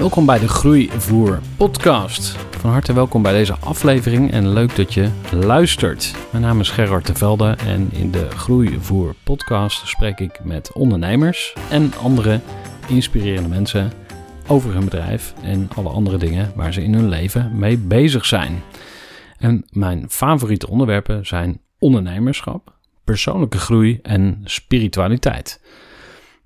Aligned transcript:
Welkom 0.00 0.26
bij 0.26 0.38
de 0.38 0.48
Groeivoer 0.48 1.40
podcast. 1.56 2.36
Van 2.50 2.70
harte 2.70 2.92
welkom 2.92 3.22
bij 3.22 3.32
deze 3.32 3.54
aflevering 3.54 4.30
en 4.30 4.52
leuk 4.52 4.76
dat 4.76 4.94
je 4.94 5.10
luistert. 5.32 6.14
Mijn 6.30 6.42
naam 6.42 6.60
is 6.60 6.70
Gerard 6.70 7.06
de 7.06 7.14
Velde 7.14 7.56
en 7.66 7.88
in 7.92 8.10
de 8.10 8.30
Groeivoer 8.30 9.14
podcast 9.24 9.88
spreek 9.88 10.20
ik 10.20 10.44
met 10.44 10.72
ondernemers 10.72 11.54
en 11.70 11.92
andere 11.94 12.40
inspirerende 12.88 13.48
mensen 13.48 13.92
over 14.46 14.72
hun 14.72 14.84
bedrijf 14.84 15.34
en 15.42 15.68
alle 15.76 15.88
andere 15.88 16.16
dingen 16.16 16.52
waar 16.54 16.72
ze 16.72 16.82
in 16.82 16.94
hun 16.94 17.08
leven 17.08 17.58
mee 17.58 17.78
bezig 17.78 18.26
zijn. 18.26 18.62
En 19.38 19.64
mijn 19.70 20.04
favoriete 20.08 20.68
onderwerpen 20.68 21.26
zijn 21.26 21.60
ondernemerschap, 21.78 22.74
persoonlijke 23.04 23.58
groei 23.58 23.98
en 24.02 24.40
spiritualiteit. 24.44 25.60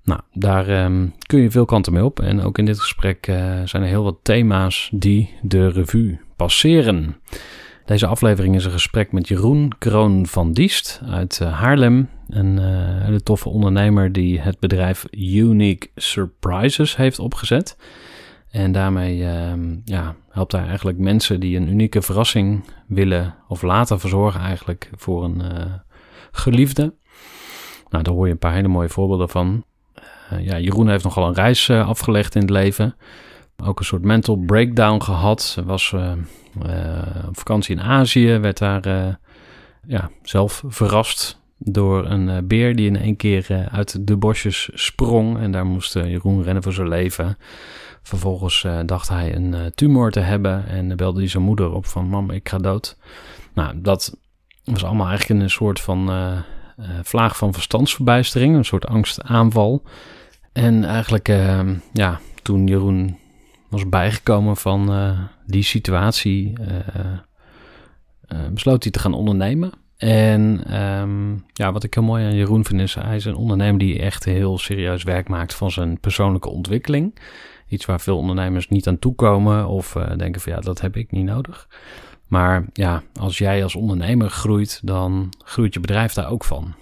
Nou, 0.05 0.21
daar 0.33 0.85
um, 0.85 1.13
kun 1.25 1.39
je 1.39 1.51
veel 1.51 1.65
kanten 1.65 1.93
mee 1.93 2.03
op. 2.05 2.19
En 2.19 2.41
ook 2.41 2.57
in 2.57 2.65
dit 2.65 2.79
gesprek 2.79 3.27
uh, 3.27 3.35
zijn 3.63 3.83
er 3.83 3.89
heel 3.89 4.03
wat 4.03 4.17
thema's 4.21 4.89
die 4.93 5.33
de 5.41 5.69
revue 5.69 6.19
passeren. 6.35 7.15
Deze 7.85 8.07
aflevering 8.07 8.55
is 8.55 8.65
een 8.65 8.71
gesprek 8.71 9.11
met 9.11 9.27
Jeroen 9.27 9.71
Kroon 9.77 10.25
van 10.25 10.51
Diest 10.51 11.01
uit 11.05 11.39
uh, 11.41 11.59
Haarlem. 11.59 12.09
Een 12.27 12.57
uh, 12.57 12.63
hele 13.03 13.23
toffe 13.23 13.49
ondernemer 13.49 14.11
die 14.11 14.39
het 14.39 14.59
bedrijf 14.59 15.05
Unique 15.11 15.89
Surprises 15.95 16.95
heeft 16.95 17.19
opgezet. 17.19 17.77
En 18.51 18.71
daarmee 18.71 19.17
uh, 19.17 19.53
ja, 19.83 20.15
helpt 20.29 20.51
hij 20.51 20.65
eigenlijk 20.65 20.97
mensen 20.97 21.39
die 21.39 21.57
een 21.57 21.69
unieke 21.69 22.01
verrassing 22.01 22.63
willen 22.87 23.35
of 23.47 23.61
laten 23.61 23.99
verzorgen 23.99 24.41
eigenlijk 24.41 24.89
voor 24.95 25.23
een 25.23 25.41
geliefde. 26.31 26.93
Nou, 27.89 28.03
daar 28.03 28.13
hoor 28.13 28.25
je 28.25 28.31
een 28.31 28.39
paar 28.39 28.53
hele 28.53 28.67
mooie 28.67 28.89
voorbeelden 28.89 29.29
van. 29.29 29.63
Uh, 30.33 30.45
ja, 30.45 30.59
Jeroen 30.59 30.89
heeft 30.89 31.03
nogal 31.03 31.27
een 31.27 31.33
reis 31.33 31.67
uh, 31.67 31.87
afgelegd 31.87 32.35
in 32.35 32.41
het 32.41 32.49
leven. 32.49 32.95
Ook 33.63 33.79
een 33.79 33.85
soort 33.85 34.03
mental 34.03 34.35
breakdown 34.35 35.01
gehad. 35.01 35.57
Was 35.65 35.91
uh, 35.95 36.11
op 37.27 37.37
vakantie 37.37 37.75
in 37.75 37.81
Azië, 37.81 38.37
werd 38.37 38.57
daar 38.57 39.17
ja, 39.87 40.09
zelf 40.21 40.63
verrast 40.67 41.41
door 41.57 42.05
een 42.05 42.47
beer 42.47 42.75
die 42.75 42.87
in 42.87 42.97
één 42.97 43.15
keer 43.15 43.67
uit 43.71 44.07
de 44.07 44.17
bosjes 44.17 44.69
sprong. 44.73 45.37
En 45.39 45.51
daar 45.51 45.65
moest 45.65 45.93
Jeroen 45.93 46.43
rennen 46.43 46.63
voor 46.63 46.73
zijn 46.73 46.87
leven. 46.87 47.37
Vervolgens 48.03 48.67
dacht 48.85 49.09
hij 49.09 49.35
een 49.35 49.71
tumor 49.75 50.11
te 50.11 50.19
hebben 50.19 50.67
en 50.67 50.95
belde 50.95 51.19
hij 51.19 51.29
zijn 51.29 51.43
moeder 51.43 51.71
op 51.71 51.85
van 51.85 52.07
mam, 52.07 52.31
ik 52.31 52.49
ga 52.49 52.57
dood. 52.57 52.97
Nou, 53.53 53.81
dat 53.81 54.17
was 54.63 54.83
allemaal 54.83 55.07
eigenlijk 55.07 55.41
een 55.41 55.49
soort 55.49 55.81
van 55.81 56.09
vlaag 57.03 57.37
van 57.37 57.53
verstandsverbijstering, 57.53 58.55
een 58.55 58.65
soort 58.65 58.87
angstaanval. 58.87 59.83
En 60.51 60.83
eigenlijk, 60.83 61.29
uh, 61.29 61.69
ja, 61.93 62.19
toen 62.41 62.67
Jeroen 62.67 63.17
was 63.69 63.89
bijgekomen 63.89 64.57
van 64.57 64.91
uh, 64.91 65.19
die 65.45 65.63
situatie, 65.63 66.53
uh, 66.59 68.39
besloot 68.53 68.83
hij 68.83 68.91
te 68.91 68.99
gaan 68.99 69.13
ondernemen. 69.13 69.71
En 69.97 70.75
um, 70.83 71.45
ja, 71.53 71.71
wat 71.71 71.83
ik 71.83 71.93
heel 71.93 72.03
mooi 72.03 72.25
aan 72.25 72.35
Jeroen 72.35 72.65
vind, 72.65 72.81
is 72.81 72.93
hij 72.93 73.15
is 73.15 73.25
een 73.25 73.35
ondernemer 73.35 73.79
die 73.79 73.99
echt 73.99 74.23
heel 74.23 74.57
serieus 74.57 75.03
werk 75.03 75.27
maakt 75.29 75.53
van 75.53 75.71
zijn 75.71 75.99
persoonlijke 75.99 76.49
ontwikkeling. 76.49 77.19
Iets 77.67 77.85
waar 77.85 78.01
veel 78.01 78.17
ondernemers 78.17 78.67
niet 78.67 78.87
aan 78.87 78.99
toekomen 78.99 79.67
of 79.67 79.93
denken 80.17 80.41
van 80.41 80.51
ja, 80.53 80.59
dat 80.59 80.81
heb 80.81 80.95
ik 80.95 81.11
niet 81.11 81.25
nodig. 81.25 81.67
Maar 82.27 82.65
ja, 82.73 83.03
als 83.19 83.37
jij 83.37 83.63
als 83.63 83.75
ondernemer 83.75 84.29
groeit, 84.29 84.79
dan 84.83 85.33
groeit 85.43 85.73
je 85.73 85.79
bedrijf 85.79 86.13
daar 86.13 86.29
ook 86.29 86.43
van. 86.43 86.75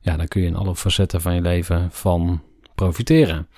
Ja, 0.00 0.16
dan 0.16 0.28
kun 0.28 0.40
je 0.40 0.46
in 0.46 0.56
alle 0.56 0.76
facetten 0.76 1.20
van 1.20 1.34
je 1.34 1.40
leven 1.40 1.88
van 1.90 2.42
profiteren. 2.74 3.48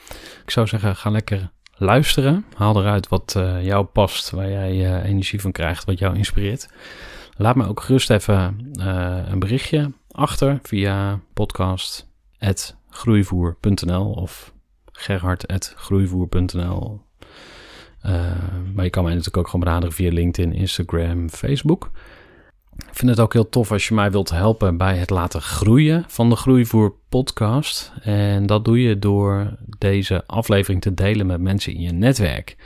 Ik 0.45 0.51
zou 0.51 0.67
zeggen, 0.67 0.97
ga 0.97 1.11
lekker 1.11 1.51
luisteren. 1.75 2.45
Haal 2.55 2.81
eruit 2.81 3.09
wat 3.09 3.35
uh, 3.37 3.65
jou 3.65 3.85
past, 3.85 4.31
waar 4.31 4.51
jij 4.51 4.75
uh, 4.75 5.05
energie 5.05 5.41
van 5.41 5.53
krijgt, 5.53 5.85
wat 5.85 5.99
jou 5.99 6.17
inspireert. 6.17 6.69
Laat 7.37 7.57
me 7.57 7.67
ook 7.67 7.81
gerust 7.81 8.11
even 8.11 8.71
uh, 8.73 9.19
een 9.27 9.39
berichtje 9.39 9.93
achter 10.11 10.59
via 10.63 11.21
podcast.groeivoer.nl 11.35 14.11
of 14.11 14.53
gerhard.groeivoer.nl. 14.93 17.08
maar 18.75 18.85
je 18.85 18.91
kan 18.91 19.03
mij 19.03 19.13
natuurlijk 19.13 19.37
ook 19.37 19.49
gewoon 19.49 19.65
benaderen 19.65 19.95
via 19.95 20.13
LinkedIn, 20.13 20.53
Instagram, 20.53 21.29
Facebook. 21.29 21.91
Ik 22.87 22.95
vind 22.95 23.11
het 23.11 23.21
ook 23.21 23.33
heel 23.33 23.49
tof 23.49 23.73
als 23.73 23.89
je 23.89 23.95
mij 23.95 24.11
wilt 24.11 24.31
helpen 24.31 24.77
bij 24.77 24.97
het 24.97 25.11
laten 25.11 25.43
groeien 25.43 26.05
van 26.09 26.29
de 26.29 26.37
Groeivoer 26.37 26.95
podcast. 27.09 27.93
En 28.03 28.47
dat 28.47 28.65
doe 28.65 28.83
je 28.83 28.99
door 28.99 29.57
deze 29.79 30.27
aflevering 30.27 30.83
te 30.83 30.95
delen 30.95 31.27
met 31.27 31.41
mensen 31.41 31.73
in 31.75 31.81
je 31.81 31.93
netwerk. 31.93 32.57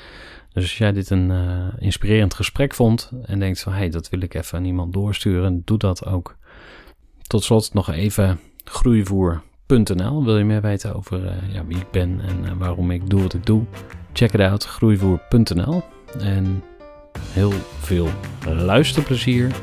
Dus 0.52 0.62
als 0.62 0.78
jij 0.78 0.92
dit 0.92 1.10
een 1.10 1.30
uh, 1.30 1.66
inspirerend 1.78 2.34
gesprek 2.34 2.74
vond 2.74 3.10
en 3.24 3.38
denkt 3.38 3.60
van 3.60 3.72
hey, 3.72 3.88
dat 3.88 4.08
wil 4.08 4.20
ik 4.20 4.34
even 4.34 4.58
aan 4.58 4.64
iemand 4.64 4.92
doorsturen, 4.92 5.62
doe 5.64 5.78
dat 5.78 6.06
ook. 6.06 6.36
Tot 7.26 7.44
slot 7.44 7.74
nog 7.74 7.90
even 7.90 8.40
groeivoer.nl. 8.64 10.24
Wil 10.24 10.38
je 10.38 10.44
meer 10.44 10.60
weten 10.60 10.94
over 10.94 11.24
uh, 11.24 11.52
ja, 11.52 11.66
wie 11.66 11.76
ik 11.76 11.90
ben 11.90 12.20
en 12.20 12.58
waarom 12.58 12.90
ik 12.90 13.10
doe 13.10 13.22
wat 13.22 13.34
ik 13.34 13.46
doe? 13.46 13.64
Check 14.12 14.32
it 14.32 14.40
out, 14.40 14.64
groeivoer.nl. 14.64 15.82
En 16.18 16.64
heel 17.20 17.52
veel 17.80 18.08
luisterplezier 18.46 19.54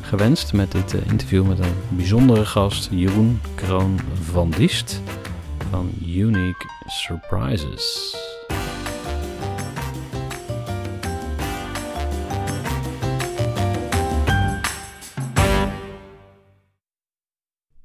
gewenst 0.00 0.52
met 0.52 0.72
dit 0.72 0.94
uh, 0.94 1.06
interview 1.06 1.46
met 1.46 1.58
een 1.58 1.74
bijzondere 1.88 2.46
gast, 2.46 2.88
Jeroen 2.90 3.40
Kroon 3.54 3.98
van 4.12 4.50
Diest 4.50 5.02
van 5.70 5.90
Unique 6.06 6.66
Surprises. 6.86 8.16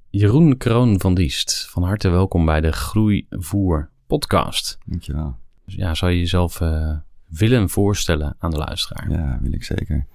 Jeroen 0.10 0.58
Kroon 0.58 1.00
van 1.00 1.14
Diest, 1.14 1.68
van 1.70 1.84
harte 1.84 2.10
welkom 2.10 2.46
bij 2.46 2.62
de 2.62 2.72
Groeivoer 2.72 3.90
podcast. 4.08 4.78
Dankjewel. 4.86 5.44
Dus 5.66 5.76
ja, 5.76 5.94
zou 5.94 6.12
je 6.12 6.20
jezelf 6.20 6.60
uh, 6.60 6.98
willen 7.28 7.70
voorstellen 7.70 8.36
aan 8.40 8.52
de 8.52 8.58
luisteraar? 8.58 9.12
Ja, 9.12 9.40
wil 9.42 9.54
ik 9.54 9.64
zeker. 9.64 10.06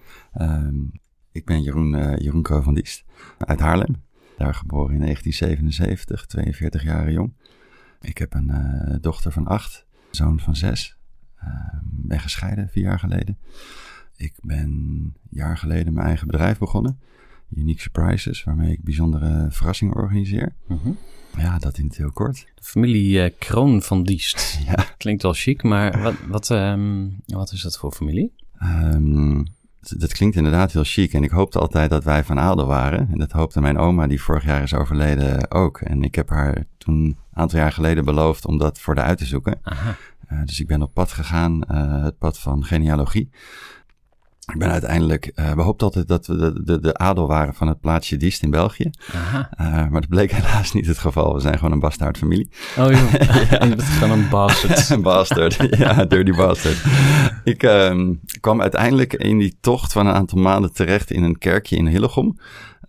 Um, 0.41 0.93
ik 1.33 1.45
ben 1.45 1.63
Jeroen, 1.63 1.95
uh, 1.95 2.17
Jeroen 2.17 2.43
Kroon 2.43 2.63
van 2.63 2.75
Diest 2.75 3.05
uit 3.39 3.61
Haarlem. 3.61 4.03
Daar 4.37 4.55
geboren 4.55 4.95
in 4.95 5.01
1977, 5.01 6.27
42 6.27 6.83
jaar 6.83 7.13
jong. 7.13 7.33
Ik 8.01 8.19
heb 8.19 8.35
een 8.35 8.51
uh, 8.51 8.97
dochter 9.01 9.33
van 9.33 9.47
acht, 9.47 9.87
zoon 10.11 10.41
van 10.41 10.57
zes. 10.57 10.97
Uh, 11.45 11.51
ben 11.83 12.21
gescheiden 12.21 12.69
vier 12.69 12.83
jaar 12.83 12.99
geleden. 12.99 13.39
Ik 14.17 14.35
ben 14.43 14.59
een 14.59 15.17
jaar 15.31 15.59
geleden 15.59 15.93
mijn 15.93 16.07
eigen 16.07 16.27
bedrijf 16.27 16.59
begonnen. 16.59 17.01
Unique 17.55 17.81
Surprises, 17.81 18.45
waarmee 18.45 18.73
ik 18.73 18.85
bijzondere 18.85 19.51
verrassingen 19.51 19.95
organiseer. 19.95 20.55
-huh. 20.67 20.97
Ja, 21.37 21.59
dat 21.59 21.79
in 21.79 21.85
het 21.85 21.97
heel 21.97 22.13
kort. 22.13 22.47
De 22.55 22.63
familie 22.63 23.25
uh, 23.25 23.31
Kroon 23.39 23.83
van 23.83 24.03
Diest. 24.03 24.59
ja. 24.67 24.85
Klinkt 24.97 25.23
wel 25.23 25.33
chic, 25.33 25.63
maar 25.63 26.03
wat, 26.03 26.15
wat, 26.29 26.49
um, 26.51 27.17
wat 27.27 27.53
is 27.53 27.63
dat 27.63 27.79
voor 27.79 27.93
familie? 27.93 28.33
Um, 28.63 29.47
dat, 29.81 30.13
klinkt 30.13 30.37
inderdaad 30.37 30.73
heel 30.73 30.85
chic. 30.85 31.13
En 31.13 31.23
ik 31.23 31.31
hoopte 31.31 31.59
altijd 31.59 31.91
dat 31.91 32.05
wij 32.05 32.25
van 32.25 32.39
adel 32.39 32.67
waren. 32.67 33.09
En 33.13 33.19
dat 33.19 33.33
hoopte 33.33 33.61
mijn 33.61 33.79
oma, 33.79 34.07
die 34.07 34.23
vorig 34.23 34.45
jaar 34.45 34.63
is 34.63 34.75
overleden, 34.75 35.51
ook. 35.51 35.81
En 35.81 36.03
ik 36.03 36.15
heb 36.15 36.29
haar 36.29 36.65
toen 36.79 36.95
een 36.95 37.17
aantal 37.33 37.59
jaar 37.59 37.73
geleden 37.73 38.05
beloofd 38.05 38.47
om 38.47 38.59
dat 38.59 38.81
voor 38.81 38.95
de 38.95 39.01
uit 39.01 39.19
te 39.19 39.27
zoeken. 39.27 39.59
Aha. 39.63 39.97
Uh, 40.33 40.45
dus 40.45 40.61
ik 40.61 40.67
ben 40.67 40.83
op 40.83 40.95
pad 40.95 41.13
gegaan, 41.13 41.61
uh, 41.71 42.05
het 42.05 42.19
pad 42.19 42.39
van 42.39 42.65
genealogie. 42.65 43.31
Ik 44.53 44.59
ben 44.59 44.71
uiteindelijk, 44.71 45.33
uh, 45.35 45.53
we 45.53 45.63
hoopten 45.63 45.87
altijd 45.87 46.09
dat 46.09 46.27
we 46.27 46.37
de, 46.37 46.63
de, 46.65 46.81
de, 46.81 46.97
adel 46.97 47.27
waren 47.27 47.55
van 47.55 47.69
het 47.69 47.81
plaatsje 47.81 48.17
Diest 48.17 48.43
in 48.43 48.51
België. 48.51 48.91
Uh, 49.13 49.73
maar 49.73 50.01
dat 50.01 50.09
bleek 50.09 50.33
helaas 50.41 50.73
niet 50.73 50.87
het 50.87 50.99
geval. 50.99 51.35
We 51.35 51.41
zijn 51.41 51.55
gewoon 51.55 51.73
een 51.73 51.81
bastaardfamilie. 51.81 52.51
Oh 52.79 52.91
joh, 52.91 53.13
ja. 53.51 53.65
je 53.65 53.77
bent 53.77 53.83
gewoon 53.83 54.19
een 54.19 54.29
bastard. 54.29 54.89
een 54.91 55.03
bastard, 55.03 55.79
ja, 55.79 56.05
dirty 56.05 56.33
bastard. 56.33 56.85
Ik 57.45 57.63
uh, 57.63 58.09
kwam 58.41 58.61
uiteindelijk 58.61 59.13
in 59.15 59.39
die 59.39 59.57
tocht 59.61 59.93
van 59.93 60.07
een 60.07 60.15
aantal 60.15 60.39
maanden 60.39 60.73
terecht 60.73 61.11
in 61.11 61.23
een 61.23 61.39
kerkje 61.39 61.77
in 61.77 61.87
Hillegom. 61.87 62.39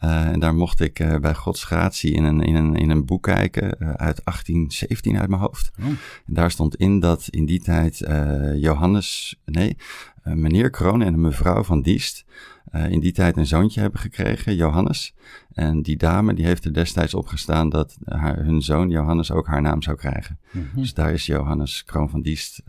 Uh, 0.03 0.27
en 0.27 0.39
daar 0.39 0.55
mocht 0.55 0.79
ik 0.79 0.99
uh, 0.99 1.15
bij 1.15 1.33
Gods 1.33 1.63
gratie 1.63 2.13
in 2.13 2.23
een, 2.23 2.41
in 2.41 2.55
een, 2.55 2.75
in 2.75 2.89
een 2.89 3.05
boek 3.05 3.23
kijken 3.23 3.63
uh, 3.63 3.87
uit 3.87 4.21
1817 4.23 5.19
uit 5.19 5.29
mijn 5.29 5.41
hoofd. 5.41 5.71
Oh. 5.79 5.85
En 5.85 6.33
daar 6.33 6.51
stond 6.51 6.75
in 6.75 6.99
dat 6.99 7.27
in 7.29 7.45
die 7.45 7.61
tijd 7.61 7.97
Johannes, 8.55 9.39
nee, 9.45 9.77
meneer 10.23 10.69
Kroon 10.69 11.01
en 11.01 11.21
mevrouw 11.21 11.63
van 11.63 11.81
Diest 11.81 12.25
in 12.71 12.99
die 12.99 13.11
tijd 13.11 13.37
een 13.37 13.45
zoontje 13.45 13.81
hebben 13.81 13.99
gekregen, 13.99 14.55
Johannes. 14.55 15.15
En 15.53 15.81
die 15.81 15.97
dame 15.97 16.33
die 16.33 16.45
heeft 16.45 16.65
er 16.65 16.73
destijds 16.73 17.13
opgestaan 17.13 17.69
dat 17.69 17.97
haar, 18.05 18.43
hun 18.43 18.61
zoon 18.61 18.89
Johannes 18.89 19.31
ook 19.31 19.47
haar 19.47 19.61
naam 19.61 19.81
zou 19.81 19.97
krijgen. 19.97 20.39
Mm 20.51 20.67
-hmm. 20.71 20.81
Dus 20.81 20.93
daar 20.93 21.13
is 21.13 21.25
Johannes 21.25 21.83
Kroon 21.83 22.09
van 22.09 22.21
Diest 22.21 22.63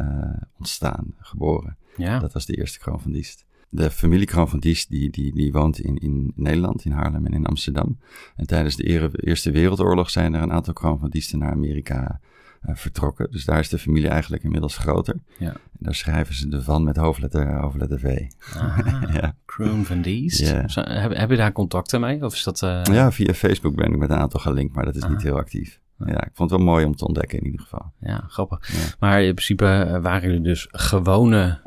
ontstaan, 0.59 1.15
geboren. 1.19 1.77
Ja. 1.97 2.19
Dat 2.19 2.33
was 2.33 2.47
de 2.47 2.57
eerste 2.57 2.79
Kroon 2.79 3.01
van 3.01 3.13
Diest 3.13 3.45
de 3.73 3.91
familie 3.91 4.27
Kroon 4.27 4.49
van 4.49 4.59
Diest, 4.59 4.91
die, 4.91 5.11
die, 5.11 5.35
die 5.35 5.53
woont 5.53 5.79
in, 5.79 5.97
in 5.97 6.33
Nederland, 6.37 6.85
in 6.85 6.93
Haarlem 6.93 7.27
en 7.27 7.33
in 7.33 7.47
Amsterdam. 7.47 7.99
En 8.37 8.47
tijdens 8.47 8.77
de 8.77 9.13
Eerste 9.17 9.51
Wereldoorlog 9.51 10.11
zijn 10.11 10.35
er 10.35 10.43
een 10.43 10.53
aantal 10.53 10.73
Kroon 10.73 10.99
van 10.99 11.11
Diesten 11.11 11.39
naar 11.39 11.51
Amerika 11.51 12.21
vertrokken. 12.65 13.31
Dus 13.31 13.45
daar 13.45 13.59
is 13.59 13.69
de 13.69 13.79
familie 13.79 14.09
eigenlijk 14.09 14.43
inmiddels 14.43 14.77
groter. 14.77 15.17
Ja. 15.39 15.51
En 15.51 15.79
daar 15.79 15.95
schrijven 15.95 16.35
ze 16.35 16.49
de 16.49 16.63
van 16.63 16.85
met 16.85 16.97
hoofdletter, 16.97 17.61
hoofdletter 17.61 17.99
V. 17.99 18.27
ja. 19.21 19.35
Kroon 19.45 19.85
van 19.85 20.03
Diest. 20.03 20.47
Zo, 20.67 20.81
heb, 20.81 21.17
heb 21.17 21.31
je 21.31 21.37
daar 21.37 21.53
contacten 21.53 22.01
mee? 22.01 22.25
Of 22.25 22.35
is 22.35 22.43
dat, 22.43 22.63
uh... 22.63 22.83
Ja, 22.83 23.13
via 23.13 23.35
Facebook 23.35 23.75
ben 23.75 23.93
ik 23.93 23.99
met 23.99 24.11
een 24.11 24.17
aantal 24.17 24.41
gelinkt, 24.41 24.75
maar 24.75 24.85
dat 24.85 24.97
is 24.97 25.07
niet 25.09 25.23
heel 25.23 25.37
actief. 25.37 25.81
Ja, 26.07 26.25
ik 26.25 26.31
vond 26.35 26.51
het 26.51 26.61
wel 26.61 26.69
mooi 26.69 26.85
om 26.85 26.97
te 26.97 27.07
ontdekken 27.07 27.39
in 27.39 27.45
ieder 27.45 27.61
geval. 27.61 27.93
Ja, 28.01 28.25
grappig. 28.29 28.73
Ja. 28.73 28.95
Maar 28.99 29.23
in 29.23 29.35
principe 29.35 29.99
waren 30.03 30.29
jullie 30.29 30.45
dus 30.45 30.69
gewone 30.71 31.61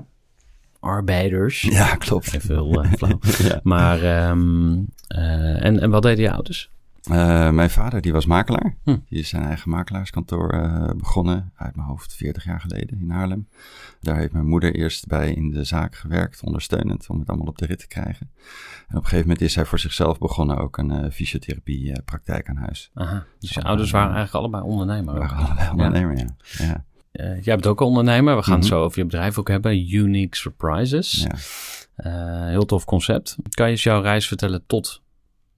arbeiders. 0.80 1.62
Ja, 1.62 1.96
klopt. 1.96 2.34
Even 2.34 2.56
heel 2.56 2.86
uh, 2.86 2.92
flauw. 2.92 3.20
ja. 3.50 3.60
Maar, 3.64 4.30
um, 4.30 4.88
uh, 5.16 5.66
en, 5.66 5.80
en 5.80 5.90
wat 5.90 6.02
deden 6.02 6.24
je 6.24 6.32
ouders? 6.32 6.70
Uh, 7.12 7.50
mijn 7.50 7.70
vader 7.70 8.02
die 8.02 8.12
was 8.12 8.26
makelaar. 8.26 8.76
Hm. 8.84 8.98
Die 9.10 9.20
is 9.20 9.30
zijn 9.30 9.44
eigen 9.44 9.70
makelaarskantoor 9.70 10.48
begonnen, 10.98 11.52
uit 11.56 11.76
mijn 11.76 11.88
hoofd 11.88 12.14
40 12.14 12.44
jaar 12.44 12.60
geleden 12.62 13.00
in 13.02 13.10
Haarlem. 13.10 13.48
Daar 14.02 14.18
heeft 14.18 14.32
mijn 14.32 14.48
moeder 14.48 14.76
eerst 14.76 15.08
bij 15.08 15.34
in 15.34 15.52
de 15.52 15.64
zaak 15.64 15.96
gewerkt, 15.96 16.44
ondersteunend, 16.44 17.10
om 17.10 17.20
het 17.20 17.28
allemaal 17.28 17.48
op 17.48 17.58
de 17.58 17.66
rit 17.66 17.80
te 17.80 17.88
krijgen. 17.88 18.30
En 18.88 18.98
op 18.98 19.04
een 19.04 19.10
gegeven 19.10 19.28
moment 19.28 19.42
is 19.42 19.56
hij 19.56 19.66
voor 19.66 19.80
zichzelf 19.80 20.18
begonnen 20.18 20.58
ook 20.58 20.78
een 20.78 21.12
fysiotherapiepraktijk 21.12 22.50
aan 22.50 22.58
huis. 22.58 22.92
Aha, 22.94 23.26
dus 23.40 23.54
je 23.54 23.64
ouders 23.64 23.92
waren 23.92 24.16
eigenlijk 24.16 24.46
allebei 24.46 24.64
ondernemer? 24.64 25.18
Waren 25.18 25.38
allebei 25.38 25.70
ondernemer, 25.70 26.18
ja. 26.18 26.28
ja. 26.58 26.66
ja. 26.66 26.84
Uh, 27.20 27.42
jij 27.42 27.56
bent 27.56 27.68
ook 27.68 27.80
een 27.80 27.88
ondernemer. 27.88 28.36
We 28.36 28.44
gaan 28.44 28.54
mm 28.54 28.62
-hmm. 28.62 28.70
het 28.70 28.80
zo 28.80 28.84
over 28.84 29.00
je 29.00 29.06
bedrijf 29.06 29.40
ook 29.40 29.48
hebben. 29.48 29.94
Unique 29.94 30.36
Surprises. 30.38 31.28
Ja. 31.28 31.36
Uh, 31.98 32.48
heel 32.48 32.66
tof 32.66 32.86
concept. 32.86 33.38
Kan 33.50 33.66
je 33.66 33.72
eens 33.72 33.84
jouw 33.84 34.02
reis 34.02 34.28
vertellen 34.28 34.64
tot 34.66 35.02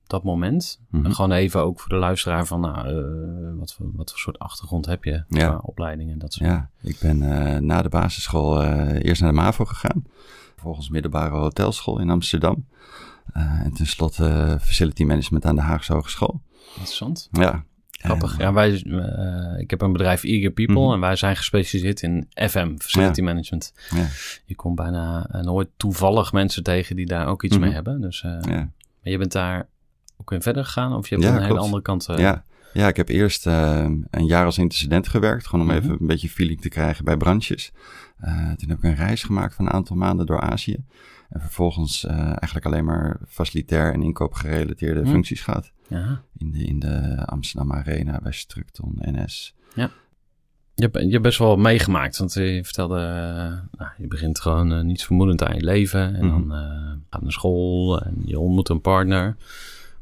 dat 0.09 0.24
moment? 0.24 0.80
En 0.92 1.15
gewoon 1.15 1.31
even 1.31 1.62
ook 1.63 1.80
voor 1.80 1.89
de 1.89 1.95
luisteraar 1.95 2.45
van... 2.45 2.59
Nou, 2.62 2.89
uh, 2.94 3.59
wat, 3.59 3.74
voor, 3.74 3.86
wat 3.94 4.09
voor 4.09 4.19
soort 4.19 4.39
achtergrond 4.39 4.86
heb 4.86 5.04
je 5.04 5.12
Ja. 5.30 5.48
qua 5.48 5.59
opleiding 5.62 6.12
en 6.12 6.18
dat 6.19 6.33
soort 6.33 6.50
Ja, 6.50 6.69
ik 6.81 6.98
ben 7.00 7.21
uh, 7.21 7.57
na 7.57 7.81
de 7.81 7.89
basisschool 7.89 8.63
uh, 8.63 9.04
eerst 9.04 9.21
naar 9.21 9.30
de 9.31 9.36
MAVO 9.38 9.65
gegaan. 9.65 10.04
Vervolgens 10.54 10.89
middelbare 10.89 11.36
hotelschool 11.36 12.00
in 12.00 12.09
Amsterdam. 12.09 12.65
En 13.33 13.71
tenslotte 13.74 14.57
facility 14.62 15.04
management 15.04 15.45
aan 15.45 15.56
de 15.56 15.62
Haagse 15.62 15.94
Hogeschool. 15.94 16.42
Interessant. 16.69 17.27
Ja, 17.31 17.63
Grappig. 18.00 18.38
Ja, 18.38 18.53
wij, 18.53 18.71
ik 19.57 19.69
heb 19.69 19.81
een 19.81 19.92
bedrijf 19.92 20.24
Eager 20.24 20.51
People 20.51 20.81
Mhm. 20.83 20.94
en 20.94 21.00
wij 21.00 21.15
zijn 21.15 21.36
gespecialiseerd 21.36 22.01
in 22.01 22.27
FM, 22.50 22.77
Facility 22.77 23.21
Management. 23.21 23.74
Ja. 23.89 24.07
Je 24.45 24.56
komt 24.56 24.75
bijna 24.75 25.30
nooit 25.42 25.68
toevallig 25.77 26.31
mensen 26.31 26.63
tegen 26.63 26.95
die 26.95 27.06
daar 27.06 27.27
ook 27.27 27.44
iets 27.44 27.56
Mhm. 27.56 27.63
mee 27.65 27.74
hebben. 27.74 28.01
Dus 28.01 28.21
ja. 28.21 28.39
maar 28.42 28.69
je 29.01 29.18
bent 29.18 29.31
daar 29.31 29.68
ook 30.18 30.31
in 30.31 30.42
verder 30.42 30.66
gegaan 30.66 30.94
of 30.96 31.10
je 31.10 31.16
hebt 31.16 31.28
Ja, 31.28 31.36
een 31.36 31.44
hele 31.44 31.60
andere 31.60 31.81
kant. 31.81 32.08
eh, 32.10 32.18
Ja. 32.18 32.46
ja, 32.74 32.88
ik 32.88 32.96
heb 32.98 33.10
eerst 33.10 33.48
uh, 33.48 33.86
een 34.10 34.25
jaar 34.25 34.46
als 34.46 34.58
intercedent 34.58 35.08
gewerkt. 35.08 35.48
Gewoon 35.48 35.66
om 35.69 35.72
Mhm. 35.75 35.84
even 35.84 35.98
een 36.00 36.08
beetje 36.08 36.30
feeling 36.30 36.62
te 36.62 36.69
krijgen 36.69 37.06
bij 37.06 37.18
branches. 37.18 37.72
Uh, 38.25 38.52
toen 38.52 38.69
heb 38.69 38.78
ik 38.78 38.84
een 38.84 38.96
reis 38.96 39.24
gemaakt 39.24 39.56
van 39.56 39.66
een 39.66 39.72
aantal 39.74 39.96
maanden 39.96 40.25
door 40.25 40.40
Azië. 40.42 40.78
En 41.30 41.42
vervolgens 41.42 42.04
uh, 42.06 42.12
eigenlijk 42.19 42.66
alleen 42.66 42.86
maar 42.86 43.19
facilitair 43.28 43.94
en 43.94 44.02
inkoopgerelateerde 44.04 45.02
Mhm. 45.02 45.10
functies 45.10 45.42
gehad. 45.42 45.72
Ja. 45.88 46.22
In 46.38 46.52
de, 46.52 46.63
in 46.63 46.80
de 46.80 47.24
Amsterdam 47.25 47.74
Arena 47.74 48.20
bij 48.24 48.31
Structon, 48.31 48.94
NS. 48.98 49.56
Je, 50.75 50.84
hebt, 50.84 51.00
je 51.02 51.10
hebt 51.12 51.22
best 51.24 51.38
wel 51.38 51.56
meegemaakt, 51.58 52.18
want 52.18 52.34
je 52.34 52.60
vertelde, 52.63 53.00
uh, 53.00 53.80
nou, 53.80 53.92
je 53.98 54.08
begint 54.08 54.40
gewoon 54.40 54.72
uh, 54.74 54.81
niets 54.84 55.06
vermoedend 55.06 55.44
aan 55.44 55.56
je 55.56 55.63
leven. 55.63 56.16
En 56.16 56.25
Mhm. 56.25 56.48
dan 56.48 56.58
gaat 57.10 57.22
naar 57.22 57.31
school 57.31 58.02
en 58.02 58.16
je 58.25 58.40
ontmoet 58.40 58.70
een 58.70 58.81
partner. 58.81 59.36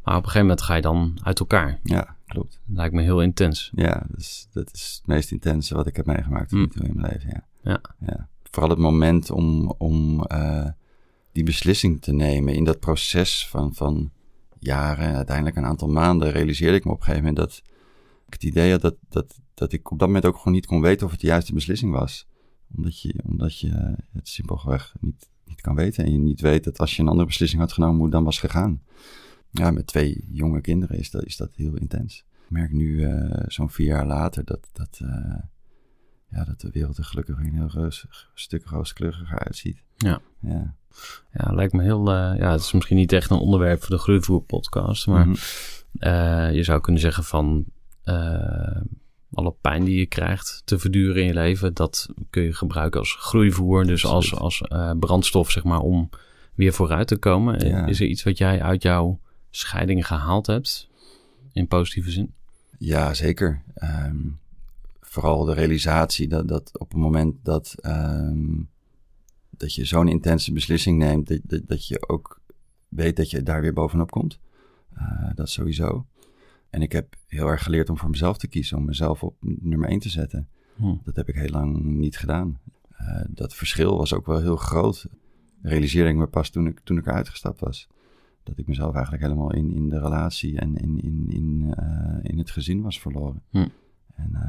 Maar 0.06 0.16
op 0.16 0.24
een 0.24 0.30
gegeven 0.30 0.48
moment 0.48 0.62
ga 0.62 0.76
je 0.76 0.82
dan 0.82 1.18
uit 1.24 1.40
elkaar. 1.40 1.80
Ja, 1.84 2.16
klopt. 2.26 2.60
Lijkt 2.68 2.94
me 2.94 3.02
heel 3.02 3.22
intens. 3.22 3.72
Ja, 3.76 4.06
dus 4.10 4.48
dat 4.54 4.74
is 4.74 4.96
het 4.98 5.08
meest 5.08 5.32
intense 5.32 5.76
wat 5.76 5.88
ik 5.88 5.96
heb 5.96 6.06
meegemaakt 6.06 6.52
Mm. 6.52 6.72
in 6.74 6.96
mijn 6.96 7.12
leven. 7.12 7.30
Ja. 7.30 7.44
Ja. 7.72 7.82
ja. 8.00 8.28
Vooral 8.52 8.70
het 8.70 8.80
moment 8.80 9.32
om, 9.32 9.74
om 9.78 10.26
uh, 10.32 10.68
die 11.32 11.44
beslissing 11.44 12.02
te 12.02 12.14
nemen 12.14 12.54
in 12.54 12.64
dat 12.64 12.80
proces 12.80 13.48
van, 13.48 13.74
van 13.74 14.12
jaren 14.60 15.06
en 15.06 15.16
uiteindelijk 15.16 15.56
een 15.56 15.66
aantal 15.66 15.88
maanden 15.90 16.32
realiseerde 16.32 16.78
ik 16.78 16.86
me 16.86 16.92
op 16.92 16.98
een 16.98 17.04
gegeven 17.04 17.28
moment 17.28 17.48
dat 17.48 17.62
ik 18.28 18.34
het 18.34 18.44
idee 18.44 18.72
had 18.72 18.82
dat, 18.82 18.96
dat, 19.10 19.40
dat 19.54 19.72
ik 19.72 19.92
op 19.92 20.00
dat 20.00 20.08
moment 20.08 20.26
ook 20.26 20.38
gewoon 20.38 20.54
niet 20.54 20.66
kon 20.66 20.82
weten 20.82 21.06
of 21.06 21.12
het 21.12 21.22
de 21.22 21.28
juiste 21.28 21.54
beslissing 21.54 21.92
was. 21.92 22.28
Omdat 22.76 23.02
je, 23.02 23.14
omdat 23.26 23.60
je 23.60 23.96
het 24.12 24.28
simpelweg 24.28 24.94
niet, 25.00 25.30
niet 25.46 25.62
kan 25.62 25.76
weten 25.76 26.06
en 26.06 26.12
je 26.12 26.18
niet 26.18 26.42
weet 26.42 26.64
dat 26.64 26.80
als 26.80 26.96
je 26.96 27.02
een 27.02 27.08
andere 27.08 27.28
beslissing 27.28 27.62
had 27.62 27.74
genomen, 27.74 27.96
hoe 27.96 28.04
het 28.04 28.14
dan 28.14 28.24
was 28.24 28.40
gegaan. 28.40 28.82
Ja, 29.58 29.72
met 29.72 29.88
twee 29.88 30.26
jonge 30.32 30.62
kinderen 30.62 30.98
is 30.98 31.12
dat, 31.12 31.26
is 31.26 31.38
dat 31.38 31.52
heel 31.56 31.76
intens. 31.76 32.26
Ik 32.44 32.50
merk 32.52 32.72
nu 32.72 32.88
uh, 32.88 33.32
zo'n 33.48 33.70
vier 33.70 33.88
jaar 33.88 34.06
later 34.06 34.46
dat, 34.46 34.70
dat, 34.74 35.00
uh, 35.04 35.10
ja, 36.30 36.44
dat 36.44 36.62
de 36.62 36.70
wereld 36.72 36.98
er 36.98 37.04
gelukkig 37.04 37.38
een 37.38 37.54
heel 37.54 37.68
rustig, 37.68 38.30
stuk 38.34 38.66
rooskleuriger 38.66 39.40
uitziet. 39.40 39.84
Ja. 39.98 40.22
Ja. 40.40 40.76
Ja, 41.34 41.54
lijkt 41.54 41.74
me 41.74 41.84
heel. 41.84 42.08
Uh, 42.14 42.38
ja, 42.38 42.52
het 42.52 42.62
is 42.62 42.72
misschien 42.72 42.98
niet 42.98 43.12
echt 43.14 43.30
een 43.30 43.38
onderwerp 43.38 43.82
voor 43.84 43.96
de 43.96 44.02
Groeivoer 44.02 44.42
podcast, 44.42 45.08
maar 45.08 45.28
Mhm. 45.28 45.38
uh, 46.00 46.54
je 46.56 46.64
zou 46.64 46.82
kunnen 46.82 47.02
zeggen 47.02 47.24
van 47.24 47.66
uh, 48.06 48.82
alle 49.34 49.56
pijn 49.62 49.84
die 49.84 49.98
je 49.98 50.06
krijgt 50.06 50.62
te 50.66 50.80
verduren 50.80 51.22
in 51.22 51.28
je 51.28 51.34
leven, 51.34 51.74
dat 51.74 52.10
kun 52.30 52.44
je 52.44 52.54
gebruiken 52.54 53.00
als 53.00 53.16
groeivoer, 53.20 53.86
dus 53.86 54.06
als, 54.06 54.36
als 54.36 54.62
brandstof, 55.00 55.52
zeg 55.52 55.64
maar, 55.64 55.80
om 55.80 56.10
weer 56.54 56.74
vooruit 56.74 57.08
te 57.08 57.18
komen. 57.18 57.68
Ja. 57.68 57.86
Is 57.86 58.00
er 58.00 58.08
iets 58.08 58.24
wat 58.24 58.38
jij 58.38 58.62
uit 58.62 58.82
jouw 58.84 59.20
scheiding 59.56 60.08
gehaald 60.08 60.48
hebt, 60.48 60.90
in 61.52 61.68
positieve 61.68 62.12
zin? 62.12 62.34
Ja, 62.78 63.14
zeker. 63.14 63.62
Um, 63.84 64.40
vooral 65.02 65.46
de 65.46 65.54
realisatie 65.54 66.28
dat, 66.28 66.48
dat 66.48 66.80
op 66.80 66.90
het 66.90 67.00
moment 67.00 67.36
dat, 67.44 67.76
um, 67.82 68.70
dat 69.50 69.74
je 69.74 69.86
zo'n 69.86 70.08
intense 70.08 70.54
beslissing 70.54 70.98
neemt, 70.98 71.28
dat, 71.28 71.40
dat, 71.44 71.62
dat, 71.68 71.88
je 71.88 72.08
ook 72.10 72.42
weet 72.90 73.16
dat 73.16 73.30
je 73.30 73.44
daar 73.44 73.62
weer 73.62 73.74
bovenop 73.74 74.12
komt. 74.12 74.40
Uh, 74.98 75.30
dat 75.36 75.50
sowieso. 75.50 76.06
En 76.70 76.82
ik 76.82 76.92
heb 76.92 77.16
heel 77.28 77.48
erg 77.48 77.64
geleerd 77.64 77.90
om 77.90 77.98
voor 77.98 78.10
mezelf 78.10 78.38
te 78.38 78.48
kiezen, 78.48 78.78
om 78.78 78.86
mezelf 78.86 79.24
op 79.24 79.36
nummer 79.40 79.90
1 79.90 80.00
te 80.00 80.10
zetten. 80.10 80.48
Hm. 80.76 80.96
Dat 81.04 81.16
heb 81.16 81.30
ik 81.30 81.36
heel 81.36 81.50
lang 81.50 81.84
niet 81.84 82.18
gedaan. 82.18 82.60
Uh, 83.02 83.22
dat 83.30 83.56
verschil 83.56 83.98
was 83.98 84.14
ook 84.14 84.26
wel 84.26 84.42
heel 84.42 84.56
groot. 84.56 85.08
Realiseerde 85.62 86.10
ik 86.10 86.16
me 86.16 86.28
pas 86.28 86.50
toen 86.50 86.68
ik, 86.68 86.80
toen 86.84 86.98
ik 86.98 87.06
eruit 87.06 87.30
gestapt 87.30 87.60
was. 87.60 87.88
Dat 88.46 88.58
ik 88.58 88.68
mezelf 88.68 88.94
eigenlijk 88.94 89.24
helemaal 89.24 89.54
in, 89.54 89.72
in 89.72 89.90
de 89.90 90.00
relatie 90.00 90.60
en 90.60 90.76
in, 90.76 91.02
in, 91.02 91.26
in, 91.30 91.74
uh, 91.80 92.18
in 92.22 92.38
het 92.38 92.52
gezin 92.52 92.82
was 92.82 93.00
verloren. 93.00 93.42
Hm. 93.50 93.68
En, 94.16 94.30
uh, 94.32 94.40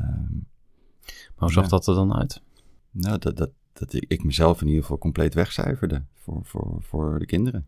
maar 1.04 1.34
hoe 1.36 1.52
zag 1.52 1.64
ja. 1.64 1.70
dat 1.70 1.86
er 1.86 1.94
dan 1.94 2.14
uit? 2.14 2.42
Nou, 2.90 3.18
dat, 3.18 3.36
dat, 3.36 3.50
dat 3.72 3.92
ik, 3.92 4.04
ik 4.08 4.24
mezelf 4.24 4.60
in 4.60 4.66
ieder 4.66 4.82
geval 4.82 4.98
compleet 4.98 5.34
wegcijferde 5.34 6.04
voor, 6.14 6.44
voor, 6.44 6.76
voor 6.82 7.18
de 7.18 7.26
kinderen. 7.26 7.66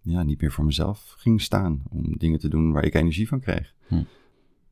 Ja, 0.00 0.22
niet 0.22 0.40
meer 0.40 0.52
voor 0.52 0.64
mezelf 0.64 1.14
ging 1.18 1.40
staan 1.40 1.82
om 1.88 2.16
dingen 2.16 2.38
te 2.38 2.48
doen 2.48 2.72
waar 2.72 2.84
ik 2.84 2.94
energie 2.94 3.28
van 3.28 3.40
kreeg. 3.40 3.74
Hm. 3.86 4.02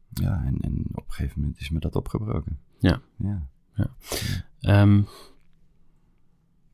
Ja, 0.08 0.44
en, 0.44 0.56
en 0.60 0.84
op 0.92 1.06
een 1.06 1.12
gegeven 1.12 1.40
moment 1.40 1.60
is 1.60 1.70
me 1.70 1.78
dat 1.78 1.96
opgebroken. 1.96 2.58
Ja. 2.78 3.00
Ja. 3.16 3.46
ja. 3.74 3.90
Um, 4.82 5.06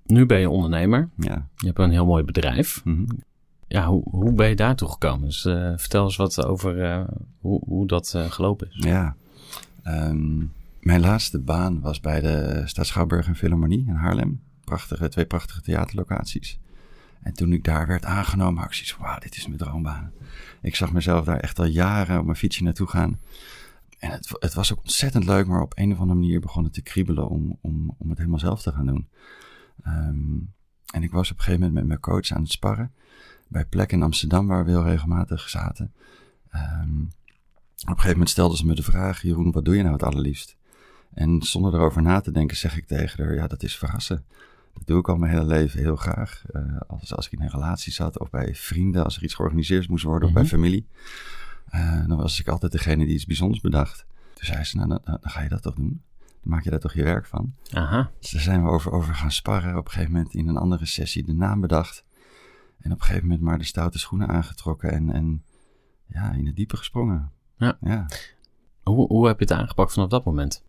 nu 0.04 0.26
ben 0.26 0.40
je 0.40 0.50
ondernemer. 0.50 1.10
Ja. 1.16 1.48
Je 1.56 1.66
hebt 1.66 1.78
een 1.78 1.90
heel 1.90 2.06
mooi 2.06 2.24
bedrijf. 2.24 2.84
Mhm. 2.84 3.04
Ja, 3.68 3.86
hoe, 3.86 4.02
hoe 4.10 4.32
ben 4.32 4.48
je 4.48 4.56
daartoe 4.56 4.88
gekomen? 4.88 5.26
Dus 5.26 5.44
eh, 5.44 5.72
vertel 5.76 6.04
eens 6.04 6.16
wat 6.16 6.44
over 6.44 6.82
eh, 6.82 7.08
hoe, 7.40 7.62
hoe 7.64 7.86
dat 7.86 8.14
eh, 8.14 8.30
gelopen 8.30 8.68
is. 8.68 8.84
Ja. 8.84 9.16
Ehm, 9.82 10.38
mijn 10.80 11.00
laatste 11.00 11.38
baan 11.38 11.80
was 11.80 12.00
bij 12.00 12.20
de 12.20 12.62
Stad 12.64 12.86
Schouwburg 12.86 13.26
en 13.26 13.36
Philharmonie 13.36 13.84
in 13.86 13.94
Haarlem. 13.94 14.42
Prachtige, 14.64 15.08
twee 15.08 15.26
prachtige 15.26 15.60
theaterlocaties. 15.60 16.58
En 17.22 17.34
toen 17.34 17.52
ik 17.52 17.64
daar 17.64 17.86
werd 17.86 18.04
aangenomen, 18.04 18.62
had 18.62 18.66
ik 18.66 18.74
zoiets 18.74 18.96
wauw, 18.96 19.18
dit 19.18 19.36
is 19.36 19.46
mijn 19.46 19.58
droombaan. 19.58 20.12
Ik 20.62 20.76
zag 20.76 20.92
mezelf 20.92 21.24
daar 21.24 21.40
echt 21.40 21.58
al 21.58 21.64
jaren 21.64 22.18
op 22.18 22.24
mijn 22.24 22.36
fietsje 22.36 22.62
naartoe 22.62 22.86
gaan. 22.86 23.18
En 23.98 24.10
het, 24.10 24.36
het 24.38 24.54
was 24.54 24.72
ook 24.72 24.78
ontzettend 24.78 25.24
leuk, 25.24 25.46
maar 25.46 25.62
op 25.62 25.72
een 25.76 25.92
of 25.92 25.98
andere 25.98 26.18
manier 26.18 26.40
begon 26.40 26.64
het 26.64 26.72
te 26.72 26.82
kriebelen 26.82 27.28
om, 27.28 27.58
om, 27.60 27.94
om 27.98 28.08
het 28.08 28.18
helemaal 28.18 28.38
zelf 28.38 28.62
te 28.62 28.72
gaan 28.72 28.86
doen. 28.86 29.08
Ehm, 29.82 30.38
en 30.92 31.02
ik 31.02 31.10
was 31.10 31.30
op 31.30 31.36
een 31.36 31.42
gegeven 31.42 31.60
moment 31.60 31.74
met 31.74 31.86
mijn 31.86 32.00
coach 32.00 32.30
aan 32.30 32.42
het 32.42 32.50
sparren. 32.50 32.92
Bij 33.48 33.64
plek 33.64 33.92
in 33.92 34.02
Amsterdam, 34.02 34.46
waar 34.46 34.64
we 34.64 34.70
heel 34.70 34.84
regelmatig 34.84 35.48
zaten. 35.48 35.92
Ehm, 36.50 37.00
op 37.00 37.88
een 37.88 37.94
gegeven 37.94 38.10
moment 38.10 38.30
stelde 38.30 38.56
ze 38.56 38.66
me 38.66 38.74
de 38.74 38.82
vraag: 38.82 39.22
Jeroen, 39.22 39.52
wat 39.52 39.64
doe 39.64 39.76
je 39.76 39.80
nou 39.82 39.92
het 39.94 40.02
allerliefst? 40.02 40.56
En 41.14 41.42
zonder 41.42 41.74
erover 41.74 42.02
na 42.02 42.20
te 42.20 42.30
denken, 42.32 42.56
zeg 42.56 42.76
ik 42.76 42.86
tegen 42.86 43.24
haar: 43.24 43.34
Ja, 43.34 43.46
dat 43.46 43.62
is 43.62 43.76
verrassen. 43.78 44.24
Dat 44.74 44.86
doe 44.86 44.98
ik 44.98 45.08
al 45.08 45.16
mijn 45.16 45.32
hele 45.32 45.44
leven 45.44 45.78
heel 45.80 45.96
graag. 45.96 46.42
Eh, 46.52 46.62
als, 46.86 47.14
als 47.14 47.26
ik 47.26 47.32
in 47.32 47.40
een 47.42 47.50
relatie 47.50 47.92
zat 47.92 48.18
of 48.18 48.30
bij 48.30 48.54
vrienden, 48.54 49.04
als 49.04 49.16
er 49.16 49.22
iets 49.22 49.34
georganiseerd 49.34 49.88
moest 49.88 50.04
worden, 50.04 50.28
Mhm. 50.28 50.36
of 50.38 50.42
bij 50.42 50.50
familie. 50.58 50.86
eh, 51.66 52.06
dan 52.06 52.16
was 52.16 52.40
ik 52.40 52.48
altijd 52.48 52.72
degene 52.72 53.04
die 53.04 53.14
iets 53.14 53.26
bijzonders 53.26 53.60
bedacht. 53.60 54.06
Toen 54.34 54.44
zei 54.46 54.64
ze: 54.64 54.76
Nou, 54.76 54.88
dan, 54.88 55.00
dan 55.04 55.18
ga 55.22 55.40
je 55.42 55.48
dat 55.48 55.62
toch 55.62 55.74
doen? 55.74 56.02
Dan 56.42 56.54
maak 56.54 56.64
je 56.64 56.70
daar 56.70 56.78
toch 56.80 56.94
je 56.94 57.02
werk 57.02 57.26
van? 57.26 57.54
Aha. 57.72 58.10
Dus 58.20 58.30
daar 58.30 58.40
zijn 58.42 58.62
we 58.62 58.68
over, 58.68 58.92
over 58.92 59.14
gaan 59.14 59.30
sparren. 59.30 59.76
Op 59.76 59.84
een 59.84 59.90
gegeven 59.90 60.12
moment 60.12 60.34
in 60.34 60.48
een 60.48 60.56
andere 60.56 60.86
sessie 60.86 61.24
de 61.24 61.32
naam 61.34 61.60
bedacht. 61.60 62.04
En 62.80 62.92
op 62.92 62.98
een 62.98 63.04
gegeven 63.04 63.22
moment 63.28 63.44
maar 63.44 63.58
de 63.58 63.64
stoute 63.64 63.98
schoenen 63.98 64.28
aangetrokken 64.28 64.90
en, 64.90 65.10
en 65.12 65.42
ja, 66.06 66.32
in 66.32 66.46
het 66.46 66.56
diepe 66.56 66.76
gesprongen. 66.76 67.30
Ja. 67.58 67.76
Ja. 67.80 68.06
Hoe, 68.82 69.06
hoe 69.06 69.26
heb 69.26 69.38
je 69.38 69.44
het 69.44 69.54
aangepakt 69.54 69.92
vanaf 69.92 70.08
dat 70.08 70.24
moment? 70.24 70.64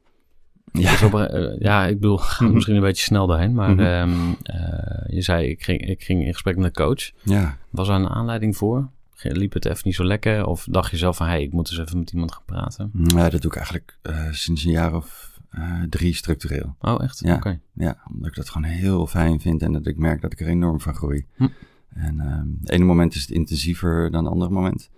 Ja. 0.71 0.91
Dus 0.91 1.03
op, 1.03 1.13
eh, 1.13 1.59
ja, 1.59 1.85
ik 1.85 1.99
bedoel, 1.99 2.17
ga 2.17 2.45
misschien 2.53 2.75
een 2.75 2.81
beetje 2.81 3.03
snel 3.03 3.27
daarheen. 3.27 3.53
Maar 3.53 3.69
Mhm. 3.75 3.79
ehm, 3.79 4.31
eh, 4.43 5.13
je 5.15 5.21
zei, 5.21 5.47
ik 5.49 5.63
ging, 5.63 5.81
ik 5.81 6.03
ging 6.03 6.25
in 6.25 6.33
gesprek 6.33 6.55
met 6.55 6.65
een 6.65 6.85
coach. 6.85 7.11
ja. 7.23 7.57
Was 7.69 7.87
er 7.87 7.95
een 7.95 8.09
aanleiding 8.09 8.57
voor? 8.57 8.89
Liep 9.21 9.53
het 9.53 9.65
even 9.65 9.81
niet 9.83 9.95
zo 9.95 10.03
lekker? 10.03 10.45
Of 10.45 10.67
dacht 10.71 10.91
je 10.91 10.97
zelf 10.97 11.17
van, 11.17 11.27
hey, 11.27 11.41
ik 11.43 11.53
moet 11.53 11.69
eens 11.69 11.79
even 11.79 11.99
met 11.99 12.11
iemand 12.11 12.31
gaan 12.31 12.43
praten? 12.45 12.91
Ja, 12.93 13.29
dat 13.29 13.41
doe 13.41 13.51
ik 13.51 13.57
eigenlijk 13.57 13.97
eh, 14.01 14.27
sinds 14.31 14.63
een 14.65 14.71
jaar 14.71 14.95
of 14.95 15.35
drie 15.89 16.13
structureel. 16.13 16.75
Oh, 16.81 17.03
echt? 17.03 17.19
Ja. 17.19 17.35
Oké. 17.35 17.59
Ja, 17.73 17.97
omdat 18.13 18.27
ik 18.29 18.35
dat 18.35 18.49
gewoon 18.49 18.67
heel 18.69 19.07
fijn 19.07 19.39
vind 19.39 19.61
en 19.61 19.71
dat 19.73 19.87
ik 19.87 19.97
merk 19.97 20.21
dat 20.21 20.31
ik 20.31 20.39
er 20.39 20.47
enorm 20.47 20.79
van 20.81 20.95
groei. 20.95 21.25
Hm. 21.35 21.47
En 21.89 22.19
ehm 22.19 22.47
het 22.59 22.69
ene 22.69 22.85
moment 22.85 23.15
is 23.15 23.21
het 23.21 23.29
intensiever 23.29 24.11
dan 24.11 24.23
het 24.23 24.33
andere 24.33 24.51
moment. 24.51 24.89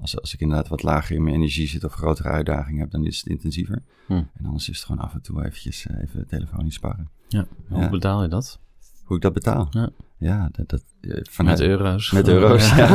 Als, 0.00 0.20
als 0.20 0.34
ik 0.34 0.40
inderdaad 0.40 0.68
wat 0.68 0.82
lager 0.82 1.16
in 1.16 1.22
mijn 1.22 1.34
energie 1.34 1.68
zit 1.68 1.84
of 1.84 1.92
grotere 1.94 2.28
uitdagingen 2.28 2.80
heb, 2.80 2.90
dan 2.90 3.04
is 3.04 3.18
het 3.18 3.26
intensiever. 3.26 3.82
Hm. 4.06 4.12
En 4.12 4.44
anders 4.44 4.68
is 4.68 4.76
het 4.76 4.86
gewoon 4.86 5.02
af 5.02 5.14
en 5.14 5.22
toe 5.22 5.44
eventjes 5.44 5.86
eh, 5.86 6.02
even 6.02 6.26
telefonisch 6.26 6.74
sparren. 6.74 7.08
Ja. 7.28 7.46
Hoe 7.68 7.80
Ja. 7.80 7.88
betaal 7.88 8.22
je 8.22 8.28
dat? 8.28 8.58
Hoe 9.04 9.16
ik 9.16 9.22
dat 9.22 9.32
betaal? 9.32 9.66
Ja. 9.70 9.90
Ja, 10.18 10.48
dat, 10.52 10.68
dat, 10.68 10.84
eh, 11.00 11.20
vanuit, 11.30 11.58
Met 11.58 11.68
euro's? 11.68 12.10
Met 12.10 12.28
euro's, 12.28 12.70
ja. 12.76 12.88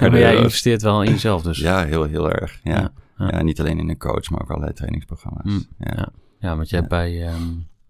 Maar 0.00 0.18
jij 0.18 0.36
investeert 0.36 0.82
wel 0.82 1.02
in 1.02 1.10
jezelf 1.10 1.42
dus. 1.42 1.58
Ja, 1.58 1.84
heel, 1.84 2.02
heel 2.04 2.30
erg. 2.30 2.60
Ja. 2.62 2.92
Ja, 3.16 3.42
niet 3.42 3.60
alleen 3.60 3.78
in 3.78 3.88
een 3.88 3.98
coach, 3.98 4.30
maar 4.30 4.40
ook 4.40 4.48
allerlei 4.48 4.72
trainingsprogramma's. 4.72 5.42
Hm, 5.44 5.84
ja. 5.84 5.92
ja. 5.96 6.08
Ja, 6.40 6.56
want 6.56 6.68
je 6.68 6.76
hebt 6.76 6.88
bij 6.88 7.26
ehm, 7.26 7.42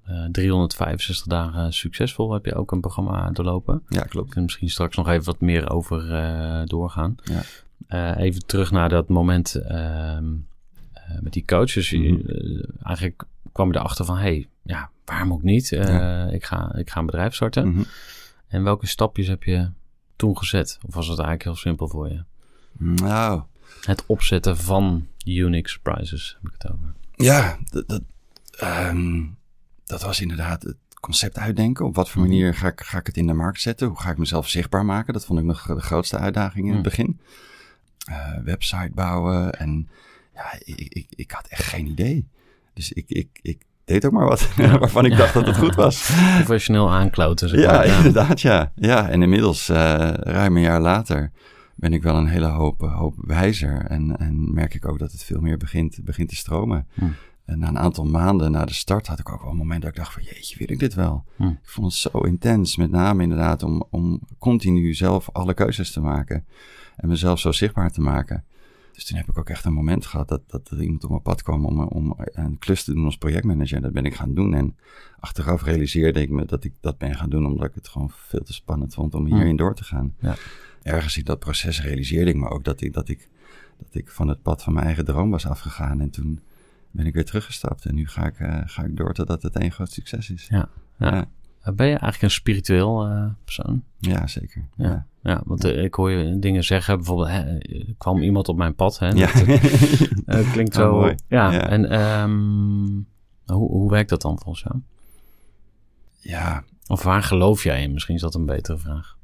eh, 0.09 0.25
365 0.33 1.27
dagen 1.27 1.73
succesvol 1.73 2.33
heb 2.33 2.45
je 2.45 2.55
ook 2.55 2.73
een 2.73 2.81
programma 2.81 3.31
doorlopen. 3.31 3.83
ja, 3.89 4.03
We 4.03 4.09
klopt. 4.09 4.27
kunnen 4.27 4.45
misschien 4.45 4.71
straks 4.71 4.97
nog 4.97 5.09
even 5.09 5.25
wat 5.25 5.41
meer 5.41 5.71
over 5.71 6.13
eh, 6.15 6.61
doorgaan. 6.65 7.15
Ja. 7.23 7.43
Eh, 7.87 8.25
even 8.25 8.47
terug 8.47 8.71
naar 8.71 8.89
dat 8.89 9.09
moment 9.09 9.55
ehm, 9.55 10.25
eh, 10.93 11.03
met 11.21 11.33
die 11.33 11.45
coaches. 11.45 11.93
Eh, 11.93 12.13
eigenlijk 12.83 13.25
kwam 13.53 13.73
je 13.73 13.79
erachter 13.79 14.05
van, 14.05 14.17
hey, 14.17 14.49
ja, 14.63 14.91
waarom 15.05 15.33
ook 15.33 15.43
niet? 15.43 15.73
Eh, 15.73 15.89
Ja. 15.89 16.27
ik, 16.27 16.45
ga, 16.45 16.75
ik 16.75 16.91
ga 16.91 17.01
een 17.01 17.07
bedrijf 17.07 17.35
starten. 17.35 17.69
Mhm. 17.69 17.83
En 18.49 18.63
welke 18.63 18.87
stapjes 18.87 19.27
heb 19.27 19.43
je 19.43 19.71
toen 20.17 20.39
gezet? 20.39 20.79
Of 20.87 20.95
was 20.95 21.07
het 21.09 21.19
eigenlijk 21.19 21.43
heel 21.49 21.57
simpel 21.57 21.89
voor 21.89 22.09
je? 22.09 22.23
Nou, 22.79 23.43
Het 23.83 24.05
opzetten 24.07 24.57
van 24.57 25.07
Unix 25.25 25.79
Prizes 25.79 26.37
heb 26.43 26.53
ik 26.53 26.63
het 26.63 26.73
over. 26.73 26.93
Ja, 27.15 27.59
dat, 27.71 27.89
dat, 27.89 28.03
ehm, 28.59 29.23
dat 29.89 30.03
was 30.03 30.21
inderdaad 30.21 30.63
het 30.63 30.77
concept 31.01 31.39
uitdenken. 31.39 31.85
Op 31.87 31.95
wat 31.95 32.11
voor 32.11 32.23
Mhm. 32.23 32.31
manier 32.31 32.55
ga 32.55 32.67
ik, 32.69 32.81
ga 32.81 32.99
ik 32.99 33.07
het 33.07 33.17
in 33.17 33.27
de 33.27 33.33
markt 33.33 33.61
zetten? 33.61 33.89
Hoe 33.89 34.01
ga 34.01 34.11
ik 34.11 34.19
mezelf 34.19 34.49
zichtbaar 34.49 34.85
maken? 34.85 35.13
Dat 35.13 35.25
vond 35.25 35.39
ik 35.39 35.45
nog 35.45 35.67
de 35.67 35.81
grootste 35.81 36.19
uitdaging 36.19 36.67
in 36.67 36.73
het 36.73 36.81
Mhm. 36.81 36.89
begin. 36.89 37.21
Eh, 38.07 38.33
website 38.45 38.91
bouwen 38.95 39.53
en 39.59 39.89
ja, 40.35 40.53
ik, 40.65 40.81
ik, 40.89 41.07
ik 41.11 41.31
had 41.31 41.47
echt 41.47 41.63
geen 41.65 41.87
idee. 41.87 42.29
Dus 42.75 42.93
ik, 42.93 43.05
ik, 43.09 43.39
ik 43.43 43.63
deed 43.85 44.05
ook 44.07 44.13
maar 44.13 44.27
wat 44.27 44.55
waarvan 44.57 45.05
ik 45.05 45.17
dacht 45.17 45.35
dat 45.35 45.47
het 45.47 45.57
goed 45.57 45.75
was. 45.75 46.11
Professioneel 46.37 46.91
aankloten, 46.93 47.49
zeg 47.49 47.61
Ja, 47.61 47.83
inderdaad, 47.83 48.41
ja. 48.41 48.73
Ja, 48.75 49.09
en 49.09 49.23
inmiddels, 49.23 49.69
eh, 49.69 49.77
ruim 50.15 50.57
een 50.57 50.63
jaar 50.63 50.81
later, 50.81 51.31
ben 51.75 51.93
ik 51.93 52.03
wel 52.03 52.17
een 52.17 52.27
hele 52.29 52.47
hoop, 52.47 52.81
hoop 52.81 53.15
wijzer. 53.17 53.85
En, 53.87 54.17
en 54.19 54.55
merk 54.55 54.75
ik 54.75 54.89
ook 54.89 54.99
dat 54.99 55.13
het 55.13 55.25
veel 55.25 55.41
meer 55.41 55.57
begint, 55.57 55.99
begint 56.05 56.29
te 56.29 56.37
stromen. 56.37 56.87
Hm. 56.95 57.05
En 57.49 57.59
na 57.59 57.69
een 57.69 57.79
aantal 57.79 58.05
maanden 58.05 58.51
na 58.51 58.65
de 58.65 58.73
start 58.73 59.07
had 59.07 59.19
ik 59.19 59.33
ook 59.33 59.43
wel 59.43 59.51
een 59.51 59.57
moment 59.57 59.83
dat 59.83 59.91
ik 59.91 59.97
dacht 59.97 60.13
van, 60.13 60.23
jeetje, 60.23 60.59
wil 60.59 60.71
ik 60.71 60.79
dit 60.79 60.95
wel? 60.95 61.25
Hm. 61.37 61.47
Ik 61.47 61.59
vond 61.63 61.87
het 61.87 61.97
zo 61.97 62.19
intens, 62.19 62.77
met 62.77 62.91
name 62.91 63.23
inderdaad 63.23 63.63
om, 63.63 63.85
om 63.91 64.21
continu 64.39 64.95
zelf 64.95 65.31
alle 65.33 65.55
keuzes 65.55 65.93
te 65.93 66.01
maken. 66.01 66.45
En 66.97 67.09
mezelf 67.09 67.39
zo 67.39 67.53
zichtbaar 67.53 67.91
te 67.91 68.01
maken. 68.01 68.45
Dus 68.93 69.05
toen 69.05 69.17
heb 69.17 69.29
ik 69.29 69.39
ook 69.39 69.49
echt 69.49 69.65
een 69.65 69.73
moment 69.73 70.07
gehad 70.07 70.29
dat, 70.29 70.41
dat 70.47 70.71
er 70.71 70.83
iemand 70.83 71.05
op 71.05 71.11
mijn 71.11 71.23
pad 71.23 71.43
kwam 71.43 71.65
om, 71.65 71.81
om 71.81 72.15
een 72.17 72.59
klus 72.59 72.85
te 72.85 72.95
doen 72.95 73.05
als 73.05 73.19
projectmanager. 73.19 73.77
En 73.77 73.83
dat 73.83 73.93
ben 73.93 74.05
ik 74.05 74.15
gaan 74.15 74.35
doen. 74.35 74.55
En 74.55 74.77
achteraf 75.21 75.63
realiseerde 75.63 76.21
ik 76.21 76.31
me 76.31 76.45
dat 76.45 76.65
ik 76.65 76.73
dat 76.81 76.99
ben 76.99 77.15
gaan 77.15 77.31
doen 77.31 77.47
omdat 77.47 77.67
ik 77.69 77.75
het 77.75 77.89
gewoon 77.89 78.11
veel 78.11 78.43
te 78.43 78.53
spannend 78.53 78.95
vond 78.95 79.15
om 79.15 79.27
hierin 79.27 79.57
door 79.57 79.75
te 79.75 79.85
gaan. 79.85 80.15
Ja. 80.21 80.35
Ergens 80.83 81.17
in 81.17 81.25
dat 81.25 81.39
proces 81.39 81.83
realiseerde 81.83 82.31
ik 82.31 82.37
me 82.37 82.49
ook 82.49 82.65
dat 82.65 82.81
ik, 82.81 82.93
dat, 82.93 83.09
ik, 83.09 83.29
dat 83.79 83.95
ik 83.95 84.11
van 84.11 84.29
het 84.29 84.43
pad 84.43 84.63
van 84.63 84.73
mijn 84.73 84.87
eigen 84.87 85.05
droom 85.05 85.31
was 85.31 85.47
afgegaan. 85.47 86.01
En 86.01 86.11
toen 86.11 86.41
ben 86.99 87.07
ik 87.07 87.15
weer 87.15 87.25
teruggestapt. 87.25 87.85
En 87.87 87.95
nu 87.95 88.09
ga 88.09 88.27
ik, 88.27 88.39
eh, 88.41 88.61
ga 88.65 88.85
ik 88.85 88.97
door 88.97 89.15
totdat 89.15 89.43
het 89.43 89.57
één 89.57 89.73
groot 89.73 89.91
succes 89.93 90.31
is. 90.31 90.47
Ja, 90.49 90.69
ja. 90.99 91.27
Ja, 91.65 91.73
Ben 91.73 91.87
je 91.87 91.93
eigenlijk 91.93 92.23
een 92.23 92.31
spiritueel 92.31 93.07
eh, 93.07 93.27
persoon? 93.45 93.83
ja 93.99 94.27
zeker. 94.27 94.69
Ja. 94.77 94.89
Ja. 94.89 95.07
Ja, 95.23 95.43
want 95.45 95.65
eh, 95.65 95.85
ik 95.85 95.95
hoor 95.95 96.11
je 96.11 96.39
dingen 96.39 96.65
zeggen, 96.65 96.97
bijvoorbeeld, 96.97 97.29
hè, 97.29 97.59
kwam 97.99 98.23
iemand 98.23 98.49
op 98.49 98.57
mijn 98.57 98.75
pad. 98.75 98.99
Hè, 98.99 99.09
Ja. 99.09 99.33
dat, 100.25 100.51
klinkt 100.53 100.77
Oh, 100.77 100.83
zo. 100.83 100.93
mooi. 100.93 101.15
Ja, 101.29 101.69
en 101.69 101.91
ehm, 101.91 102.87
hoe, 103.57 103.71
hoe 103.71 103.91
werkt 103.91 104.11
dat 104.11 104.23
dan 104.23 104.39
volgens 104.39 104.63
jou? 104.65 104.81
ja, 106.21 106.65
Of 106.87 107.03
waar 107.03 107.23
geloof 107.23 107.63
jij 107.63 107.83
in? 107.83 107.93
Misschien 107.93 108.15
is 108.15 108.21
dat 108.21 108.35
een 108.35 108.47
betere 108.47 108.79
vraag. 108.79 109.17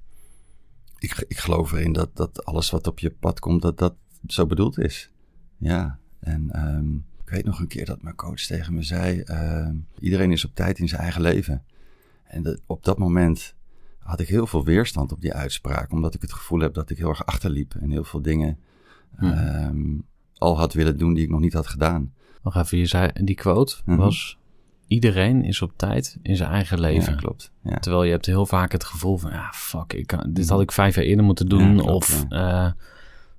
ik, 0.98 1.24
ik 1.28 1.38
geloof 1.38 1.72
erin 1.72 1.92
dat, 1.92 2.16
dat 2.16 2.44
alles 2.44 2.70
wat 2.70 2.86
op 2.86 2.98
je 2.98 3.10
pad 3.10 3.40
komt, 3.40 3.62
dat 3.62 3.78
dat 3.78 3.94
zo 4.26 4.46
bedoeld 4.46 4.78
is. 4.78 5.10
Ja, 5.58 5.98
en 6.20 6.50
ehm, 6.50 6.86
weet 7.34 7.44
nog 7.44 7.58
een 7.60 7.66
keer 7.68 7.84
dat 7.84 8.02
mijn 8.02 8.14
coach 8.14 8.40
tegen 8.40 8.74
me 8.74 8.82
zei, 8.82 9.20
ehm, 9.20 9.74
iedereen 9.98 10.32
is 10.32 10.44
op 10.44 10.54
tijd 10.54 10.78
in 10.78 10.88
zijn 10.88 11.00
eigen 11.00 11.20
leven. 11.22 11.62
En 12.24 12.60
op 12.66 12.84
dat 12.84 12.98
moment 12.98 13.54
had 13.98 14.20
ik 14.20 14.28
heel 14.28 14.46
veel 14.46 14.64
weerstand 14.64 15.12
op 15.12 15.20
die 15.20 15.32
uitspraak, 15.34 15.92
omdat 15.92 16.14
ik 16.14 16.20
het 16.20 16.32
gevoel 16.32 16.60
heb 16.60 16.74
dat 16.74 16.90
ik 16.90 16.98
heel 16.98 17.08
erg 17.08 17.26
achterliep 17.26 17.74
en 17.80 17.90
heel 17.90 18.04
veel 18.04 18.22
dingen 18.22 18.58
Hmm. 19.16 19.32
ehm, 19.32 19.98
al 20.34 20.58
had 20.58 20.72
willen 20.72 20.98
doen 20.98 21.14
die 21.14 21.24
ik 21.24 21.30
nog 21.30 21.40
niet 21.40 21.52
had 21.52 21.66
gedaan. 21.66 22.12
Nog 22.42 22.56
even, 22.56 22.78
je 22.78 22.86
zei, 22.86 23.10
die 23.24 23.34
quote 23.34 23.76
Mhm. 23.84 23.96
was, 23.98 24.38
iedereen 24.86 25.44
is 25.44 25.62
op 25.62 25.72
tijd 25.76 26.18
in 26.22 26.36
zijn 26.36 26.50
eigen 26.50 26.80
leven. 26.80 27.12
Ja, 27.12 27.18
klopt. 27.18 27.52
Ja. 27.62 27.76
Terwijl 27.78 28.04
je 28.04 28.10
hebt 28.10 28.26
heel 28.26 28.46
vaak 28.46 28.72
het 28.72 28.84
gevoel 28.84 29.16
van, 29.18 29.30
ja, 29.30 29.50
fuck, 29.54 29.92
ik 29.92 30.06
kan, 30.06 30.32
dit 30.32 30.48
had 30.48 30.60
ik 30.60 30.72
vijf 30.72 30.94
jaar 30.94 31.04
eerder 31.04 31.24
moeten 31.24 31.48
doen. 31.48 31.68
Ja, 31.76 31.82
klopt, 31.82 31.88
of 31.94 32.24
eh, 32.28 32.70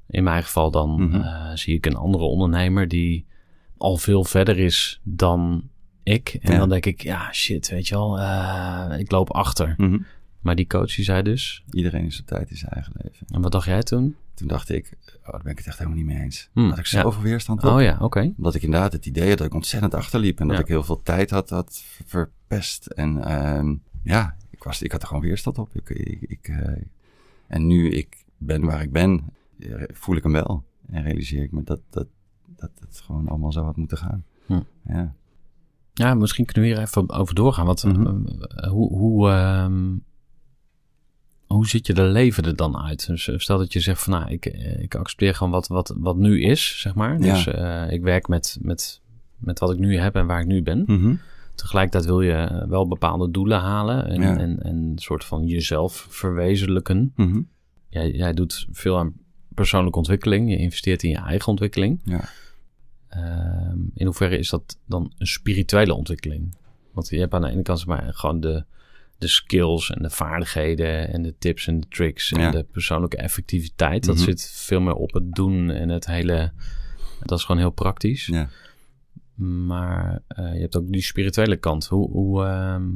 in 0.07 0.23
mijn 0.23 0.43
geval 0.43 0.71
dan 0.71 1.01
Mhm. 1.07 1.15
eh, 1.21 1.51
zie 1.53 1.75
ik 1.75 1.85
een 1.85 1.95
andere 1.95 2.23
ondernemer 2.23 2.87
die 2.87 3.25
al 3.77 3.97
veel 3.97 4.23
verder 4.23 4.59
is 4.59 4.99
dan 5.03 5.69
ik. 6.03 6.37
En 6.41 6.51
Ja. 6.51 6.57
dan 6.57 6.69
denk 6.69 6.85
ik, 6.85 7.01
ja, 7.03 7.31
shit, 7.33 7.69
weet 7.69 7.87
je 7.87 7.95
wel, 7.95 8.19
eh, 8.19 8.99
ik 8.99 9.11
loop 9.11 9.31
achter. 9.31 9.73
Mhm. 9.77 9.97
Maar 10.39 10.55
die 10.55 10.67
coach 10.67 10.95
die 10.95 11.05
zei 11.05 11.21
dus, 11.21 11.63
Iedereen 11.71 12.05
is 12.05 12.19
op 12.19 12.25
tijd 12.25 12.49
in 12.49 12.57
zijn 12.57 12.71
eigen 12.71 12.93
leven. 13.03 13.27
en 13.27 13.41
wat 13.41 13.51
dacht 13.51 13.65
jij 13.65 13.83
toen? 13.83 14.15
Toen 14.33 14.47
dacht 14.47 14.69
ik, 14.69 14.97
oh, 15.25 15.31
daar 15.31 15.41
ben 15.43 15.51
ik 15.51 15.57
het 15.57 15.67
echt 15.67 15.77
helemaal 15.77 15.97
niet 15.97 16.07
mee 16.07 16.19
eens. 16.19 16.49
Hmm, 16.53 16.69
had 16.69 16.77
ik 16.77 16.85
ja. 16.85 17.01
zoveel 17.01 17.21
weerstand 17.21 17.63
op. 17.63 17.69
Oh 17.71 17.81
ja, 17.81 17.97
oké. 18.01 18.33
Omdat 18.37 18.55
ik 18.55 18.61
inderdaad 18.61 18.91
het 18.91 19.05
idee 19.05 19.29
had 19.29 19.37
dat 19.37 19.47
ik 19.47 19.53
ontzettend 19.53 19.93
achterliep. 19.93 20.39
En 20.39 20.47
dat 20.47 20.55
Ja. 20.55 20.61
ik 20.61 20.67
heel 20.67 20.83
veel 20.83 21.01
tijd 21.03 21.29
had, 21.29 21.49
had 21.49 21.83
verpest. 22.05 22.85
En 22.85 23.23
ehm, 23.23 23.75
ja, 24.03 24.35
ik, 24.49 24.63
was, 24.63 24.81
ik 24.81 24.91
had 24.91 25.01
er 25.01 25.07
gewoon 25.07 25.23
weerstand 25.23 25.57
op. 25.57 25.69
Ik, 25.75 25.89
ik, 25.89 26.21
ik, 26.21 26.47
eh, 26.47 26.81
en 27.47 27.67
nu 27.67 27.89
ik 27.91 28.25
ben 28.37 28.61
waar 28.65 28.81
ik 28.81 28.91
ben, 28.91 29.23
eh, 29.59 29.69
voel 29.93 30.15
ik 30.15 30.23
hem 30.23 30.31
wel. 30.31 30.63
En 30.91 31.03
realiseer 31.03 31.43
ik 31.43 31.51
me 31.51 31.63
dat, 31.63 31.79
dat, 31.89 32.07
dat 32.55 32.71
het 32.79 33.01
gewoon 33.05 33.27
allemaal 33.27 33.51
zo 33.51 33.63
had 33.63 33.75
moeten 33.75 33.97
gaan. 33.97 34.23
Hm. 34.45 34.59
Ja. 34.87 35.13
Ja, 35.93 36.13
misschien 36.13 36.45
kunnen 36.45 36.63
we 36.71 36.75
hier 36.77 36.85
even 36.85 37.09
over 37.09 37.35
doorgaan. 37.35 37.65
Want 37.65 37.83
Mhm. 37.83 38.25
eh, 38.27 38.69
hoe, 38.69 38.97
hoe, 38.97 39.29
ehm, 39.29 39.93
hoe 41.45 41.67
ziet 41.67 41.87
je 41.87 41.93
de 41.93 42.03
leven 42.03 42.43
er 42.43 42.55
dan 42.55 42.77
uit? 42.77 43.07
Dus 43.07 43.27
eh, 43.27 43.37
stel 43.37 43.57
dat 43.57 43.73
je 43.73 43.79
zegt 43.79 44.03
van 44.03 44.13
nou, 44.13 44.31
ik, 44.31 44.45
eh, 44.45 44.79
ik 44.81 44.95
accepteer 44.95 45.35
gewoon 45.35 45.51
wat, 45.51 45.67
wat, 45.67 45.93
wat 45.97 46.17
nu 46.17 46.41
is, 46.41 46.79
zeg 46.81 46.95
maar. 46.95 47.19
Ja. 47.21 47.33
Dus 47.33 47.47
ik 47.93 48.01
werk 48.01 48.27
met, 48.27 48.57
met, 48.61 49.01
met 49.37 49.59
wat 49.59 49.71
ik 49.71 49.79
nu 49.79 49.97
heb 49.97 50.15
en 50.15 50.25
waar 50.25 50.39
ik 50.39 50.47
nu 50.47 50.61
ben. 50.63 50.83
Mhm. 50.87 51.15
Tegelijkertijd 51.55 52.05
wil 52.05 52.21
je 52.21 52.65
wel 52.69 52.87
bepaalde 52.87 53.31
doelen 53.31 53.59
halen 53.59 54.07
en, 54.07 54.21
Ja. 54.21 54.37
en, 54.37 54.63
en 54.63 54.75
een 54.77 54.97
soort 54.99 55.25
van 55.25 55.45
jezelf 55.47 56.07
verwezenlijken. 56.09 57.13
Mhm. 57.15 57.41
Jij, 57.89 58.11
jij 58.11 58.33
doet 58.33 58.67
veel 58.71 58.97
aan 58.97 59.13
persoonlijke 59.55 59.97
ontwikkeling. 59.97 60.49
Je 60.49 60.57
investeert 60.57 61.03
in 61.03 61.09
je 61.09 61.17
eigen 61.17 61.47
ontwikkeling. 61.47 61.99
Ja. 62.03 62.29
Ehm, 63.07 63.77
in 63.93 64.05
hoeverre 64.05 64.37
is 64.37 64.49
dat 64.49 64.79
dan 64.85 65.13
een 65.17 65.27
spirituele 65.27 65.93
ontwikkeling? 65.93 66.55
Want 66.91 67.09
je 67.09 67.19
hebt 67.19 67.33
aan 67.33 67.41
de 67.41 67.49
ene 67.49 67.61
kant 67.61 67.85
maar, 67.85 68.13
gewoon 68.13 68.39
de, 68.39 68.63
de 69.17 69.27
skills 69.27 69.91
en 69.91 70.01
de 70.01 70.09
vaardigheden 70.09 71.13
en 71.13 71.21
de 71.21 71.35
tips 71.37 71.67
en 71.67 71.79
de 71.79 71.87
tricks 71.87 72.31
en 72.31 72.39
Ja. 72.41 72.51
de 72.51 72.63
persoonlijke 72.63 73.17
effectiviteit. 73.17 74.05
Dat 74.05 74.15
Mhm. 74.15 74.23
zit 74.23 74.49
veel 74.53 74.79
meer 74.81 74.93
op 74.93 75.13
het 75.13 75.33
doen 75.33 75.69
en 75.69 75.89
het 75.89 76.05
hele. 76.05 76.51
Dat 77.23 77.37
is 77.37 77.43
gewoon 77.45 77.61
heel 77.61 77.71
praktisch. 77.71 78.25
Ja. 78.25 78.49
Maar 79.35 80.21
eh, 80.27 80.53
je 80.53 80.59
hebt 80.59 80.75
ook 80.75 80.91
die 80.91 81.01
spirituele 81.01 81.55
kant. 81.57 81.85
Hoe, 81.85 82.09
hoe, 82.11 82.43
ehm, 82.45 82.87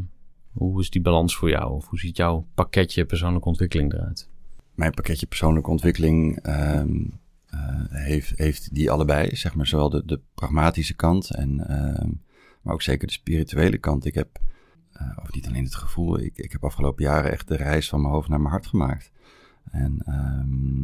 hoe 0.51 0.79
is 0.81 0.89
die 0.89 1.01
balans 1.01 1.35
voor 1.35 1.49
jou? 1.49 1.71
Of 1.73 1.87
hoe 1.87 1.99
ziet 1.99 2.17
jouw 2.17 2.47
pakketje 2.53 3.05
persoonlijke 3.05 3.47
ontwikkeling 3.47 3.93
eruit? 3.93 4.29
Mijn 4.79 4.91
pakketje 4.91 5.25
persoonlijke 5.25 5.69
ontwikkeling 5.69 6.39
ehm, 6.41 7.05
eh, 7.45 7.59
heeft, 7.89 8.31
heeft 8.35 8.73
die 8.75 8.91
allebei, 8.91 9.35
zeg 9.35 9.55
maar, 9.55 9.67
zowel 9.67 9.89
de, 9.89 10.05
de 10.05 10.21
pragmatische 10.33 10.95
kant 10.95 11.29
en, 11.29 11.67
ehm, 11.67 12.09
maar 12.61 12.73
ook 12.73 12.81
zeker 12.81 13.07
de 13.07 13.13
spirituele 13.13 13.77
kant. 13.77 14.05
Ik 14.05 14.13
heb, 14.13 14.39
eh, 14.91 15.17
of 15.21 15.33
niet 15.33 15.47
alleen 15.47 15.63
het 15.63 15.75
gevoel, 15.75 16.19
ik, 16.19 16.37
ik 16.37 16.51
heb 16.51 16.63
afgelopen 16.63 17.03
jaren 17.03 17.31
echt 17.31 17.47
de 17.47 17.55
reis 17.55 17.89
van 17.89 18.01
mijn 18.01 18.13
hoofd 18.13 18.29
naar 18.29 18.39
mijn 18.39 18.51
hart 18.51 18.67
gemaakt. 18.67 19.11
En 19.71 20.01
ehm, 20.05 20.81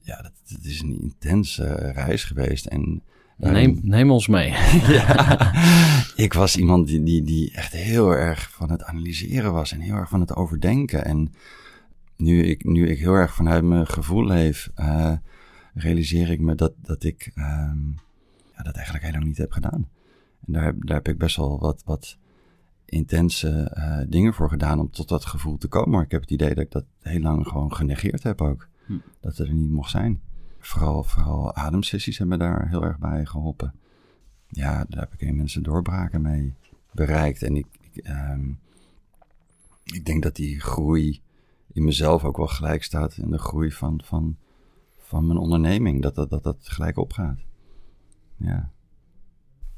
ja, 0.00 0.22
dat, 0.22 0.32
dat 0.48 0.64
is 0.64 0.80
een 0.80 1.00
intense 1.00 1.74
reis 1.74 2.24
geweest. 2.24 2.66
En 2.66 3.02
Neem, 3.36 3.80
neem 3.82 4.10
ons 4.10 4.26
mee. 4.26 4.50
ja, 4.98 5.52
ik 6.16 6.32
was 6.32 6.56
iemand 6.56 6.86
die, 6.86 7.02
die, 7.02 7.22
die 7.22 7.52
echt 7.52 7.72
heel 7.72 8.10
erg 8.10 8.50
van 8.50 8.70
het 8.70 8.82
analyseren 8.82 9.52
was 9.52 9.72
en 9.72 9.80
heel 9.80 9.94
erg 9.94 10.08
van 10.08 10.20
het 10.20 10.34
overdenken. 10.34 11.04
En 11.04 11.32
nu 12.16 12.42
ik, 12.42 12.64
nu 12.64 12.88
ik 12.88 12.98
heel 12.98 13.14
erg 13.14 13.34
vanuit 13.34 13.64
mijn 13.64 13.86
gevoel 13.86 14.26
leef, 14.26 14.70
eh, 14.74 15.12
realiseer 15.74 16.30
ik 16.30 16.40
me 16.40 16.54
dat, 16.54 16.72
dat 16.76 17.04
ik 17.04 17.30
ehm, 17.34 17.88
ja, 18.56 18.62
dat 18.62 18.74
eigenlijk 18.74 19.04
heel 19.04 19.12
lang 19.12 19.24
niet 19.24 19.38
heb 19.38 19.52
gedaan. 19.52 19.88
En 20.46 20.52
daar 20.52 20.64
heb, 20.64 20.86
daar 20.86 20.96
heb 20.96 21.08
ik 21.08 21.18
best 21.18 21.36
wel 21.36 21.58
wat, 21.58 21.82
wat 21.84 22.18
intense 22.84 23.70
eh, 23.72 24.00
dingen 24.08 24.34
voor 24.34 24.48
gedaan 24.48 24.78
om 24.78 24.90
tot 24.90 25.08
dat 25.08 25.24
gevoel 25.24 25.58
te 25.58 25.68
komen. 25.68 25.90
Maar 25.90 26.04
ik 26.04 26.10
heb 26.10 26.20
het 26.20 26.30
idee 26.30 26.54
dat 26.54 26.64
ik 26.64 26.70
dat 26.70 26.84
heel 27.00 27.20
lang 27.20 27.46
gewoon 27.46 27.74
genegeerd 27.74 28.22
heb 28.22 28.40
ook. 28.40 28.68
Hm. 28.86 28.98
Dat 29.20 29.36
het 29.36 29.48
er 29.48 29.54
niet 29.54 29.70
mocht 29.70 29.90
zijn. 29.90 30.20
Vooral, 30.58 31.02
vooral 31.02 31.54
ademsessies 31.54 32.18
hebben 32.18 32.38
daar 32.38 32.68
heel 32.68 32.84
erg 32.84 32.98
bij 32.98 33.26
geholpen. 33.26 33.74
Ja, 34.48 34.84
daar 34.88 35.00
heb 35.00 35.12
ik 35.12 35.20
immense 35.20 35.60
doorbraken 35.60 36.22
mee 36.22 36.54
bereikt. 36.92 37.42
En 37.42 37.56
ik, 37.56 37.66
ik, 37.80 38.04
ehm, 38.04 38.50
ik 39.84 40.04
denk 40.04 40.22
dat 40.22 40.36
die 40.36 40.60
groei 40.60 41.20
in 41.76 41.84
mezelf 41.84 42.24
ook 42.24 42.36
wel 42.36 42.46
gelijk 42.46 42.84
staat 42.84 43.16
in 43.16 43.30
de 43.30 43.38
groei 43.38 43.72
van, 43.72 44.00
van, 44.04 44.36
van 44.98 45.26
mijn 45.26 45.38
onderneming. 45.38 46.02
Dat 46.02 46.14
dat, 46.14 46.30
dat 46.30 46.42
dat 46.42 46.56
gelijk 46.60 46.98
opgaat. 46.98 47.38
Ja. 48.36 48.70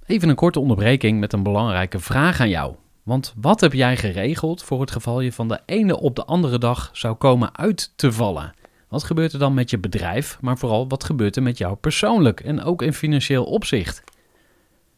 Even 0.07 0.29
een 0.29 0.35
korte 0.35 0.61
onderbreking 0.61 1.21
met 1.21 1.33
een 1.33 1.43
belangrijke 1.43 1.99
vraag 1.99 2.41
aan 2.41 2.49
jou. 2.49 2.75
Want 3.03 3.35
wat 3.37 3.61
heb 3.61 3.73
jij 3.73 3.97
geregeld 3.97 4.63
voor 4.63 4.81
het 4.81 4.91
geval 4.91 5.21
je 5.21 5.33
van 5.33 5.49
de 5.49 5.61
ene 5.67 6.01
op 6.01 6.17
de 6.17 6.25
andere 6.25 6.59
dag 6.59 6.91
zou 6.93 7.15
komen 7.15 7.57
uit 7.57 7.93
te 7.97 8.13
vallen? 8.13 8.55
Wat 8.89 9.05
gebeurt 9.05 9.33
er 9.33 9.39
dan 9.39 9.55
met 9.55 9.71
je 9.71 9.79
bedrijf, 9.79 10.39
maar 10.41 10.59
vooral 10.59 10.89
wat 10.89 11.05
gebeurt 11.05 11.37
er 11.37 11.43
met 11.43 11.59
jou 11.59 11.77
persoonlijk 11.77 12.41
en 12.41 12.63
ook 12.63 12.83
in 12.83 12.93
financieel 12.93 13.45
opzicht? 13.45 14.05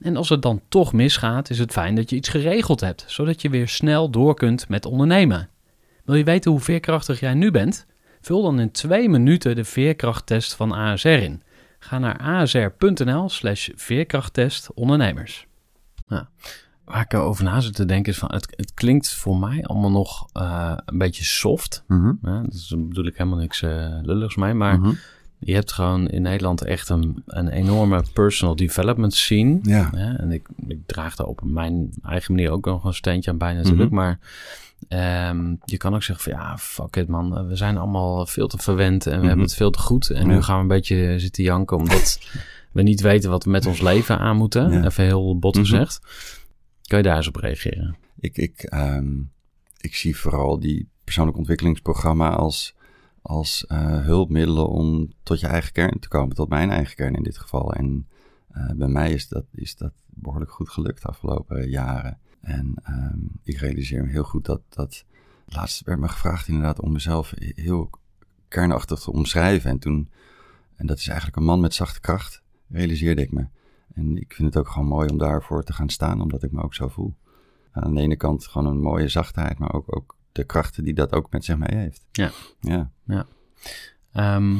En 0.00 0.16
als 0.16 0.28
het 0.28 0.42
dan 0.42 0.60
toch 0.68 0.92
misgaat, 0.92 1.50
is 1.50 1.58
het 1.58 1.72
fijn 1.72 1.94
dat 1.94 2.10
je 2.10 2.16
iets 2.16 2.28
geregeld 2.28 2.80
hebt, 2.80 3.04
zodat 3.06 3.42
je 3.42 3.50
weer 3.50 3.68
snel 3.68 4.10
door 4.10 4.34
kunt 4.34 4.68
met 4.68 4.84
ondernemen. 4.86 5.48
Wil 6.04 6.14
je 6.14 6.24
weten 6.24 6.50
hoe 6.50 6.60
veerkrachtig 6.60 7.20
jij 7.20 7.34
nu 7.34 7.50
bent? 7.50 7.86
Vul 8.20 8.42
dan 8.42 8.60
in 8.60 8.70
twee 8.70 9.08
minuten 9.08 9.56
de 9.56 9.64
veerkrachttest 9.64 10.54
van 10.54 10.72
ASR 10.72 11.08
in. 11.08 11.42
Ga 11.78 11.98
naar 11.98 12.18
asr.nl 12.18 13.28
slash 13.28 13.68
veerkrachttest 13.74 14.72
ondernemers. 14.74 15.46
Ja. 16.06 16.28
Waar 16.84 17.00
ik 17.00 17.14
over 17.14 17.44
na 17.44 17.60
zit 17.60 17.74
te 17.74 17.84
denken 17.84 18.12
is 18.12 18.18
van, 18.18 18.32
het, 18.32 18.46
het 18.56 18.74
klinkt 18.74 19.14
voor 19.14 19.36
mij 19.36 19.64
allemaal 19.64 19.90
nog 19.90 20.28
eh, 20.32 20.72
een 20.84 20.98
beetje 20.98 21.24
soft. 21.24 21.84
Ja, 22.22 22.42
dus 22.42 22.68
daar 22.68 22.86
bedoel 22.86 23.06
ik 23.06 23.16
helemaal 23.16 23.38
niks 23.38 23.62
eh, 23.62 23.98
lulligs 24.02 24.36
mee, 24.36 24.54
maar 24.54 24.78
Mhm. 24.78 24.92
Je 25.38 25.54
hebt 25.54 25.72
gewoon 25.72 26.08
in 26.08 26.22
Nederland 26.22 26.62
echt 26.62 26.88
een, 26.88 27.22
een 27.26 27.48
enorme 27.48 28.02
personal 28.12 28.56
development 28.56 29.14
scene. 29.14 29.58
Ja. 29.62 29.90
Ja, 29.94 30.16
en 30.18 30.32
ik, 30.32 30.48
ik 30.66 30.78
draag 30.86 31.16
daar 31.16 31.26
op 31.26 31.40
mijn 31.44 31.90
eigen 32.02 32.34
manier 32.34 32.50
ook 32.50 32.64
nog 32.64 32.84
een 32.84 32.94
steentje 32.94 33.30
aan 33.30 33.38
bij 33.38 33.54
natuurlijk. 33.54 33.90
Mhm. 33.90 33.94
Maar 34.00 34.18
ehm, 34.88 35.54
je 35.64 35.76
kan 35.76 35.94
ook 35.94 36.02
zeggen 36.02 36.32
van 36.32 36.42
ja, 36.42 36.58
fuck 36.58 36.96
it 36.96 37.08
man. 37.08 37.46
We 37.48 37.56
zijn 37.56 37.76
allemaal 37.78 38.26
veel 38.26 38.48
te 38.48 38.58
verwend 38.58 39.06
en 39.06 39.10
we 39.12 39.16
Mhm. 39.18 39.26
hebben 39.26 39.44
het 39.44 39.54
veel 39.54 39.70
te 39.70 39.78
goed. 39.78 40.10
En 40.10 40.26
Ja. 40.26 40.34
nu 40.34 40.42
gaan 40.42 40.56
we 40.56 40.62
een 40.62 40.68
beetje 40.68 41.18
zitten 41.18 41.44
janken 41.44 41.76
omdat 41.76 42.20
we 42.72 42.82
niet 42.82 43.00
weten 43.00 43.30
wat 43.30 43.44
we 43.44 43.50
met 43.50 43.66
ons 43.66 43.80
leven 43.80 44.18
aan 44.18 44.36
moeten. 44.36 44.70
Ja. 44.70 44.84
Even 44.84 45.04
heel 45.04 45.38
bot 45.38 45.54
Mhm. 45.54 45.64
gezegd. 45.64 46.00
Kan 46.82 46.98
je 46.98 47.04
daar 47.04 47.16
eens 47.16 47.28
op 47.28 47.36
reageren? 47.36 47.96
Ik, 48.20 48.36
ik, 48.36 48.62
ehm, 48.62 49.12
ik 49.80 49.94
zie 49.94 50.16
vooral 50.16 50.60
die 50.60 50.88
persoonlijk 51.04 51.36
ontwikkelingsprogramma 51.38 52.30
als, 52.30 52.74
als 53.26 53.66
eh, 53.66 54.00
hulpmiddelen 54.00 54.68
om 54.68 55.12
tot 55.22 55.40
je 55.40 55.46
eigen 55.46 55.72
kern 55.72 55.98
te 55.98 56.08
komen. 56.08 56.36
Tot 56.36 56.48
mijn 56.48 56.70
eigen 56.70 56.96
kern 56.96 57.14
in 57.14 57.22
dit 57.22 57.38
geval. 57.38 57.72
En 57.72 58.08
eh, 58.48 58.70
bij 58.70 58.88
mij 58.88 59.12
is 59.12 59.28
dat, 59.28 59.44
is 59.52 59.76
dat 59.76 59.92
behoorlijk 60.06 60.50
goed 60.50 60.68
gelukt 60.68 61.02
de 61.02 61.08
afgelopen 61.08 61.68
jaren. 61.68 62.18
En 62.40 62.74
ehm, 62.82 63.18
ik 63.42 63.56
realiseer 63.58 64.04
me 64.04 64.10
heel 64.10 64.24
goed 64.24 64.44
dat, 64.44 64.60
dat... 64.68 65.04
Laatst 65.48 65.84
werd 65.84 66.00
me 66.00 66.08
gevraagd 66.08 66.48
inderdaad 66.48 66.80
om 66.80 66.92
mezelf 66.92 67.32
heel 67.36 67.90
kernachtig 68.48 69.00
te 69.00 69.12
omschrijven. 69.12 69.70
En 69.70 69.78
toen... 69.78 70.10
En 70.76 70.86
dat 70.86 70.98
is 70.98 71.06
eigenlijk 71.08 71.36
een 71.36 71.44
man 71.44 71.60
met 71.60 71.74
zachte 71.74 72.00
kracht, 72.00 72.42
realiseerde 72.68 73.22
ik 73.22 73.32
me. 73.32 73.46
En 73.94 74.16
ik 74.16 74.32
vind 74.34 74.54
het 74.54 74.64
ook 74.64 74.70
gewoon 74.70 74.88
mooi 74.88 75.08
om 75.08 75.18
daarvoor 75.18 75.64
te 75.64 75.72
gaan 75.72 75.88
staan, 75.88 76.20
omdat 76.20 76.42
ik 76.42 76.52
me 76.52 76.62
ook 76.62 76.74
zo 76.74 76.88
voel. 76.88 77.14
Aan 77.72 77.94
de 77.94 78.00
ene 78.00 78.16
kant 78.16 78.46
gewoon 78.46 78.66
een 78.66 78.80
mooie 78.80 79.08
zachtheid, 79.08 79.58
maar 79.58 79.72
ook, 79.72 79.96
ook 79.96 80.15
de 80.36 80.44
krachten 80.44 80.84
die 80.84 80.94
dat 80.94 81.12
ook 81.12 81.30
met 81.30 81.44
zich 81.44 81.56
mee 81.56 81.78
heeft. 81.78 82.06
Ja. 82.12 82.30
Ja. 82.60 83.26
Ehm, 84.12 84.56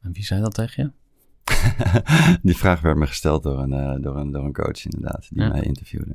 en 0.00 0.12
wie 0.12 0.24
zei 0.24 0.40
dat 0.40 0.54
tegen 0.54 0.82
je? 0.84 0.90
die 2.42 2.56
vraag 2.56 2.80
werd 2.80 2.96
me 2.96 3.06
gesteld 3.06 3.42
door 3.42 3.58
een, 3.58 3.72
eh, 3.72 4.02
door 4.02 4.16
een, 4.16 4.30
door 4.30 4.44
een 4.44 4.52
coach 4.52 4.84
inderdaad, 4.84 5.26
die 5.30 5.42
Ja. 5.42 5.48
mij 5.48 5.60
interviewde. 5.62 6.12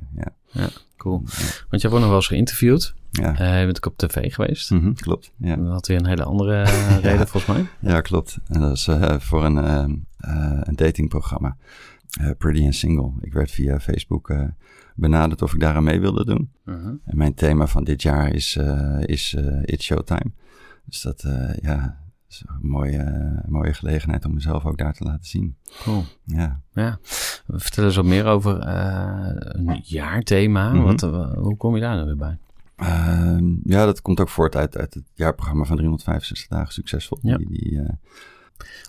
Ja, 0.52 0.68
Cool. 0.96 1.22
Want 1.68 1.82
jij 1.82 1.90
wordt 1.90 1.90
nog 1.90 2.06
wel 2.06 2.14
eens 2.14 2.26
geïnterviewd. 2.26 2.94
ja. 3.10 3.38
Eh 3.38 3.58
je 3.58 3.64
bent 3.64 3.76
ook 3.76 3.86
op 3.92 3.96
tv 3.98 4.34
geweest. 4.34 4.70
Mhm, 4.70 4.92
klopt. 4.92 5.32
Ja. 5.36 5.56
Dat 5.56 5.66
had 5.72 5.86
weer 5.86 5.96
een 5.98 6.06
hele 6.06 6.24
andere 6.24 6.62
eh, 6.62 6.98
reden 6.98 7.28
volgens 7.28 7.56
mij. 7.56 7.66
ja, 7.92 8.00
klopt. 8.00 8.38
En 8.48 8.60
dat 8.60 8.76
is 8.76 8.88
voor 9.24 9.44
een, 9.44 9.56
een 10.68 10.76
datingprogramma. 10.76 11.56
Eh, 12.20 12.30
Pretty 12.38 12.64
and 12.64 12.74
Single. 12.74 13.12
Ik 13.20 13.32
werd 13.32 13.50
via 13.50 13.80
Facebook 13.80 14.30
eh, 14.30 14.44
benaderd 14.94 15.42
of 15.42 15.54
ik 15.54 15.60
daaraan 15.60 15.84
mee 15.84 16.00
wilde 16.00 16.24
doen. 16.24 16.52
Mhm. 16.64 16.94
En 17.04 17.16
mijn 17.16 17.34
thema 17.34 17.66
van 17.66 17.84
dit 17.84 18.02
jaar 18.02 18.34
is, 18.34 18.56
eh, 18.56 19.00
is 19.00 19.36
It's 19.62 19.84
Showtime. 19.84 20.32
Dus 20.84 21.02
dat 21.02 21.22
ja, 21.60 22.00
is 22.28 22.44
een 22.46 22.68
mooie, 22.68 23.42
mooie 23.48 23.74
gelegenheid 23.74 24.24
om 24.24 24.34
mezelf 24.34 24.64
ook 24.64 24.78
daar 24.78 24.92
te 24.92 25.04
laten 25.04 25.24
zien. 25.24 25.56
Cool. 25.82 26.04
Ja. 26.24 26.60
Ja. 26.72 26.98
Vertel 27.48 27.84
eens 27.84 27.96
wat 27.96 28.04
meer 28.04 28.26
over 28.26 28.66
een 28.66 29.80
jaarthema. 29.82 30.72
Mhm. 30.72 30.82
wat, 30.82 31.00
hoe 31.34 31.56
kom 31.56 31.74
je 31.74 31.80
daar 31.80 31.94
nou 31.94 32.06
weer 32.06 32.16
bij? 32.16 32.38
Ehm, 32.76 33.54
ja, 33.64 33.84
dat 33.84 34.02
komt 34.02 34.20
ook 34.20 34.28
voort 34.28 34.56
uit, 34.56 34.76
uit 34.76 34.94
het 34.94 35.04
jaarprogramma 35.14 35.64
van 35.64 35.76
365 35.76 36.48
dagen 36.48 36.72
succesvol. 36.72 37.18
Ja. 37.22 37.36
Die, 37.36 37.48
die, 37.48 37.80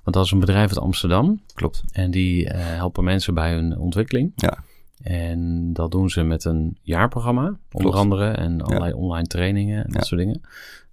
Want 0.04 0.16
dat 0.16 0.26
is 0.26 0.32
een 0.32 0.40
bedrijf 0.40 0.68
uit 0.70 0.80
Amsterdam. 0.80 1.42
klopt. 1.54 1.84
En 1.92 2.12
die 2.12 2.50
eh, 2.50 2.60
helpen 2.66 3.04
mensen 3.04 3.34
bij 3.34 3.54
hun 3.54 3.78
ontwikkeling. 3.78 4.32
Ja. 4.36 4.58
En 5.04 5.74
dat 5.74 5.92
doen 5.92 6.10
ze 6.10 6.24
met 6.24 6.46
een 6.46 6.78
jaarprogramma, 6.82 7.44
onder 7.46 7.60
Klopt. 7.70 7.96
andere. 7.96 8.26
En 8.32 8.62
allerlei 8.62 8.94
online 8.94 9.28
trainingen 9.28 9.86
en 9.86 9.92
dat 9.92 10.06
soort 10.06 10.22
dingen. 10.22 10.42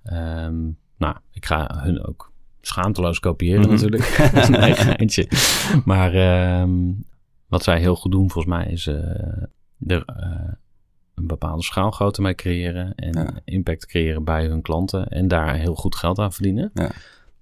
Ehm, 0.02 0.60
nou, 0.96 1.16
ik 1.32 1.46
ga 1.46 1.78
hun 1.82 2.06
ook 2.06 2.32
schaamteloos 2.60 3.20
kopiëren 3.20 3.60
Mhm. 3.60 3.70
natuurlijk. 3.70 4.16
dat 4.34 4.42
is 4.42 4.48
een 4.48 4.54
eigen 4.54 4.84
geintje. 4.84 5.28
Maar 5.84 6.14
ehm, 6.14 6.92
wat 7.46 7.62
zij 7.62 7.78
heel 7.78 7.96
goed 7.96 8.12
doen 8.12 8.30
volgens 8.30 8.54
mij 8.54 8.66
is 8.66 8.86
eh, 8.86 8.94
er 9.86 10.02
eh, 10.06 10.52
een 11.14 11.26
bepaalde 11.26 11.62
schaalgrootte 11.62 12.22
mee 12.22 12.34
creëren. 12.34 12.94
En 12.94 13.12
Ja. 13.12 13.30
impact 13.44 13.86
creëren 13.86 14.24
bij 14.24 14.46
hun 14.46 14.62
klanten. 14.62 15.08
En 15.08 15.28
daar 15.28 15.54
heel 15.54 15.74
goed 15.74 15.96
geld 15.96 16.18
aan 16.18 16.32
verdienen. 16.32 16.70
Ja. 16.74 16.90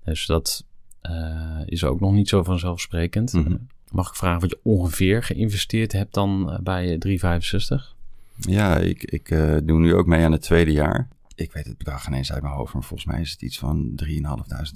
Dus 0.04 0.26
dat 0.26 0.64
eh, 1.08 1.60
is 1.64 1.84
ook 1.84 2.00
nog 2.00 2.12
niet 2.12 2.28
zo 2.28 2.42
vanzelfsprekend. 2.42 3.32
Mhm. 3.32 3.56
Mag 3.90 4.08
ik 4.08 4.14
vragen 4.14 4.40
wat 4.40 4.50
je 4.50 4.60
ongeveer 4.62 5.22
geïnvesteerd 5.22 5.92
hebt 5.92 6.14
dan 6.14 6.50
eh, 6.52 6.58
bij 6.58 6.98
365? 6.98 7.94
Ja, 8.36 8.76
ik, 8.76 9.02
ik 9.04 9.30
eh, 9.30 9.56
doe 9.64 9.78
nu 9.80 9.94
ook 9.94 10.06
mee 10.06 10.24
aan 10.24 10.32
het 10.32 10.42
tweede 10.42 10.72
jaar. 10.72 11.08
Ik 11.34 11.52
weet 11.52 11.66
het 11.66 11.78
bedrag 11.78 12.06
ineens 12.06 12.32
uit 12.32 12.42
mijn 12.42 12.54
hoofd, 12.54 12.72
maar 12.72 12.82
volgens 12.82 13.10
mij 13.10 13.20
is 13.20 13.30
het 13.30 13.42
iets 13.42 13.58
van 13.58 13.92
3.500 14.04 14.12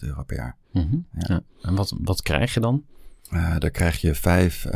euro 0.01 0.23
per 0.23 0.37
jaar. 0.37 0.57
Mhm. 0.73 0.97
Ja. 1.19 1.25
Ja. 1.29 1.41
En 1.63 1.75
wat, 1.75 1.95
wat 2.03 2.23
krijg 2.23 2.55
je 2.55 2.61
dan? 2.61 2.83
Daar 3.59 3.71
krijg 3.71 4.01
je 4.01 4.15
vijf 4.15 4.67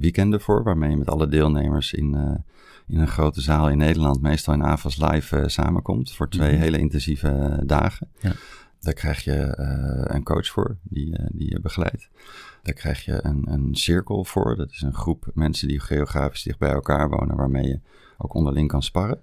weekenden 0.00 0.40
voor, 0.40 0.62
waarmee 0.62 0.90
je 0.90 0.96
met 0.96 1.08
alle 1.08 1.28
deelnemers 1.28 1.92
in, 1.92 2.14
in 2.86 2.98
een 2.98 3.08
grote 3.08 3.40
zaal 3.40 3.68
in 3.70 3.78
Nederland, 3.78 4.20
meestal 4.20 4.54
in 4.54 4.64
AVAS 4.64 4.96
Live, 4.96 5.44
samenkomt 5.46 6.12
voor 6.12 6.28
twee 6.28 6.52
Mhm. 6.52 6.60
hele 6.60 6.78
intensieve 6.78 7.62
dagen. 7.66 8.08
Ja. 8.20 8.32
Daar 8.80 8.94
krijg 8.94 9.24
je 9.24 9.32
eh, 9.32 10.14
een 10.14 10.22
coach 10.22 10.46
voor, 10.46 10.76
die, 10.82 11.16
eh, 11.16 11.26
die 11.32 11.50
je 11.50 11.60
begeleidt. 11.60 12.08
Daar 12.62 12.74
krijg 12.74 13.04
je 13.04 13.24
een, 13.24 13.52
een 13.52 13.74
cirkel 13.74 14.24
voor. 14.24 14.56
Dat 14.56 14.70
is 14.70 14.80
een 14.80 14.94
groep 14.94 15.30
mensen 15.34 15.68
die 15.68 15.80
geografisch 15.80 16.42
dicht 16.42 16.58
bij 16.58 16.70
elkaar 16.70 17.08
wonen, 17.08 17.36
waarmee 17.36 17.68
je 17.68 17.80
ook 18.18 18.34
onderling 18.34 18.68
kan 18.68 18.82
sparren. 18.82 19.20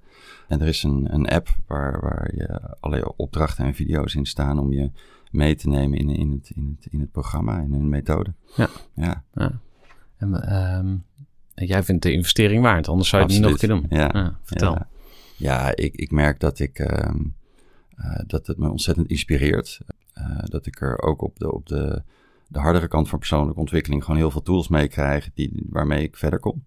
En 0.47 0.61
er 0.61 0.67
is 0.67 0.83
een, 0.83 1.13
een 1.13 1.27
app 1.27 1.47
waar, 1.67 2.01
waar 2.01 2.35
je 2.35 2.75
allerlei 2.79 3.11
opdrachten 3.15 3.65
en 3.65 3.75
video's 3.75 4.15
in 4.15 4.25
staan 4.25 4.59
om 4.59 4.73
je 4.73 4.91
mee 5.31 5.55
te 5.55 5.69
nemen 5.69 5.97
in, 5.97 6.09
in, 6.09 6.31
het, 6.31 6.49
in, 6.49 6.77
het, 6.77 6.93
in 6.93 6.99
het 6.99 7.11
programma, 7.11 7.59
in 7.59 7.73
een 7.73 7.89
methode. 7.89 8.33
Ja. 8.55 8.69
Ja, 8.95 9.23
Ja. 9.33 9.59
En, 10.17 10.43
ehm, 10.43 10.95
jij 11.53 11.83
vindt 11.83 12.03
de 12.03 12.11
investering 12.11 12.61
waard, 12.63 12.87
anders 12.87 13.09
zou 13.09 13.21
je 13.21 13.27
het 13.27 13.37
niet 13.37 13.45
nog 13.45 13.61
een 13.61 13.67
keer 13.67 13.69
doen. 13.69 13.99
Ja. 13.99 14.39
vertel. 14.43 14.73
Ja, 14.73 14.87
ja 15.37 15.75
ik, 15.75 15.95
ik 15.95 16.11
merk 16.11 16.39
dat, 16.39 16.59
ik, 16.59 16.79
ehm, 16.79 17.15
eh, 17.15 17.25
dat 18.27 18.47
het 18.47 18.57
me 18.57 18.69
ontzettend 18.69 19.07
inspireert. 19.07 19.79
Eh, 20.13 20.39
dat 20.43 20.65
ik 20.65 20.81
er 20.81 21.01
ook 21.01 21.21
op 21.21 21.39
de, 21.39 21.53
op 21.53 21.65
de, 21.67 22.03
de 22.47 22.59
hardere 22.59 22.87
kant 22.87 23.09
van 23.09 23.19
persoonlijke 23.19 23.59
ontwikkeling 23.59 24.03
gewoon 24.03 24.19
heel 24.19 24.31
veel 24.31 24.41
tools 24.41 24.67
mee 24.67 24.87
krijg 24.87 25.29
die, 25.33 25.65
waarmee 25.69 26.03
ik 26.03 26.15
verder 26.17 26.39
kom. 26.39 26.63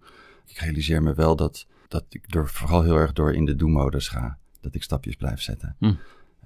Ik 0.47 0.59
realiseer 0.59 1.03
me 1.03 1.14
wel 1.14 1.37
dat, 1.37 1.66
dat 1.88 2.05
ik 2.09 2.35
er 2.35 2.49
vooral 2.49 2.83
heel 2.83 2.97
erg 2.97 3.12
door 3.12 3.35
in 3.35 3.45
de 3.45 3.57
do-modus 3.57 4.09
ga. 4.09 4.38
Dat 4.61 4.75
ik 4.75 4.83
stapjes 4.83 5.16
blijf 5.16 5.40
zetten. 5.40 5.77
Hm. 5.79 5.95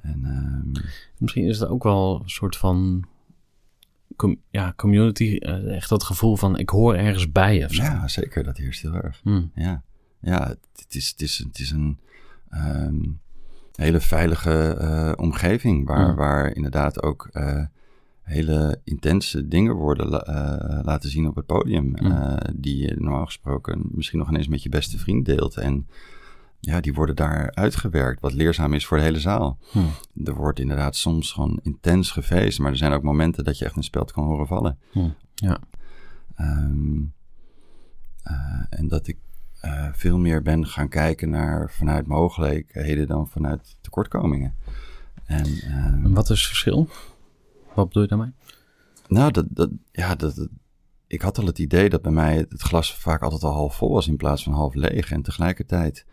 En 0.00 0.20
ehm, 0.24 0.84
Misschien 1.18 1.44
is 1.46 1.58
het 1.58 1.68
ook 1.68 1.82
wel 1.82 2.20
een 2.22 2.30
soort 2.30 2.56
van 2.56 3.04
com- 4.16 4.40
ja, 4.50 4.72
community, 4.76 5.36
eh, 5.36 5.74
echt 5.76 5.88
dat 5.88 6.02
gevoel 6.02 6.36
van 6.36 6.58
ik 6.58 6.68
hoor 6.68 6.94
ergens 6.94 7.32
bij 7.32 7.64
of 7.64 7.72
zo. 7.72 7.82
ja, 7.82 8.08
zeker, 8.08 8.44
dat 8.44 8.56
heerst 8.56 8.82
heel 8.82 8.94
erg. 8.94 9.20
Hm. 9.22 9.42
Ja, 9.54 9.82
ja 10.20 10.48
het, 10.48 10.58
het 10.76 10.94
is, 10.94 11.08
het, 11.08 11.20
is, 11.20 11.38
het 11.38 11.58
is 11.58 11.70
een 11.70 11.98
ehm, 12.50 13.02
hele 13.74 14.00
veilige 14.00 14.68
eh, 14.74 15.12
omgeving 15.16 15.86
waar, 15.86 16.06
Ja. 16.06 16.14
waar 16.14 16.54
inderdaad 16.54 17.02
ook 17.02 17.28
eh, 17.32 17.64
hele 18.22 18.80
intense 18.84 19.48
dingen 19.48 19.74
worden 19.74 20.08
la- 20.08 20.22
eh, 20.22 20.84
laten 20.84 21.10
zien 21.10 21.26
op 21.26 21.34
het 21.36 21.46
podium. 21.46 21.92
Ja. 21.96 22.38
eh, 22.38 22.54
die 22.56 22.76
je 22.76 22.94
normaal 22.98 23.24
gesproken 23.24 23.82
misschien 23.90 24.18
nog 24.18 24.28
ineens 24.28 24.48
met 24.48 24.62
je 24.62 24.68
beste 24.68 24.98
vriend 24.98 25.24
deelt. 25.26 25.56
En 25.56 25.86
ja, 26.60 26.80
die 26.80 26.94
worden 26.94 27.16
daar 27.16 27.50
uitgewerkt, 27.54 28.20
wat 28.20 28.32
leerzaam 28.32 28.72
is 28.72 28.86
voor 28.86 28.96
de 28.96 29.02
hele 29.02 29.20
zaal. 29.20 29.58
Hm. 29.70 29.78
Er 30.24 30.34
wordt 30.34 30.58
inderdaad 30.58 30.96
soms 30.96 31.32
gewoon 31.32 31.58
intens 31.62 32.10
gefeest, 32.10 32.58
maar 32.58 32.70
er 32.70 32.76
zijn 32.76 32.92
ook 32.92 33.02
momenten 33.02 33.44
dat 33.44 33.58
je 33.58 33.64
echt 33.64 33.76
een 33.76 33.82
speld 33.82 34.12
kan 34.12 34.24
horen 34.24 34.46
vallen. 34.46 34.78
Ja. 35.34 35.58
Ehm, 36.34 37.00
eh, 38.22 38.62
en 38.70 38.88
dat 38.88 39.06
ik 39.06 39.18
eh, 39.64 39.88
veel 39.92 40.18
meer 40.18 40.42
ben 40.42 40.66
gaan 40.66 40.88
kijken 40.88 41.30
naar 41.30 41.70
vanuit 41.70 42.06
mogelijkheden 42.06 43.06
dan 43.06 43.28
vanuit 43.28 43.76
tekortkomingen. 43.80 44.54
En 45.24 45.44
ehm, 45.46 46.12
wat 46.12 46.30
is 46.30 46.38
het 46.38 46.48
verschil? 46.48 46.88
Wat 47.74 47.86
bedoel 47.86 48.02
je 48.02 48.08
daarmee? 48.08 48.32
nou, 49.08 49.30
dat, 49.30 49.46
dat, 49.48 49.70
ja, 49.92 50.14
dat, 50.14 50.34
dat- 50.34 50.48
ik 51.06 51.22
had 51.22 51.38
al 51.38 51.46
het 51.46 51.58
idee 51.58 51.88
dat 51.88 52.02
bij 52.02 52.12
mij 52.12 52.36
het, 52.36 52.50
het 52.52 52.62
glas 52.62 52.94
vaak 52.94 53.22
altijd 53.22 53.42
al 53.42 53.52
half 53.52 53.76
vol 53.76 53.92
was 53.92 54.08
in 54.08 54.16
plaats 54.16 54.42
van 54.42 54.52
half 54.52 54.74
leeg. 54.74 55.10
En 55.10 55.22
tegelijkertijd 55.22 56.06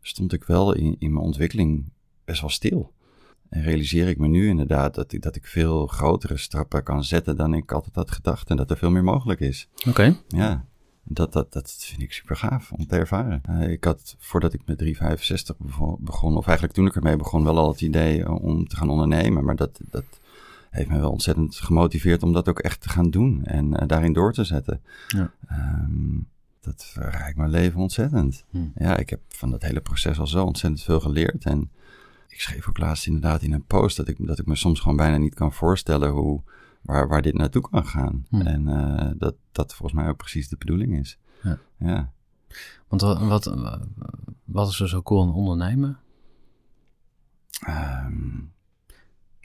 stond 0.00 0.32
ik 0.32 0.44
wel 0.44 0.72
in, 0.74 0.96
in 0.98 1.12
mijn 1.12 1.24
ontwikkeling 1.24 1.90
best 2.24 2.40
wel 2.40 2.50
stil. 2.50 2.92
En 3.48 3.62
realiseer 3.62 4.08
ik 4.08 4.18
me 4.18 4.28
nu 4.28 4.48
inderdaad 4.48 4.94
dat 4.94 5.12
ik, 5.12 5.22
dat 5.22 5.36
ik 5.36 5.46
veel 5.46 5.86
grotere 5.86 6.36
stappen 6.36 6.82
kan 6.82 7.04
zetten 7.04 7.36
dan 7.36 7.54
ik 7.54 7.72
altijd 7.72 7.94
had 7.94 8.10
gedacht. 8.10 8.50
En 8.50 8.56
dat 8.56 8.70
er 8.70 8.76
veel 8.76 8.90
meer 8.90 9.04
mogelijk 9.04 9.40
is. 9.40 9.68
Oké. 9.88 10.16
Ja, 10.28 10.64
dat, 11.08 11.32
dat, 11.32 11.52
dat 11.52 11.74
vind 11.80 12.02
ik 12.02 12.12
super 12.12 12.36
gaaf 12.36 12.72
om 12.72 12.86
te 12.86 12.96
ervaren. 12.96 13.40
Eh, 13.44 13.70
ik 13.70 13.84
had 13.84 14.16
voordat 14.18 14.52
ik 14.52 14.60
met 14.66 14.78
365 14.78 15.56
bevo- 15.58 15.98
begon, 16.00 16.36
of 16.36 16.46
eigenlijk 16.46 16.76
toen 16.76 16.86
ik 16.86 16.96
ermee 16.96 17.16
begon, 17.16 17.44
wel 17.44 17.58
al 17.58 17.68
het 17.68 17.80
idee 17.80 18.24
eh, 18.24 18.44
om 18.44 18.68
te 18.68 18.76
gaan 18.76 18.90
ondernemen. 18.90 19.44
Maar 19.44 19.56
dat, 19.56 19.80
dat 19.90 20.04
heeft 20.70 20.88
me 20.88 20.98
wel 20.98 21.10
ontzettend 21.10 21.56
gemotiveerd 21.56 22.22
om 22.22 22.32
dat 22.32 22.48
ook 22.48 22.58
echt 22.58 22.80
te 22.80 22.88
gaan 22.88 23.10
doen 23.10 23.44
en 23.44 23.76
eh, 23.76 23.88
daarin 23.88 24.12
door 24.12 24.32
te 24.32 24.44
zetten. 24.44 24.80
Ja. 25.08 25.32
Ehm, 25.48 26.18
dat 26.60 26.84
verrijkt 26.84 27.36
mijn 27.36 27.50
leven 27.50 27.80
ontzettend. 27.80 28.44
Hm. 28.50 28.58
Ja, 28.74 28.96
ik 28.96 29.10
heb 29.10 29.20
van 29.28 29.50
dat 29.50 29.62
hele 29.62 29.80
proces 29.80 30.18
al 30.18 30.26
zo 30.26 30.44
ontzettend 30.44 30.82
veel 30.82 31.00
geleerd. 31.00 31.44
En 31.44 31.70
ik 32.28 32.40
schreef 32.40 32.68
ook 32.68 32.78
laatst 32.78 33.06
inderdaad 33.06 33.42
in 33.42 33.52
een 33.52 33.64
post 33.64 33.96
dat 33.96 34.08
ik, 34.08 34.26
dat 34.26 34.38
ik 34.38 34.46
me 34.46 34.54
soms 34.56 34.80
gewoon 34.80 34.96
bijna 34.96 35.16
niet 35.16 35.34
kan 35.34 35.52
voorstellen 35.52 36.10
hoe, 36.10 36.42
waar, 36.88 37.08
waar 37.08 37.22
dit 37.22 37.34
naartoe 37.34 37.62
kan 37.70 37.86
gaan. 37.86 38.26
Hm. 38.28 38.40
En 38.40 38.68
eh, 38.68 39.10
dat 39.16 39.36
dat 39.52 39.74
volgens 39.74 40.00
mij 40.00 40.08
ook 40.08 40.16
precies 40.16 40.48
de 40.48 40.56
bedoeling 40.56 40.98
is. 40.98 41.18
Ja. 41.42 41.58
ja. 41.78 42.12
Want 42.88 43.00
wat, 43.02 43.44
wat, 43.44 43.86
wat 44.44 44.68
is 44.68 44.80
er 44.80 44.88
zo 44.88 45.02
cool 45.02 45.22
aan 45.22 45.34
ondernemen? 45.34 45.98
Ehm, 47.66 48.40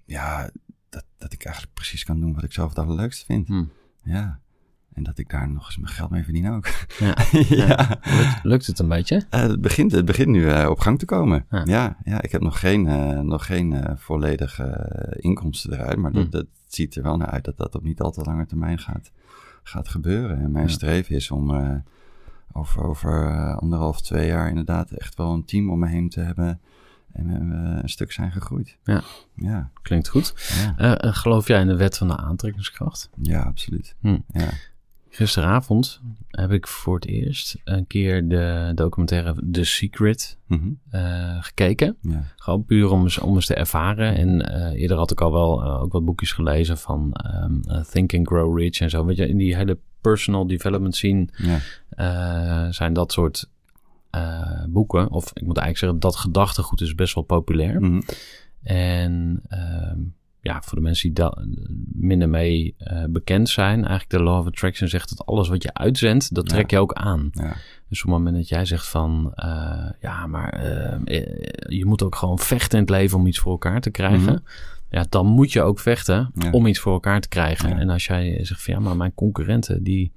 ja, 0.06 0.50
dat, 0.90 1.06
dat 1.18 1.34
ik 1.34 1.46
eigenlijk 1.46 1.76
precies 1.76 2.04
kan 2.04 2.20
doen 2.20 2.34
wat 2.34 2.44
ik 2.44 2.54
zelf 2.54 2.70
het 2.70 2.80
allerleukste 2.80 3.26
vind. 3.26 3.48
Hm. 3.48 3.66
Ja. 4.04 4.40
En 4.94 5.04
dat 5.04 5.18
ik 5.18 5.30
daar 5.30 5.50
nog 5.50 5.66
eens 5.66 5.78
mijn 5.78 5.94
geld 5.94 6.10
mee 6.10 6.24
verdien 6.24 6.50
ook. 6.50 6.68
Ja. 7.00 7.16
ja. 7.32 8.00
Lukt, 8.04 8.44
lukt 8.44 8.68
het 8.68 8.80
een 8.80 8.88
beetje? 8.88 9.26
Eh, 9.30 9.42
het, 9.42 9.62
begint, 9.62 9.92
het 9.92 10.06
begint 10.06 10.28
nu 10.28 10.50
eh, 10.50 10.70
op 10.70 10.80
gang 10.80 11.00
te 11.00 11.06
komen. 11.06 11.46
Ja. 11.50 11.62
Ja, 11.66 11.98
ja, 12.04 12.22
ik 12.22 12.32
heb 12.32 12.42
nog 12.42 12.60
geen, 12.60 12.88
eh, 12.88 13.20
nog 13.20 13.46
geen 13.46 13.74
eh, 13.74 13.98
volledige 13.98 14.64
eh, 14.64 15.24
inkomsten 15.24 15.74
eruit. 15.74 15.98
Maar 15.98 16.12
dat, 16.12 16.32
Hm. 16.32 16.38
Dat 16.74 16.82
ziet 16.82 16.96
er 16.96 17.04
wel 17.04 17.18
naar 17.18 17.30
uit 17.30 17.46
dat 17.46 17.58
dat 17.58 17.76
op 17.76 17.84
niet 17.84 18.02
al 18.02 18.12
te 18.12 18.22
lange 18.22 18.46
termijn 18.46 18.80
gaat, 18.80 19.12
gaat 19.64 19.88
gebeuren. 19.88 20.38
En 20.40 20.52
mijn 20.52 20.66
Ja. 20.66 20.72
streven 20.72 21.16
is 21.16 21.32
om 21.32 21.56
eh, 21.56 21.76
over, 22.52 22.84
over 22.84 23.28
eh, 23.28 23.58
anderhalf, 23.58 24.02
twee 24.02 24.28
jaar 24.28 24.50
inderdaad 24.50 24.92
echt 24.92 25.16
wel 25.16 25.34
een 25.34 25.46
team 25.46 25.70
om 25.70 25.80
me 25.80 25.88
heen 25.88 26.10
te 26.10 26.20
hebben. 26.20 26.62
En 27.12 27.28
we 27.50 27.82
een 27.82 27.90
stuk 27.90 28.12
zijn 28.12 28.32
gegroeid. 28.32 28.78
Ja. 28.84 29.02
Ja, 29.36 29.70
Klinkt 29.82 30.08
goed. 30.10 30.34
ja, 30.78 30.98
eh, 30.98 31.14
geloof 31.16 31.48
jij 31.48 31.62
in 31.62 31.68
de 31.68 31.76
wet 31.76 31.98
van 31.98 32.08
de 32.08 32.18
aantrekkingskracht? 32.18 33.10
ja 33.22 33.42
absoluut. 33.42 33.96
Hm. 34.00 34.18
Ja. 34.28 34.50
Gisteravond 35.16 36.02
heb 36.30 36.52
ik 36.52 36.68
voor 36.68 36.96
het 36.96 37.06
eerst 37.06 37.56
een 37.64 37.88
keer 37.88 38.28
de 38.28 38.72
documentaire 38.76 39.36
The 39.52 39.64
Secret 39.64 40.38
Mhm. 40.48 40.70
eh, 40.90 41.38
gekeken. 41.44 41.98
ja. 42.02 42.24
Gewoon 42.36 42.66
puur 42.66 42.92
om 42.92 43.02
eens, 43.04 43.20
om 43.20 43.36
eens 43.36 43.46
te 43.46 43.54
ervaren. 43.56 44.16
En 44.16 44.42
eh, 44.54 44.82
eerder 44.82 44.98
had 44.98 45.12
ik 45.12 45.22
al 45.22 45.32
wel 45.32 45.64
eh, 45.64 45.82
ook 45.82 45.92
wat 45.92 46.06
boekjes 46.06 46.32
gelezen 46.32 46.78
van 46.78 47.12
eh, 47.14 47.82
Think 47.82 48.14
and 48.14 48.28
Grow 48.28 48.60
Rich 48.60 48.80
en 48.80 48.90
zo. 48.90 49.06
Weet 49.06 49.18
je, 49.18 49.28
in 49.28 49.38
die 49.38 49.56
hele 49.56 49.78
personal 50.02 50.48
development 50.48 50.96
scene 50.96 51.28
ja. 51.96 52.72
zijn 52.72 52.94
dat 52.94 53.12
soort 53.12 53.50
boeken. 54.70 55.10
Of 55.12 55.24
ik 55.34 55.46
moet 55.46 55.58
eigenlijk 55.58 55.78
zeggen, 55.78 56.00
dat 56.00 56.16
gedachtegoed 56.16 56.82
is 56.82 56.96
best 56.96 57.14
wel 57.16 57.24
populair. 57.24 57.82
Mhm. 57.82 58.02
En 58.64 59.42
ehm, 59.48 60.00
ja, 60.44 60.62
voor 60.62 60.78
de 60.78 60.84
mensen 60.84 61.14
die 61.14 61.24
daar 61.24 61.46
minder 61.92 62.30
mee 62.30 62.76
eh, 62.78 63.04
bekend 63.10 63.50
zijn, 63.50 63.76
eigenlijk 63.80 64.10
de 64.10 64.24
Law 64.24 64.40
of 64.40 64.48
Attraction 64.48 64.88
zegt 64.88 65.10
dat 65.18 65.26
alles 65.26 65.48
wat 65.48 65.64
je 65.64 65.74
uitzendt, 65.74 66.36
dat 66.36 66.50
trek 66.50 66.70
je 66.72 66.80
ook 66.80 66.94
aan. 66.94 67.30
ja. 67.32 67.56
Dus 67.90 68.04
op 68.04 68.10
het 68.10 68.18
moment 68.18 68.36
dat 68.36 68.48
jij 68.48 68.66
zegt 68.66 68.88
van, 68.88 69.32
eh, 69.36 69.90
ja, 70.02 70.28
maar 70.28 70.50
eh, 70.54 70.98
je 71.78 71.86
moet 71.86 72.04
ook 72.04 72.16
gewoon 72.16 72.40
vechten 72.40 72.78
in 72.78 72.84
het 72.84 72.94
leven 72.94 73.18
om 73.18 73.28
iets 73.28 73.40
voor 73.40 73.52
elkaar 73.52 73.82
te 73.82 73.90
krijgen. 73.92 74.34
Mhm. 74.34 74.38
Ja, 74.90 75.06
dan 75.10 75.26
moet 75.26 75.52
je 75.52 75.62
ook 75.62 75.80
vechten 75.80 76.32
Ja. 76.36 76.52
om 76.52 76.66
iets 76.66 76.80
voor 76.80 76.94
elkaar 76.94 77.22
te 77.22 77.28
krijgen. 77.28 77.78
En 77.78 77.90
als 77.90 78.06
jij 78.06 78.46
zegt 78.46 78.64
van, 78.64 78.74
ja, 78.74 78.80
maar 78.80 78.98
mijn 78.98 79.14
concurrenten, 79.14 79.84
die 79.84 80.12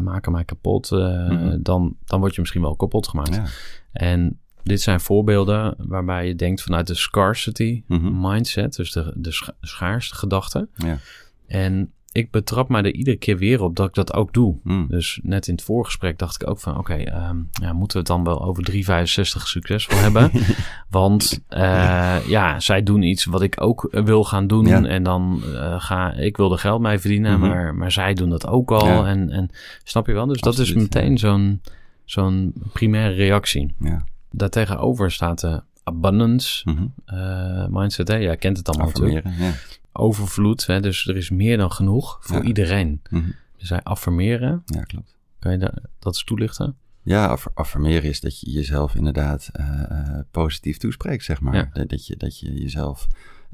maken 0.00 0.32
mij 0.32 0.44
kapot, 0.44 0.90
Mhm. 0.90 1.58
dan, 1.62 1.96
dan 2.04 2.20
word 2.20 2.34
je 2.34 2.40
misschien 2.40 2.62
wel 2.62 2.76
kapot 2.76 3.08
gemaakt. 3.08 3.34
ja. 3.34 3.44
En 3.92 4.38
dit 4.64 4.80
zijn 4.80 5.00
voorbeelden 5.00 5.74
waarbij 5.78 6.26
je 6.26 6.34
denkt 6.34 6.62
vanuit 6.62 6.86
de 6.86 6.94
scarcity 6.94 7.82
Mhm. 7.86 8.20
mindset, 8.28 8.74
dus 8.76 8.92
de, 8.92 9.12
de 9.16 9.32
scha- 9.32 9.54
schaarste 9.60 10.14
gedachte. 10.14 10.68
Ja. 10.76 10.98
En 11.46 11.92
ik 12.12 12.30
betrap 12.30 12.68
mij 12.68 12.82
er 12.82 12.94
iedere 12.94 13.16
keer 13.16 13.38
weer 13.38 13.62
op 13.62 13.76
dat 13.76 13.88
ik 13.88 13.94
dat 13.94 14.14
ook 14.14 14.32
doe. 14.32 14.56
Mm. 14.62 14.86
Dus 14.88 15.20
net 15.22 15.46
in 15.48 15.54
het 15.54 15.62
voorgesprek 15.64 16.18
dacht 16.18 16.42
ik 16.42 16.48
ook 16.48 16.60
van... 16.60 16.78
oké, 16.78 16.94
ehm, 16.94 17.36
ja, 17.52 17.72
moeten 17.72 17.96
we 17.96 17.98
het 17.98 18.06
dan 18.06 18.24
wel 18.24 18.42
over 18.44 18.62
365 18.62 19.48
succesvol 19.48 19.98
hebben? 19.98 20.30
Want 20.90 21.40
eh, 21.48 22.16
ja, 22.26 22.60
zij 22.60 22.82
doen 22.82 23.02
iets 23.02 23.24
wat 23.24 23.42
ik 23.42 23.60
ook 23.60 23.88
wil 23.90 24.24
gaan 24.24 24.46
doen. 24.46 24.66
Ja. 24.66 24.82
En 24.84 25.02
dan 25.02 25.42
eh, 25.54 25.80
ga 25.80 26.12
ik 26.12 26.36
wil 26.36 26.52
er 26.52 26.58
geld 26.58 26.80
mee 26.80 26.98
verdienen, 26.98 27.38
Mhm. 27.38 27.48
maar, 27.48 27.74
maar 27.74 27.92
zij 27.92 28.14
doen 28.14 28.30
dat 28.30 28.46
ook 28.46 28.70
al. 28.72 28.86
Ja. 28.86 29.06
En, 29.06 29.30
en 29.30 29.50
snap 29.84 30.06
je 30.06 30.12
wel? 30.12 30.26
Dus 30.26 30.40
dat 30.40 30.58
is 30.58 30.72
meteen 30.74 31.18
zo'n 31.18 31.60
zo'n 32.04 32.52
primaire 32.72 33.14
reactie. 33.14 33.74
Ja. 33.78 34.04
Daartegenover 34.36 35.10
staat 35.12 35.40
de 35.40 35.62
abundance 35.84 36.70
Mhm. 36.70 36.86
eh, 37.04 37.66
mindset. 37.68 38.08
Hè? 38.08 38.14
Jij 38.16 38.36
kent 38.36 38.56
het 38.56 38.68
allemaal 38.68 38.86
natuurlijk. 38.86 39.26
Ja. 39.38 39.52
Overvloed. 39.92 40.66
Hè? 40.66 40.80
Dus 40.80 41.06
er 41.06 41.16
is 41.16 41.30
meer 41.30 41.56
dan 41.56 41.72
genoeg 41.72 42.16
voor 42.20 42.36
Ja. 42.36 42.42
iedereen. 42.42 43.00
Mhm. 43.10 43.30
Dus 43.58 43.68
zij 43.68 43.82
affirmeren. 43.82 44.62
Ja, 44.66 44.82
klopt. 44.82 45.16
Kan 45.38 45.52
je 45.52 45.58
da- 45.58 45.74
dat 45.98 46.14
eens 46.14 46.24
toelichten? 46.24 46.76
Ja, 47.02 47.26
aff- 47.26 47.48
affirmeren 47.54 48.08
is 48.08 48.20
dat 48.20 48.40
je 48.40 48.50
jezelf 48.50 48.94
inderdaad 48.94 49.48
eh, 49.52 49.82
eh, 49.90 50.18
positief 50.30 50.76
toespreekt, 50.76 51.24
zeg 51.24 51.40
maar. 51.40 51.54
Ja. 51.54 51.68
Dat, 51.72 51.88
dat 51.88 52.06
je, 52.06 52.16
dat 52.16 52.38
je 52.40 52.52
jezelf... 52.60 53.06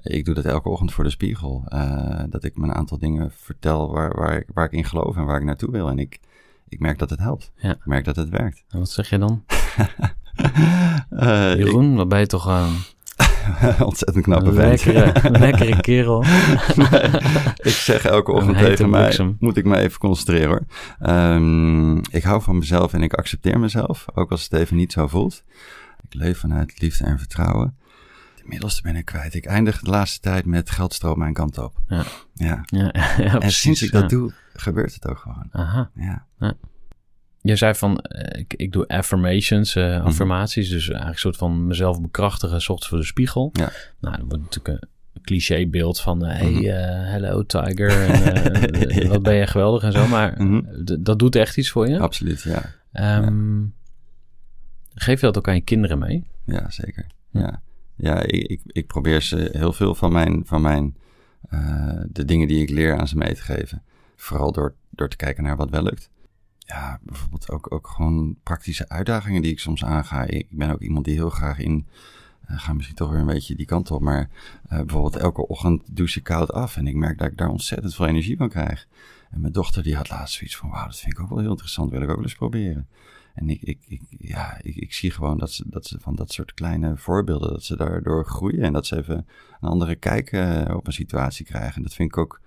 Ik 0.03 0.25
doe 0.25 0.35
dat 0.35 0.45
elke 0.45 0.69
ochtend 0.69 0.93
voor 0.93 1.05
de 1.05 1.11
spiegel. 1.11 1.62
eh, 1.69 2.23
dat 2.29 2.45
ik 2.45 2.57
me 2.57 2.64
een 2.64 2.75
aantal 2.75 2.99
dingen 2.99 3.31
vertel 3.31 3.90
waar, 3.93 4.16
waar, 4.16 4.37
ik, 4.37 4.47
waar 4.55 4.64
ik 4.64 4.73
in 4.73 4.85
geloof 4.85 5.16
en 5.16 5.25
waar 5.25 5.38
ik 5.38 5.45
naartoe 5.45 5.71
wil. 5.71 5.88
En 5.88 5.99
ik, 5.99 6.21
ik 6.69 6.81
merk 6.81 6.99
dat 6.99 7.11
het 7.11 7.19
helpt. 7.19 7.53
Ja. 7.57 7.71
Ik 7.71 7.85
merk 7.87 8.05
dat 8.05 8.16
het 8.16 8.29
werkt. 8.29 8.64
En 8.69 8.79
wat 8.79 8.90
zeg 8.90 9.11
je 9.11 9.19
dan? 9.19 9.45
Eh, 11.11 11.55
Jeroen, 11.57 11.94
wat 11.94 12.09
ben 12.09 12.18
je 12.20 12.26
toch 12.26 12.46
een 12.46 12.74
ik- 13.68 13.81
ontzettend 13.90 14.24
knappe 14.24 14.53
vent. 14.53 14.85
lekkere, 14.85 15.31
lekkere 15.38 15.81
kerel. 15.87 16.24
ik 17.57 17.72
zeg 17.72 18.05
elke 18.05 18.33
ochtend 18.33 18.59
tegen 18.59 18.90
mij, 18.90 19.00
bliksem. 19.03 19.37
moet 19.40 19.57
ik 19.57 19.64
me 19.64 19.76
even 19.76 19.98
concentreren 19.98 20.48
hoor. 20.48 20.62
Ehm, 20.98 21.96
ik 21.96 22.22
hou 22.22 22.42
van 22.42 22.59
mezelf 22.59 22.92
en 22.92 23.03
ik 23.03 23.14
accepteer 23.14 23.59
mezelf, 23.59 24.05
ook 24.14 24.31
als 24.31 24.42
het 24.42 24.53
even 24.53 24.76
niet 24.76 24.92
zo 24.92 25.07
voelt. 25.07 25.44
Ik 26.09 26.14
leef 26.14 26.38
vanuit 26.38 26.81
liefde 26.81 27.05
en 27.05 27.18
vertrouwen. 27.18 27.74
De 28.37 28.42
middelste 28.44 28.83
ben 28.83 28.96
ik 28.96 29.05
kwijt. 29.05 29.35
Ik 29.35 29.44
eindig 29.46 29.81
de 29.81 29.90
laatste 29.90 30.20
tijd 30.20 30.44
met 30.46 30.70
geld 30.70 30.94
stroomt 30.94 31.16
mijn 31.16 31.33
kant 31.35 31.59
op. 31.59 31.72
Ja. 31.88 32.03
ja. 32.35 32.61
Ja, 32.66 32.90
ja, 32.94 33.33
En 33.33 33.38
precies, 33.38 33.61
sinds 33.61 33.83
ik 33.83 33.92
dat 33.92 34.09
doe, 34.11 34.33
gebeurt 34.55 34.94
het 34.94 35.09
ook 35.09 35.18
gewoon. 35.18 35.46
Aha. 35.53 35.90
Ja. 35.94 36.26
Je 37.42 37.57
zei 37.57 37.74
van, 37.74 37.98
eh, 37.98 38.40
ik, 38.40 38.55
ik 38.57 38.72
doe 38.72 38.88
affirmations, 38.88 39.74
Mhm. 39.74 39.85
eh, 39.85 40.05
affirmaties. 40.05 40.68
Dus 40.68 40.85
eigenlijk 40.85 41.12
een 41.14 41.18
soort 41.20 41.37
van 41.37 41.66
mezelf 41.66 42.00
bekrachtigen, 42.00 42.57
ochtends 42.57 42.88
voor 42.88 42.98
de 42.98 43.05
spiegel. 43.05 43.50
Ja. 43.53 43.72
Nou, 44.00 44.16
dat 44.16 44.26
wordt 44.29 44.42
natuurlijk 44.42 44.83
een 45.12 45.22
clichébeeld 45.22 46.00
van, 46.00 46.24
eh, 46.24 46.38
hey, 46.38 46.50
Mhm. 46.50 46.64
hello 47.11 47.46
tiger. 47.46 48.07
En, 48.11 49.09
wat 49.09 49.22
ben 49.22 49.35
je 49.35 49.46
geweldig 49.46 49.83
en 49.83 49.92
zo. 49.92 50.07
Maar 50.07 50.42
Mhm. 50.42 50.85
d- 50.85 50.96
dat 51.00 51.18
doet 51.18 51.37
echt 51.37 51.57
iets 51.57 51.70
voor 51.70 51.88
je. 51.88 51.98
Absoluut, 51.98 52.42
ja. 52.42 52.62
Ehm, 52.92 53.62
Geef 54.94 55.20
je 55.20 55.26
dat 55.26 55.38
ook 55.38 55.48
aan 55.48 55.55
je 55.55 55.61
kinderen 55.61 55.98
mee? 55.98 56.24
Ja, 56.44 56.70
zeker. 56.70 57.07
Ja. 57.31 57.40
Ja, 57.40 57.62
ja 57.96 58.22
ik, 58.22 58.46
ik, 58.46 58.61
ik 58.66 58.87
probeer 58.87 59.22
ze 59.22 59.48
heel 59.53 59.72
veel 59.72 59.94
van 59.94 60.12
mijn, 60.12 60.42
van 60.46 60.62
mijn 60.62 60.96
de 62.09 62.24
dingen 62.24 62.48
die 62.48 62.62
ik 62.62 62.70
leer 62.70 62.98
aan 62.98 63.09
ze 63.09 63.16
mee 63.16 63.35
te 63.35 63.42
geven. 63.42 63.83
Vooral 64.16 64.53
door, 64.53 64.74
door 64.90 65.09
te 65.09 65.16
kijken 65.16 65.42
naar 65.44 65.57
wat 65.57 65.70
wel 65.70 65.83
lukt. 65.83 66.11
Ja, 66.70 67.00
bijvoorbeeld 67.02 67.50
ook, 67.50 67.72
ook 67.72 67.87
gewoon 67.87 68.37
praktische 68.42 68.88
uitdagingen 68.88 69.42
die 69.42 69.50
ik 69.50 69.59
soms 69.59 69.85
aanga. 69.85 70.24
Ik 70.24 70.46
ben 70.50 70.70
ook 70.70 70.80
iemand 70.80 71.04
die 71.04 71.14
heel 71.14 71.30
graag 71.30 71.59
in, 71.59 71.87
eh 72.46 72.61
ga 72.61 72.72
misschien 72.72 72.96
toch 72.96 73.11
weer 73.11 73.20
een 73.20 73.26
beetje 73.26 73.54
die 73.54 73.66
kant 73.66 73.90
op, 73.90 74.00
maar 74.00 74.30
eh, 74.68 74.78
bijvoorbeeld 74.78 75.16
elke 75.16 75.46
ochtend 75.46 75.96
douche 75.96 76.18
ik 76.18 76.24
koud 76.24 76.52
af 76.52 76.76
en 76.76 76.87
ik 76.87 76.94
merk 76.94 77.18
dat 77.18 77.30
ik 77.30 77.37
daar 77.37 77.48
ontzettend 77.48 77.94
veel 77.94 78.06
energie 78.06 78.37
van 78.37 78.48
krijg. 78.48 78.88
En 79.30 79.40
mijn 79.40 79.52
dochter 79.52 79.83
die 79.83 79.96
had 79.96 80.09
laatst 80.09 80.35
zoiets 80.35 80.56
van, 80.56 80.70
wauw, 80.70 80.87
dat 80.87 80.98
vind 80.98 81.12
ik 81.12 81.20
ook 81.20 81.28
wel 81.28 81.38
heel 81.38 81.50
interessant, 81.50 81.90
wil 81.90 82.02
ik 82.02 82.11
ook 82.11 82.22
eens 82.22 82.35
proberen. 82.35 82.88
En 83.35 83.50
ik, 83.50 83.62
ik, 83.62 83.78
ik, 83.87 84.02
ja, 84.18 84.59
ik, 84.62 84.76
ik 84.76 84.92
zie 84.92 85.11
gewoon 85.11 85.38
dat 85.38 85.52
ze, 85.52 85.64
dat 85.66 85.87
ze 85.87 86.00
van 86.00 86.14
dat 86.14 86.33
soort 86.33 86.54
kleine 86.54 86.96
voorbeelden, 86.96 87.50
dat 87.50 87.64
ze 87.64 87.76
daardoor 87.76 88.26
groeien 88.26 88.62
en 88.62 88.72
dat 88.72 88.87
ze 88.87 88.96
even 88.96 89.26
een 89.61 89.68
andere 89.68 89.94
kijk 89.94 90.33
eh, 90.33 90.74
op 90.74 90.87
een 90.87 90.92
situatie 90.92 91.44
krijgen. 91.44 91.74
En 91.74 91.83
dat 91.83 91.94
vind 91.94 92.09
ik 92.09 92.16
ook 92.16 92.40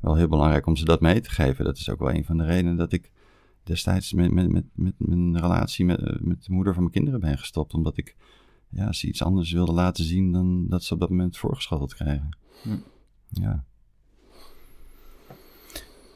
wel 0.00 0.14
heel 0.14 0.28
belangrijk 0.28 0.66
om 0.66 0.76
ze 0.76 0.84
dat 0.84 1.00
mee 1.00 1.20
te 1.20 1.30
geven. 1.30 1.64
Dat 1.64 1.76
is 1.76 1.90
ook 1.90 1.98
wel 1.98 2.12
een 2.12 2.24
van 2.24 2.36
de 2.36 2.44
redenen 2.44 2.76
dat 2.76 2.92
ik 2.92 3.10
destijds 3.68 4.12
met, 4.12 4.32
met, 4.32 4.52
met, 4.52 4.64
met 4.74 4.94
mijn 4.96 5.40
relatie 5.40 5.84
met, 5.84 6.24
met 6.24 6.44
de 6.44 6.52
moeder 6.52 6.72
van 6.72 6.82
mijn 6.82 6.94
kinderen 6.94 7.20
ben 7.20 7.38
gestopt. 7.38 7.74
Omdat 7.74 7.96
ik 7.96 8.16
ja, 8.68 8.92
ze 8.92 9.06
iets 9.06 9.22
anders 9.22 9.52
wilde 9.52 9.72
laten 9.72 10.04
zien 10.04 10.32
dan 10.32 10.66
dat 10.68 10.82
ze 10.82 10.94
op 10.94 11.00
dat 11.00 11.10
moment 11.10 11.36
voorgeschoteld 11.36 11.94
kregen. 11.94 12.28
Hm. 12.62 12.76
Ja. 13.28 13.64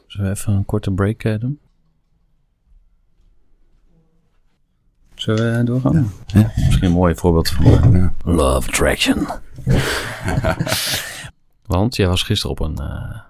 Zullen 0.07 0.27
we 0.27 0.37
even 0.37 0.53
een 0.53 0.65
korte 0.65 0.93
break 0.93 1.23
eh, 1.23 1.38
doen? 1.38 1.59
Zullen 5.15 5.59
we 5.59 5.65
doorgaan? 5.65 6.12
Ja. 6.27 6.53
Misschien 6.57 6.85
een 6.85 6.93
mooi 6.93 7.15
voorbeeld 7.15 7.49
van 7.49 7.93
Ja. 7.93 8.15
Love 8.25 8.69
Attraction. 8.69 9.27
Want 11.67 11.97
jij 11.97 12.07
was 12.07 12.23
gisteren 12.23 12.51
op 12.51 12.61
een 12.61 12.79
uh, 12.81 13.21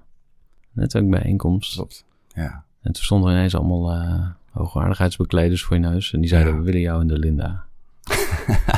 netwerkbijeenkomst. 0.72 1.74
Klopt. 1.74 2.04
Ja. 2.28 2.64
En 2.82 2.92
toen 2.92 3.02
stonden 3.02 3.30
er 3.30 3.36
ineens 3.36 3.54
allemaal 3.54 3.94
uh, 3.94 4.26
hoogwaardigheidsbekleders 4.50 5.62
voor 5.62 5.76
je 5.76 5.82
neus. 5.82 6.12
En 6.12 6.20
die 6.20 6.28
zeiden, 6.28 6.52
Ja. 6.52 6.58
we 6.58 6.64
willen 6.64 6.80
jou 6.80 7.00
en 7.00 7.06
de 7.06 7.18
Linda. 7.18 7.64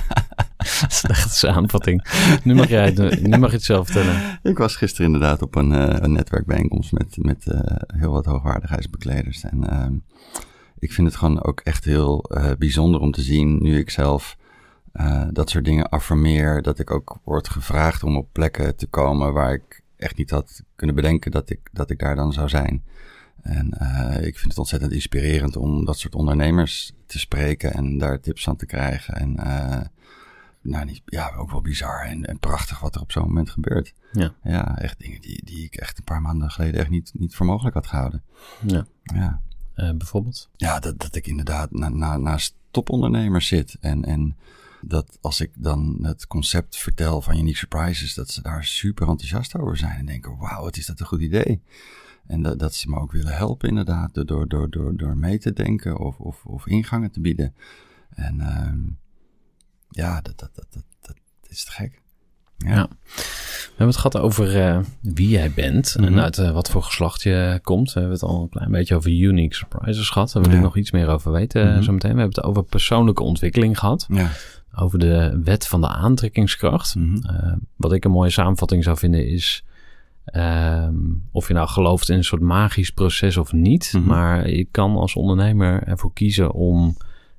Dat 0.82 0.90
is 0.90 1.04
echt 1.08 1.24
een 1.24 1.30
samenvatting. 1.30 2.04
Nu 2.42 2.54
mag, 2.54 2.68
jij, 2.68 2.90
nu 3.22 3.38
mag 3.38 3.50
je 3.50 3.56
het 3.56 3.64
zelf 3.64 3.86
vertellen. 3.90 4.38
Ik 4.42 4.58
was 4.58 4.76
gisteren 4.76 5.06
inderdaad 5.06 5.42
op 5.42 5.54
een, 5.54 5.72
eh, 5.72 5.96
een 6.00 6.12
netwerkbijeenkomst 6.12 6.92
met, 6.92 7.16
met 7.16 7.46
eh, 7.46 7.60
heel 7.86 8.10
wat 8.12 8.24
hoogwaardigheidsbekleders. 8.24 9.44
En 9.44 9.70
ehm, 9.70 9.92
ik 10.78 10.92
vind 10.92 11.06
het 11.06 11.16
gewoon 11.16 11.42
ook 11.42 11.60
echt 11.60 11.84
heel 11.84 12.24
bijzonder 12.58 13.00
om 13.00 13.10
te 13.12 13.22
zien, 13.22 13.62
nu 13.62 13.78
ik 13.78 13.90
zelf 13.90 14.36
dat 15.32 15.50
soort 15.50 15.64
dingen 15.64 15.88
affirmeer, 15.88 16.62
dat 16.62 16.78
ik 16.78 16.90
ook 16.90 17.18
word 17.24 17.48
gevraagd 17.48 18.02
om 18.02 18.16
op 18.16 18.28
plekken 18.32 18.76
te 18.76 18.86
komen 18.86 19.32
waar 19.32 19.52
ik 19.52 19.82
echt 19.96 20.16
niet 20.16 20.30
had 20.30 20.62
kunnen 20.76 20.96
bedenken 20.96 21.30
dat 21.30 21.50
ik, 21.50 21.60
dat 21.72 21.90
ik 21.90 21.98
daar 21.98 22.16
dan 22.16 22.32
zou 22.32 22.48
zijn. 22.48 22.82
En 23.42 23.70
eh, 23.78 24.26
ik 24.26 24.38
vind 24.38 24.48
het 24.50 24.58
ontzettend 24.58 24.92
inspirerend 24.92 25.56
om 25.56 25.84
dat 25.84 25.98
soort 25.98 26.14
ondernemers 26.14 26.92
te 27.06 27.18
spreken 27.18 27.72
en 27.72 27.98
daar 27.98 28.20
tips 28.20 28.44
van 28.44 28.56
te 28.56 28.66
krijgen. 28.66 29.14
En 29.14 29.36
eh, 29.38 29.80
nou, 30.60 30.84
niet, 30.84 31.02
ja, 31.06 31.34
ook 31.36 31.50
wel 31.50 31.60
bizar 31.60 32.04
en, 32.04 32.24
en 32.24 32.38
prachtig 32.38 32.80
wat 32.80 32.94
er 32.94 33.00
op 33.00 33.12
zo'n 33.12 33.22
moment 33.26 33.50
gebeurt. 33.50 33.94
Ja. 34.12 34.32
Ja, 34.42 34.78
echt 34.78 34.98
dingen 35.00 35.20
die, 35.20 35.44
die 35.44 35.64
ik 35.64 35.74
echt 35.74 35.98
een 35.98 36.04
paar 36.04 36.20
maanden 36.22 36.50
geleden 36.50 36.80
echt 36.80 36.90
niet, 36.90 37.10
niet 37.14 37.34
voor 37.34 37.46
mogelijk 37.46 37.74
had 37.74 37.86
gehouden. 37.86 38.22
Ja. 38.66 38.86
Ja, 39.02 39.40
Eh, 39.74 39.90
bijvoorbeeld? 39.90 40.48
ja 40.56 40.78
dat, 40.80 40.98
dat 40.98 41.14
ik 41.14 41.26
inderdaad 41.26 41.70
na, 41.70 41.88
na, 41.88 42.16
naast 42.16 42.54
topondernemers 42.70 43.46
zit. 43.46 43.76
En, 43.80 44.04
en 44.04 44.36
dat 44.80 45.18
als 45.20 45.40
ik 45.40 45.50
dan 45.56 45.98
het 46.02 46.26
concept 46.26 46.76
vertel 46.76 47.20
van 47.22 47.36
Unique 47.38 47.56
Surprises, 47.58 48.14
dat 48.14 48.30
ze 48.30 48.42
daar 48.42 48.64
super 48.64 49.08
enthousiast 49.08 49.56
over 49.56 49.76
zijn. 49.76 49.98
En 49.98 50.06
denken, 50.06 50.36
wauw, 50.38 50.62
wat 50.62 50.76
is 50.76 50.86
dat 50.86 51.00
een 51.00 51.06
goed 51.06 51.20
idee. 51.20 51.62
En 52.26 52.42
dat, 52.42 52.58
dat 52.58 52.74
ze 52.74 52.90
me 52.90 52.98
ook 53.00 53.12
willen 53.12 53.36
helpen 53.36 53.68
inderdaad, 53.68 54.14
door, 54.14 54.48
door, 54.48 54.70
door, 54.70 54.96
door, 54.96 55.16
mee 55.16 55.38
te 55.38 55.52
denken 55.52 55.98
of, 55.98 56.18
of, 56.18 56.44
of 56.44 56.66
ingangen 56.66 57.10
te 57.10 57.20
bieden. 57.20 57.54
En 58.10 58.40
ehm, 58.40 58.78
ja, 59.88 60.20
dat, 60.20 60.38
dat, 60.38 60.50
dat, 60.54 60.66
dat, 60.70 60.84
dat 61.00 61.16
is 61.48 61.64
te 61.64 61.70
gek. 61.70 62.02
Ja. 62.56 62.88
We 63.14 63.80
hebben 63.80 63.86
het 63.86 63.96
gehad 63.96 64.16
over 64.18 64.60
eh, 64.62 64.78
wie 65.00 65.28
jij 65.28 65.52
bent 65.54 65.94
en 65.94 66.10
Mhm. 66.12 66.18
uit 66.20 66.38
eh, 66.38 66.50
wat 66.50 66.70
voor 66.70 66.82
geslacht 66.82 67.22
je 67.22 67.58
komt. 67.62 67.92
We 67.92 68.00
hebben 68.00 68.18
het 68.18 68.28
al 68.28 68.42
een 68.42 68.48
klein 68.48 68.70
beetje 68.70 68.94
over 68.94 69.10
unique 69.10 69.54
surprises 69.54 70.10
gehad. 70.10 70.32
Daar 70.32 70.42
wil 70.42 70.50
ik 70.52 70.58
Ja. 70.58 70.64
nog 70.64 70.76
iets 70.76 70.90
meer 70.90 71.08
over 71.08 71.32
weten 71.32 71.62
eh, 71.66 71.72
Mhm. 71.74 71.82
zo 71.82 71.92
meteen. 71.92 72.12
We 72.14 72.18
hebben 72.20 72.36
het 72.36 72.44
over 72.50 72.64
persoonlijke 72.64 73.22
ontwikkeling 73.22 73.78
gehad. 73.78 74.06
Ja. 74.08 74.30
Over 74.74 74.98
de 74.98 75.40
wet 75.44 75.66
van 75.66 75.80
de 75.80 75.88
aantrekkingskracht. 75.88 76.94
Mhm. 76.94 77.56
Wat 77.76 77.92
ik 77.92 78.04
een 78.04 78.10
mooie 78.10 78.30
samenvatting 78.30 78.84
zou 78.84 78.96
vinden 78.98 79.28
is... 79.28 79.64
ehm, 80.24 80.94
of 81.32 81.48
je 81.48 81.54
nou 81.54 81.68
gelooft 81.68 82.08
in 82.08 82.16
een 82.16 82.24
soort 82.24 82.42
magisch 82.42 82.90
proces 82.90 83.36
of 83.36 83.52
niet. 83.52 83.92
Mhm. 83.96 84.06
Maar 84.06 84.50
je 84.50 84.64
kan 84.70 84.96
als 84.96 85.14
ondernemer 85.14 85.82
ervoor 85.82 86.12
kiezen 86.12 86.52
om 86.52 86.96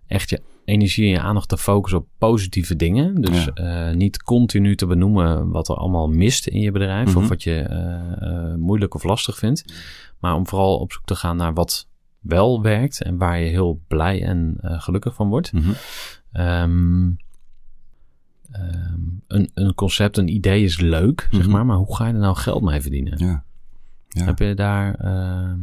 echt 0.07 0.29
je 0.29 0.41
energie 0.65 1.05
en 1.05 1.11
je 1.11 1.19
aandacht 1.19 1.49
te 1.49 1.57
focussen 1.57 1.99
op 1.99 2.07
positieve 2.17 2.75
dingen. 2.75 3.21
Dus 3.21 3.43
Ja. 3.53 3.87
eh, 3.89 3.95
niet 3.95 4.23
continu 4.23 4.75
te 4.75 4.85
benoemen 4.85 5.49
wat 5.49 5.69
er 5.69 5.75
allemaal 5.75 6.07
mist 6.07 6.47
in 6.47 6.59
je 6.59 6.71
bedrijf. 6.71 7.09
Mhm. 7.09 7.17
Of 7.17 7.27
wat 7.27 7.43
je 7.43 7.59
eh, 7.59 8.49
eh, 8.51 8.55
moeilijk 8.55 8.93
of 8.95 9.03
lastig 9.03 9.37
vindt. 9.37 9.73
Maar 10.19 10.35
om 10.35 10.47
vooral 10.47 10.77
op 10.79 10.91
zoek 10.91 11.05
te 11.05 11.15
gaan 11.15 11.37
naar 11.37 11.53
wat 11.53 11.87
wel 12.19 12.61
werkt. 12.61 13.01
En 13.01 13.17
waar 13.17 13.39
je 13.39 13.49
heel 13.49 13.81
blij 13.87 14.23
en 14.23 14.57
gelukkig 14.61 15.15
van 15.15 15.29
wordt. 15.29 15.53
Mhm. 15.53 15.71
Ehm, 16.31 17.05
ehm, 18.59 18.99
een, 19.27 19.51
een 19.53 19.73
concept, 19.75 20.17
een 20.17 20.27
idee 20.33 20.63
is 20.63 20.79
leuk, 20.79 21.27
zeg 21.31 21.41
Mhm. 21.41 21.51
maar. 21.51 21.65
Maar 21.65 21.77
hoe 21.77 21.95
ga 21.95 22.07
je 22.07 22.13
er 22.13 22.19
nou 22.19 22.35
geld 22.35 22.63
mee 22.63 22.81
verdienen? 22.81 23.17
Ja. 23.25 23.43
Ja. 24.07 24.25
Heb 24.25 24.39
je 24.39 24.53
daar 24.53 24.95
ehm, 24.95 25.59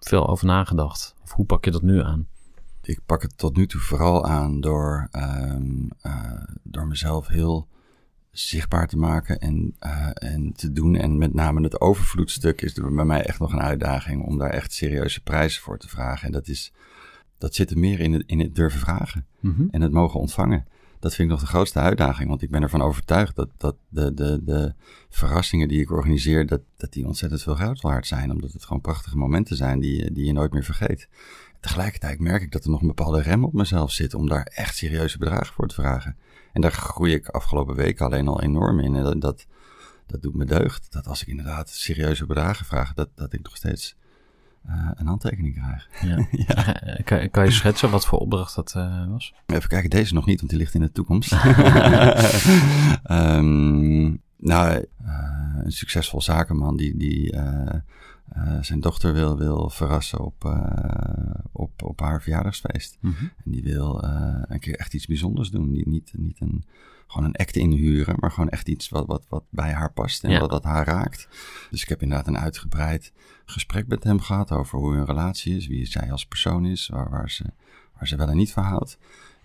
veel 0.00 0.28
over 0.28 0.46
nagedacht? 0.46 1.14
Of 1.22 1.32
hoe 1.32 1.44
pak 1.46 1.64
je 1.64 1.70
dat 1.70 1.82
nu 1.82 2.02
aan? 2.02 2.26
ik 2.82 3.00
pak 3.06 3.22
het 3.22 3.38
tot 3.38 3.56
nu 3.56 3.66
toe 3.66 3.80
vooral 3.80 4.26
aan 4.26 4.60
door, 4.60 5.08
ehm, 5.10 5.88
eh, 6.00 6.42
door 6.62 6.86
mezelf 6.86 7.26
heel 7.26 7.68
zichtbaar 8.30 8.88
te 8.88 8.96
maken 8.96 9.38
en, 9.38 9.76
uh, 9.80 10.06
en 10.14 10.52
te 10.52 10.72
doen. 10.72 10.94
En 10.96 11.18
met 11.18 11.34
name 11.34 11.62
het 11.62 11.80
overvloedstuk 11.80 12.62
is 12.62 12.76
er 12.76 12.94
bij 12.94 13.04
mij 13.04 13.24
echt 13.24 13.38
nog 13.38 13.52
een 13.52 13.60
uitdaging 13.60 14.24
om 14.24 14.38
daar 14.38 14.50
echt 14.50 14.72
serieuze 14.72 15.22
prijzen 15.22 15.62
voor 15.62 15.78
te 15.78 15.88
vragen. 15.88 16.26
En 16.26 16.32
dat, 16.32 16.48
is, 16.48 16.72
dat 17.38 17.54
zit 17.54 17.70
er 17.70 17.78
meer 17.78 18.00
in 18.00 18.12
het, 18.12 18.22
in 18.26 18.40
het 18.40 18.54
durven 18.54 18.80
vragen 18.80 19.26
Mhm. 19.40 19.62
en 19.70 19.80
het 19.80 19.92
mogen 19.92 20.20
ontvangen. 20.20 20.66
Dat 21.00 21.14
vind 21.14 21.28
ik 21.28 21.34
nog 21.34 21.40
de 21.40 21.50
grootste 21.50 21.78
uitdaging, 21.78 22.28
want 22.28 22.42
ik 22.42 22.50
ben 22.50 22.62
ervan 22.62 22.82
overtuigd 22.82 23.36
dat, 23.36 23.48
dat 23.56 23.76
de, 23.88 24.14
de, 24.14 24.44
de 24.44 24.74
verrassingen 25.08 25.68
die 25.68 25.80
ik 25.80 25.90
organiseer, 25.90 26.46
dat, 26.46 26.60
dat 26.76 26.92
die 26.92 27.06
ontzettend 27.06 27.42
veel 27.42 27.56
geld 27.56 27.80
waard 27.80 28.06
zijn. 28.06 28.30
Omdat 28.30 28.52
het 28.52 28.64
gewoon 28.64 28.80
prachtige 28.80 29.16
momenten 29.16 29.56
zijn 29.56 29.80
die, 29.80 30.12
die 30.12 30.24
je 30.24 30.32
nooit 30.32 30.52
meer 30.52 30.64
vergeet. 30.64 31.08
Tegelijkertijd 31.60 32.18
merk 32.18 32.42
ik 32.42 32.52
dat 32.52 32.64
er 32.64 32.70
nog 32.70 32.80
een 32.80 32.86
bepaalde 32.86 33.22
rem 33.22 33.44
op 33.44 33.52
mezelf 33.52 33.92
zit 33.92 34.14
om 34.14 34.28
daar 34.28 34.42
echt 34.42 34.76
serieuze 34.76 35.18
bedragen 35.18 35.54
voor 35.54 35.68
te 35.68 35.74
vragen. 35.74 36.16
En 36.52 36.60
daar 36.60 36.72
groei 36.72 37.12
ik 37.12 37.28
afgelopen 37.28 37.74
weken 37.74 38.06
alleen 38.06 38.28
al 38.28 38.42
enorm 38.42 38.80
in. 38.80 38.94
En 38.94 39.02
dat, 39.02 39.20
dat, 39.20 39.46
dat 40.06 40.22
doet 40.22 40.34
me 40.34 40.44
deugd. 40.44 40.92
Dat 40.92 41.06
als 41.06 41.22
ik 41.22 41.28
inderdaad 41.28 41.68
serieuze 41.68 42.26
bedragen 42.26 42.66
vraag, 42.66 42.94
dat, 42.94 43.08
dat 43.14 43.32
ik 43.32 43.42
nog 43.42 43.56
steeds 43.56 43.96
eh, 44.66 44.90
een 44.94 45.06
handtekening 45.06 45.54
krijg. 45.54 45.88
Ja. 46.46 46.80
Eh, 46.80 47.04
Kan, 47.04 47.30
kan 47.30 47.44
je 47.44 47.50
schetsen 47.50 47.90
wat 47.90 48.06
voor 48.06 48.18
opdracht 48.18 48.54
dat 48.54 48.72
eh, 48.76 49.06
was? 49.08 49.34
Even 49.46 49.68
kijken, 49.68 49.90
deze 49.90 50.14
nog 50.14 50.26
niet, 50.26 50.38
want 50.38 50.50
die 50.50 50.58
ligt 50.58 50.74
in 50.74 50.80
de 50.80 50.92
toekomst. 50.92 51.32
Ehm, 53.02 54.02
nou, 54.36 54.84
een 55.64 55.72
succesvol 55.72 56.22
zakenman 56.22 56.76
die, 56.76 56.96
die 56.96 57.34
zijn 58.60 58.80
dochter 58.80 59.12
wil, 59.12 59.38
wil 59.38 59.70
verrassen 59.70 60.20
op, 60.20 60.60
op, 61.52 61.82
op 61.82 62.00
haar 62.00 62.22
verjaardagsfeest. 62.22 62.98
Mhm. 63.00 63.24
En 63.44 63.50
die 63.50 63.62
wil 63.62 64.04
een 64.48 64.60
keer 64.60 64.76
echt 64.76 64.94
iets 64.94 65.06
bijzonders 65.06 65.50
doen. 65.50 65.70
Niet, 65.72 65.86
niet, 65.86 66.12
niet 66.16 66.40
een, 66.40 66.64
gewoon 67.06 67.26
een 67.28 67.36
act 67.36 67.56
inhuren, 67.56 68.16
maar 68.18 68.30
gewoon 68.30 68.48
echt 68.48 68.68
iets 68.68 68.88
wat, 68.88 69.06
wat, 69.06 69.26
wat 69.28 69.44
bij 69.50 69.72
haar 69.72 69.92
past 69.92 70.24
en 70.24 70.30
Ja. 70.30 70.40
wat, 70.40 70.50
wat 70.50 70.64
haar 70.64 70.86
raakt. 70.86 71.28
Dus 71.70 71.82
ik 71.82 71.88
heb 71.88 72.02
inderdaad 72.02 72.26
een 72.26 72.38
uitgebreid 72.38 73.12
gesprek 73.50 73.86
met 73.86 74.04
hem 74.04 74.20
gehad 74.20 74.50
over 74.52 74.78
hoe 74.78 74.94
hun 74.94 75.04
relatie 75.04 75.56
is, 75.56 75.66
wie 75.66 75.86
zij 75.86 76.12
als 76.12 76.26
persoon 76.26 76.66
is, 76.66 76.88
waar, 76.88 77.10
waar, 77.10 77.30
ze, 77.30 77.44
waar 77.98 78.08
ze 78.08 78.16
wel 78.16 78.28
en 78.28 78.36
niet 78.36 78.52
van 78.52 78.64
houdt. 78.64 78.98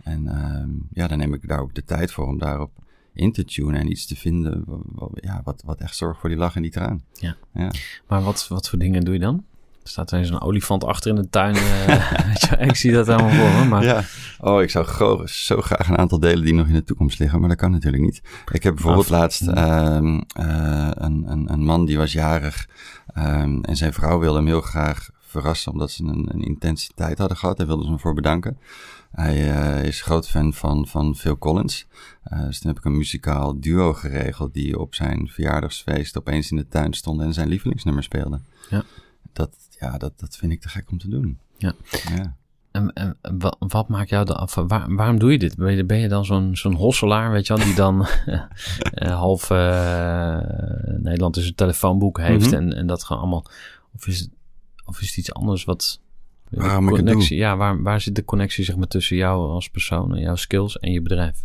En 0.04 0.28
ehm, 0.28 0.70
ja, 0.94 1.08
dan 1.08 1.18
neem 1.18 1.34
ik 1.34 1.48
daar 1.48 1.60
ook 1.60 1.76
de 1.76 1.84
tijd 1.84 2.12
voor 2.12 2.28
om 2.28 2.38
daarop 2.38 2.72
in 3.14 3.32
te 3.32 3.46
tunen 3.46 3.76
en 3.80 3.92
iets 3.92 4.06
te 4.06 4.16
vinden 4.16 4.64
wa- 4.66 4.78
wa- 4.86 5.08
ja, 5.14 5.42
wat, 5.44 5.62
wat 5.66 5.80
echt 5.80 5.96
zorgt 5.96 6.20
voor 6.20 6.30
die 6.30 6.38
lach 6.38 6.56
en 6.56 6.62
die 6.62 6.72
traan. 6.72 7.04
Ja. 7.14 7.36
ja. 7.54 7.72
Maar 8.08 8.22
wat, 8.22 8.48
wat 8.48 8.70
voor 8.70 8.80
dingen 8.80 9.04
doe 9.04 9.14
je 9.14 9.20
dan? 9.20 9.44
Er 9.84 9.92
staat 9.92 10.12
er 10.12 10.26
zo'n 10.26 10.42
olifant 10.42 10.84
achter 10.84 11.10
in 11.10 11.16
de 11.22 11.30
tuin. 11.30 11.56
eh, 11.56 12.62
ik 12.70 12.76
zie 12.76 12.92
dat 12.92 13.08
helemaal 13.08 13.30
voor 13.30 13.60
me. 13.60 13.66
Maar 13.70 13.84
Ja, 13.84 14.04
oh, 14.40 14.62
ik 14.62 14.70
zou 14.70 15.28
zo 15.28 15.62
graag 15.62 15.90
een 15.90 15.98
aantal 15.98 16.20
delen 16.20 16.46
die 16.46 16.54
nog 16.54 16.68
in 16.68 16.74
de 16.74 16.84
toekomst 16.84 17.20
liggen, 17.20 17.40
maar 17.40 17.50
dat 17.50 17.58
kan 17.58 17.72
natuurlijk 17.72 18.04
niet. 18.04 18.22
Ik 18.52 18.64
heb 18.64 18.74
bijvoorbeeld 18.74 19.10
laatst 19.10 19.48
ehm, 19.48 20.22
eh, 20.36 20.90
een, 20.94 21.24
een, 21.32 21.52
een 21.52 21.64
man 21.64 21.86
die 21.86 21.98
was 21.98 22.12
jarig 22.12 22.68
ehm, 23.16 23.60
en 23.62 23.76
zijn 23.76 23.94
vrouw 23.94 24.20
wilde 24.20 24.38
hem 24.38 24.48
heel 24.48 24.62
graag 24.62 25.10
verrassen 25.20 25.72
omdat 25.72 25.92
ze 25.92 26.04
een, 26.04 26.30
een 26.34 26.44
intense 26.44 26.92
tijd 26.96 27.18
hadden 27.18 27.38
gehad. 27.38 27.58
Daar 27.58 27.68
wilde 27.68 27.84
ze 27.84 27.90
hem 27.90 28.00
voor 28.00 28.14
bedanken. 28.14 28.58
Hij 29.12 29.54
eh, 29.54 29.84
is 29.84 30.02
groot 30.02 30.30
fan 30.30 30.54
van, 30.54 30.88
van 30.88 31.16
Phil 31.16 31.38
Collins. 31.38 31.88
Eh, 32.24 32.46
dus 32.46 32.60
toen 32.60 32.70
heb 32.70 32.80
ik 32.80 32.86
een 32.86 32.98
muzikaal 32.98 33.60
duo 33.60 33.94
geregeld 33.94 34.54
die 34.54 34.80
op 34.80 34.96
zijn 34.96 35.28
verjaardagsfeest 35.28 36.18
opeens 36.18 36.52
in 36.52 36.58
de 36.58 36.68
tuin 36.68 36.94
stond 36.94 37.22
en 37.22 37.34
zijn 37.34 37.48
lievelingsnummer 37.48 38.04
speelde. 38.04 38.40
Ja. 38.70 38.84
Dat, 39.34 39.56
ja, 39.80 39.98
dat, 39.98 40.20
dat 40.20 40.36
vind 40.36 40.52
ik 40.52 40.62
te 40.62 40.70
gek 40.70 40.92
om 40.92 40.98
te 40.98 41.10
doen. 41.10 41.40
Ja. 41.58 41.74
ja. 42.16 42.36
En, 42.76 42.94
en, 42.94 43.18
en 43.22 43.40
wa- 43.40 43.56
wat 43.60 43.88
maakt 43.88 44.10
jou 44.10 44.26
dan 44.26 44.36
af? 44.38 44.56
Waar- 44.56 44.96
waarom 44.96 45.20
doe 45.20 45.32
je 45.32 45.38
dit? 45.40 45.56
Ben 45.58 45.76
je, 45.76 45.86
ben 45.86 45.98
je 46.00 46.08
dan 46.08 46.26
zo'n 46.26 46.56
zo'n 46.56 46.74
hosselaar, 46.76 47.32
weet 47.32 47.48
je 47.48 47.56
wel, 47.56 47.66
die 47.66 47.76
dan 47.76 48.06
eh, 48.94 49.16
half 49.18 49.50
eh, 49.50 50.38
Nederland 50.98 51.34
dus 51.34 51.48
een 51.48 51.56
telefoonboek 51.56 52.18
heeft 52.20 52.46
Mhm. 52.46 52.54
en, 52.56 52.74
en 52.74 52.88
dat 52.88 53.04
gewoon 53.04 53.22
allemaal... 53.22 53.46
Of 53.96 54.08
is 54.08 54.20
het, 54.20 54.30
of 54.86 55.02
is 55.02 55.08
het 55.08 55.18
iets 55.18 55.34
anders 55.34 55.64
wat... 55.64 56.00
Waarom 56.50 56.88
het 56.88 56.96
connectie, 56.96 57.38
Ja, 57.38 57.58
waar, 57.58 57.82
waar 57.84 58.02
zit 58.02 58.16
de 58.16 58.26
connectie 58.26 58.64
zeg 58.64 58.76
maar, 58.76 58.88
tussen 58.88 59.18
jou 59.18 59.50
als 59.50 59.70
persoon 59.70 60.16
en 60.16 60.22
jouw 60.22 60.36
skills 60.36 60.80
en 60.80 60.92
je 60.92 61.02
bedrijf? 61.02 61.44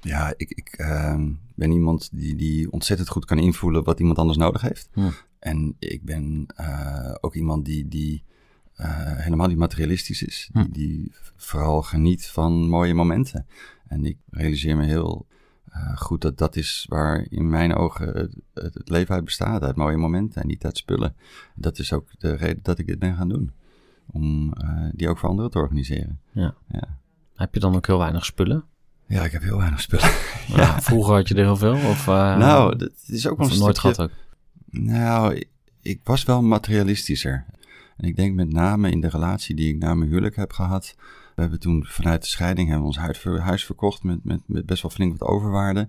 Ja, 0.00 0.34
ik, 0.36 0.50
ik 0.50 0.68
ehm, 0.76 1.30
ben 1.54 1.70
iemand 1.70 2.08
die, 2.12 2.36
die 2.36 2.72
ontzettend 2.72 3.08
goed 3.08 3.24
kan 3.24 3.38
invoelen 3.38 3.84
wat 3.84 4.00
iemand 4.00 4.18
anders 4.18 4.38
nodig 4.38 4.60
heeft. 4.60 4.88
Hm. 4.92 5.00
En 5.38 5.76
ik 5.78 6.04
ben 6.04 6.46
eh, 6.56 7.14
ook 7.20 7.34
iemand 7.34 7.64
die, 7.64 7.88
die 7.88 8.24
eh, 8.76 9.16
helemaal 9.16 9.46
niet 9.46 9.58
materialistisch 9.58 10.22
is. 10.22 10.48
Hm. 10.52 10.62
Die, 10.62 10.70
die 10.70 11.12
vooral 11.36 11.82
geniet 11.82 12.26
van 12.26 12.68
mooie 12.68 12.94
momenten. 12.94 13.46
En 13.88 14.04
ik 14.04 14.18
realiseer 14.30 14.76
me 14.76 14.84
heel 14.84 15.26
eh, 15.70 15.96
goed 15.96 16.20
dat 16.20 16.38
dat 16.38 16.56
is 16.56 16.86
waar 16.88 17.26
in 17.28 17.48
mijn 17.48 17.74
ogen 17.74 18.06
het, 18.16 18.34
het 18.54 18.88
leven 18.88 19.14
uit 19.14 19.24
bestaat. 19.24 19.62
Uit 19.62 19.76
mooie 19.76 19.96
momenten 19.96 20.42
en 20.42 20.48
niet 20.48 20.64
uit 20.64 20.76
spullen. 20.76 21.16
Dat 21.54 21.78
is 21.78 21.92
ook 21.92 22.08
de 22.18 22.34
reden 22.34 22.62
dat 22.62 22.78
ik 22.78 22.86
dit 22.86 22.98
ben 22.98 23.16
gaan 23.16 23.28
doen. 23.28 23.52
Om 24.06 24.52
eh, 24.52 24.88
die 24.92 25.08
ook 25.08 25.18
voor 25.18 25.28
anderen 25.28 25.50
te 25.50 25.58
organiseren. 25.58 26.20
Ja. 26.32 26.54
Ja. 26.68 26.98
Heb 27.34 27.54
je 27.54 27.60
dan 27.60 27.74
ook 27.74 27.86
heel 27.86 27.98
weinig 27.98 28.24
spullen? 28.24 28.64
Ja, 29.06 29.24
ik 29.24 29.32
heb 29.32 29.42
heel 29.42 29.58
weinig 29.58 29.80
spullen. 29.80 30.10
Ja. 30.46 30.80
Vroeger 30.82 31.14
had 31.14 31.28
je 31.28 31.34
er 31.34 31.44
heel 31.44 31.56
veel? 31.56 31.74
Of, 31.74 32.06
nou, 32.06 32.76
dat 32.76 32.92
is 33.06 33.26
ook 33.26 33.38
een 33.38 33.58
nooit 33.58 33.76
stukje... 33.76 33.94
gehad 33.94 34.00
ook? 34.00 34.10
Nou, 34.70 35.44
ik 35.82 36.00
was 36.04 36.24
wel 36.24 36.42
materialistischer. 36.42 37.46
En 37.96 38.08
ik 38.08 38.16
denk 38.16 38.34
met 38.34 38.52
name 38.52 38.90
in 38.90 39.00
de 39.00 39.08
relatie 39.08 39.54
die 39.54 39.74
ik 39.74 39.78
na 39.78 39.94
mijn 39.94 40.10
huwelijk 40.10 40.36
heb 40.36 40.52
gehad. 40.52 40.94
We 41.34 41.40
hebben 41.40 41.60
toen 41.60 41.84
vanuit 41.86 42.22
de 42.22 42.28
scheiding 42.28 42.68
hebben 42.68 42.86
ons 42.86 42.98
huis 43.38 43.64
verkocht 43.64 44.02
met, 44.02 44.24
met, 44.24 44.40
met 44.46 44.66
best 44.66 44.82
wel 44.82 44.90
flink 44.90 45.18
wat 45.18 45.28
overwaarde. 45.28 45.88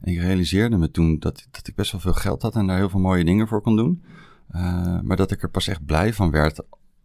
En 0.00 0.12
ik 0.12 0.18
realiseerde 0.18 0.76
me 0.76 0.90
toen 0.90 1.18
dat, 1.18 1.46
dat 1.50 1.66
ik 1.66 1.74
best 1.74 1.92
wel 1.92 2.00
veel 2.00 2.12
geld 2.12 2.42
had 2.42 2.56
en 2.56 2.66
daar 2.66 2.76
heel 2.76 2.88
veel 2.88 3.00
mooie 3.00 3.24
dingen 3.24 3.48
voor 3.48 3.60
kon 3.60 3.76
doen. 3.76 4.02
Eh, 4.48 5.00
maar 5.00 5.16
dat 5.16 5.30
ik 5.30 5.42
er 5.42 5.50
pas 5.50 5.68
echt 5.68 5.84
blij 5.84 6.14
van 6.14 6.30
werd 6.30 6.60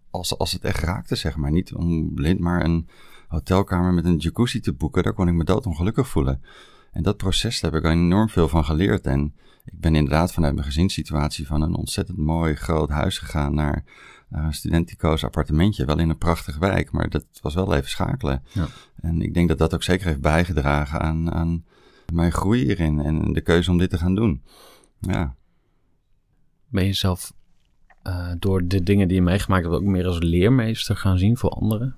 als, 0.09 0.37
als 0.37 0.51
het 0.51 0.63
echt 0.63 0.83
raakte, 0.83 1.15
zeg 1.15 1.37
maar. 1.37 1.51
Niet 1.51 1.73
om 1.73 2.13
blind 2.13 2.39
maar 2.39 2.63
een 2.63 2.87
hotelkamer 3.27 3.93
met 3.93 4.05
een 4.05 4.17
jacuzzi 4.17 4.59
te 4.59 4.73
boeken. 4.73 5.03
Daar 5.03 5.13
kon 5.13 5.27
ik 5.27 5.33
me 5.33 5.43
doodongelukkig 5.43 6.07
voelen. 6.07 6.41
En 6.91 7.03
dat 7.03 7.17
proces 7.17 7.59
daar 7.59 7.71
heb 7.71 7.83
ik 7.83 7.89
enorm 7.91 8.29
veel 8.29 8.47
van 8.47 8.65
geleerd. 8.65 9.05
En 9.05 9.33
ik 9.65 9.79
ben 9.79 9.95
inderdaad 9.95 10.33
vanuit 10.33 10.53
mijn 10.53 10.65
gezinssituatie 10.65 11.47
van 11.47 11.61
een 11.61 11.75
ontzettend 11.75 12.17
mooi 12.17 12.55
groot 12.55 12.89
huis 12.89 13.17
gegaan 13.17 13.55
naar, 13.55 13.83
naar 14.29 14.43
een 14.43 14.53
studentico's 14.53 15.23
appartementje. 15.23 15.85
Wel 15.85 15.99
in 15.99 16.09
een 16.09 16.17
prachtige 16.17 16.59
wijk, 16.59 16.91
maar 16.91 17.09
dat 17.09 17.25
was 17.41 17.53
wel 17.53 17.73
even 17.75 17.89
schakelen. 17.89 18.43
Ja. 18.51 18.67
En 19.01 19.21
ik 19.21 19.33
denk 19.33 19.47
dat 19.47 19.57
dat 19.57 19.73
ook 19.73 19.83
zeker 19.83 20.07
heeft 20.07 20.21
bijgedragen 20.21 20.99
aan, 20.99 21.31
aan 21.33 21.65
mijn 22.13 22.31
groei 22.31 22.63
hierin 22.63 22.99
en 22.99 23.33
de 23.33 23.41
keuze 23.41 23.71
om 23.71 23.77
dit 23.77 23.89
te 23.89 23.97
gaan 23.97 24.15
doen. 24.15 24.41
Ja, 24.99 25.35
Ben 26.67 26.85
je 26.85 26.93
zelf 26.93 27.33
eh, 28.03 28.31
door 28.39 28.67
de 28.67 28.83
dingen 28.83 29.07
die 29.07 29.17
je 29.17 29.23
meegemaakt 29.23 29.63
hebt 29.63 29.75
ook 29.75 29.83
meer 29.83 30.05
als 30.05 30.19
leermeester 30.19 30.95
gaan 30.97 31.17
zien 31.17 31.37
voor 31.37 31.49
anderen? 31.49 31.95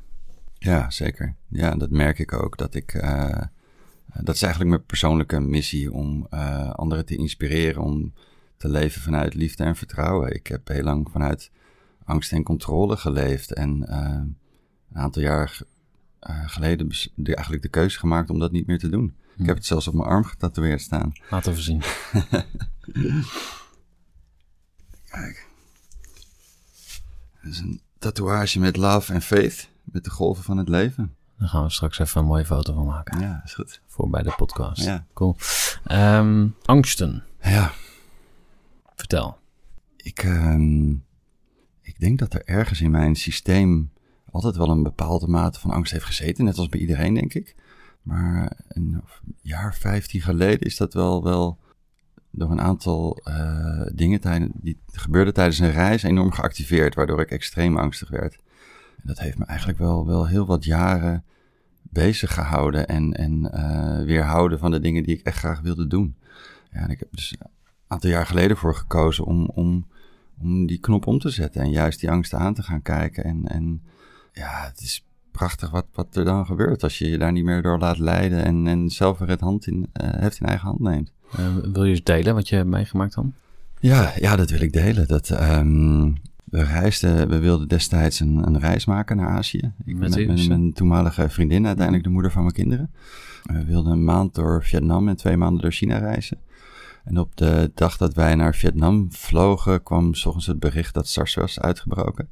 ja 0.62 0.90
zeker. 0.90 1.36
Ja, 1.48 1.76
dat 1.76 1.90
merk 1.90 2.20
ik 2.20 2.34
ook. 2.34 2.58
Dat 2.58 2.76
ik. 2.76 2.94
eh, 2.94 3.42
dat 4.22 4.36
is 4.36 4.42
eigenlijk 4.42 4.72
mijn 4.74 4.86
persoonlijke 4.86 5.40
missie 5.40 5.92
om 5.92 6.28
eh, 6.30 6.70
anderen 6.70 7.06
te 7.06 7.16
inspireren 7.16 7.82
om 7.82 8.14
te 8.58 8.70
leven 8.70 9.02
vanuit 9.02 9.34
liefde 9.34 9.64
en 9.64 9.76
vertrouwen. 9.76 10.34
Ik 10.36 10.48
heb 10.48 10.68
heel 10.68 10.84
lang 10.84 11.10
vanuit 11.12 11.52
angst 12.10 12.32
en 12.32 12.44
controle 12.44 12.98
geleefd. 12.98 13.54
En 13.54 13.88
eh, 13.88 14.22
een 14.94 15.02
aantal 15.02 15.22
jaar 15.22 15.62
eh, 16.20 16.50
geleden 16.50 16.90
de, 17.16 17.36
eigenlijk 17.36 17.64
de 17.64 17.70
keuze 17.70 18.00
gemaakt 18.00 18.30
om 18.30 18.40
dat 18.40 18.52
niet 18.52 18.68
meer 18.68 18.80
te 18.80 18.90
doen. 18.90 19.16
Hm. 19.36 19.42
Ik 19.42 19.48
heb 19.48 19.56
het 19.56 19.66
zelfs 19.66 19.88
op 19.88 19.94
mijn 19.94 20.10
arm 20.10 20.24
getatoeëerd 20.24 20.82
staan. 20.82 21.14
Laat 21.30 21.48
even 21.48 21.64
zien. 21.64 21.82
Kijk. 25.10 25.48
Dat 27.42 27.52
is 27.52 27.60
een 27.60 27.82
tatoeage 28.00 28.60
met 28.60 28.78
love 28.78 29.14
en 29.14 29.22
faith. 29.22 29.70
Met 29.84 30.04
de 30.04 30.10
golven 30.10 30.44
van 30.44 30.58
het 30.58 30.70
leven. 30.70 31.16
Daar 31.38 31.50
gaan 31.50 31.64
we 31.64 31.70
straks 31.70 32.00
even 32.00 32.22
een 32.22 32.28
mooie 32.28 32.46
foto 32.46 32.74
van 32.74 32.86
maken. 32.86 33.20
Ja, 33.20 33.42
is 33.46 33.54
goed. 33.54 33.82
Voor 33.88 34.10
bij 34.10 34.24
de 34.24 34.34
podcast. 34.38 34.84
Ja. 34.84 35.06
Cool. 35.14 35.36
Ehm, 35.84 36.48
angsten. 36.66 37.24
Ja, 37.42 37.72
Vertel. 38.96 39.38
ik, 39.98 40.24
ehm, 40.24 40.94
ik 42.00 42.06
denk 42.06 42.20
dat 42.20 42.34
er 42.34 42.46
ergens 42.46 42.82
in 42.82 42.92
mijn 42.92 43.16
systeem 43.16 43.92
altijd 44.32 44.56
wel 44.56 44.70
een 44.70 44.84
bepaalde 44.84 45.28
mate 45.28 45.60
van 45.60 45.72
angst 45.72 45.92
heeft 45.92 46.06
gezeten. 46.06 46.46
Net 46.46 46.58
als 46.58 46.70
bij 46.70 46.80
iedereen, 46.80 47.14
denk 47.14 47.34
ik. 47.34 47.56
Maar 48.02 48.52
een 48.68 49.02
jaar, 49.42 49.76
vijftien 49.76 50.22
geleden 50.22 50.60
is 50.60 50.78
dat 50.78 50.94
wel, 50.94 51.24
wel 51.24 51.58
door 52.32 52.52
een 52.52 52.62
aantal 52.62 53.20
eh, 53.24 53.86
dingen 53.94 54.20
tijden, 54.20 54.52
die 54.54 54.80
gebeurden 54.92 55.34
tijdens 55.34 55.60
een 55.60 55.72
reis 55.72 56.04
enorm 56.04 56.32
geactiveerd. 56.32 56.96
Waardoor 56.96 57.22
ik 57.22 57.32
extreem 57.32 57.78
angstig 57.78 58.10
werd. 58.10 58.36
En 58.96 59.04
dat 59.04 59.20
heeft 59.20 59.38
me 59.38 59.46
eigenlijk 59.46 59.80
wel, 59.80 60.06
wel 60.06 60.28
heel 60.28 60.46
wat 60.46 60.64
jaren 60.64 61.24
bezig 61.82 62.34
gehouden. 62.34 62.88
En, 62.88 63.14
en 63.14 63.52
eh, 63.52 64.06
weerhouden 64.06 64.60
van 64.60 64.72
de 64.72 64.80
dingen 64.80 65.04
die 65.04 65.18
ik 65.18 65.26
echt 65.26 65.38
graag 65.38 65.62
wilde 65.62 65.88
doen. 65.88 66.16
Ja, 66.72 66.80
en 66.80 66.90
ik 66.90 67.00
heb 67.00 67.08
dus 67.12 67.36
een 67.40 67.48
aantal 67.88 68.10
jaar 68.10 68.26
geleden 68.26 68.58
voor 68.58 68.76
gekozen 68.76 69.26
om, 69.26 69.46
om, 69.46 69.88
om 70.42 70.66
die 70.66 70.80
knop 70.80 71.08
om 71.08 71.20
te 71.20 71.30
zetten. 71.30 71.62
En 71.62 71.72
juist 71.72 72.00
die 72.00 72.12
angsten 72.12 72.40
aan 72.40 72.54
te 72.54 72.64
gaan 72.64 72.82
kijken. 72.82 73.24
En, 73.24 73.48
en 73.48 73.82
ja, 74.34 74.66
het 74.68 74.82
is 74.82 75.06
prachtig 75.32 75.70
wat, 75.70 75.86
wat 75.94 76.16
er 76.16 76.26
dan 76.26 76.46
gebeurt 76.46 76.84
als 76.84 76.98
je 76.98 77.10
je 77.10 77.18
daar 77.18 77.32
niet 77.32 77.44
meer 77.44 77.62
door 77.62 77.80
laat 77.80 77.98
leiden. 77.98 78.44
En, 78.44 78.68
en 78.68 78.90
zelf 78.90 79.18
weer 79.18 79.30
het 79.30 79.40
hand 79.40 79.68
in, 79.68 79.88
eh, 79.94 80.10
heft 80.12 80.40
in 80.40 80.48
eigen 80.48 80.68
hand 80.68 80.80
neemt. 80.80 81.12
wil 81.74 81.84
je 81.84 81.90
eens 81.90 82.04
delen 82.04 82.34
wat 82.34 82.50
je 82.50 82.56
hebt 82.56 82.70
meegemaakt 82.70 83.14
dan? 83.14 83.34
Ja, 83.80 84.14
ja 84.16 84.36
dat 84.36 84.50
wil 84.50 84.62
ik 84.62 84.74
delen. 84.74 85.08
Dat, 85.08 85.30
ehm, 85.30 86.12
we 86.44 86.64
reisden, 86.64 87.30
we 87.30 87.40
wilden 87.40 87.68
destijds 87.68 88.20
een, 88.20 88.48
een 88.48 88.60
reis 88.60 88.86
maken 88.86 89.18
naar 89.18 89.30
Azië. 89.30 89.72
Ik 89.86 89.96
met, 89.96 90.16
met, 90.16 90.28
met 90.28 90.48
mijn 90.48 90.74
toenmalige 90.74 91.30
vriendin, 91.30 91.66
uiteindelijk 91.66 92.06
de 92.06 92.12
moeder 92.12 92.32
van 92.32 92.42
mijn 92.42 92.54
kinderen. 92.54 92.92
We 93.44 93.66
wilden 93.66 93.92
een 93.92 94.04
maand 94.04 94.36
door 94.36 94.64
Vietnam 94.64 95.08
en 95.08 95.16
twee 95.16 95.38
maanden 95.38 95.62
door 95.62 95.72
China 95.72 95.98
reizen. 95.98 96.38
En 97.04 97.20
op 97.20 97.36
de 97.36 97.72
dag 97.74 97.98
dat 97.98 98.14
wij 98.14 98.36
naar 98.36 98.56
Vietnam 98.56 99.12
vlogen, 99.12 99.84
kwam 99.84 100.14
s 100.14 100.26
ochtends 100.26 100.48
het 100.48 100.60
bericht 100.60 100.94
dat 100.94 101.08
SARS 101.08 101.36
was 101.36 101.60
uitgebroken. 101.60 102.30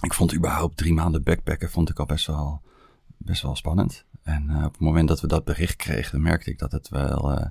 Ik 0.00 0.14
vond 0.14 0.34
überhaupt 0.34 0.76
drie 0.76 0.94
maanden 0.94 1.22
backpacken 1.22 1.70
vond 1.70 1.90
ik 1.90 1.98
al 1.98 2.06
best 2.06 2.26
wel, 2.26 2.60
best 3.16 3.42
wel 3.42 3.56
spannend. 3.56 4.04
En 4.22 4.46
uh, 4.50 4.64
op 4.64 4.72
het 4.72 4.80
moment 4.80 5.08
dat 5.08 5.20
we 5.20 5.26
dat 5.26 5.44
bericht 5.44 5.76
kregen, 5.76 6.22
merkte 6.22 6.50
ik 6.50 6.58
dat 6.58 6.72
het 6.72 6.88
wel, 6.88 7.32
uh, 7.32 7.46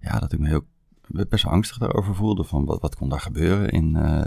ja, 0.00 0.18
dat 0.18 0.32
ik 0.32 0.38
me 0.38 0.48
heel 0.48 0.66
best 1.06 1.44
wel 1.44 1.52
angstig 1.52 1.78
daarover 1.78 2.14
voelde. 2.14 2.44
Van 2.44 2.64
wat, 2.64 2.80
wat 2.80 2.96
kon 2.96 3.08
daar 3.08 3.20
gebeuren 3.20 3.68
in, 3.68 3.96
uh, 3.96 4.24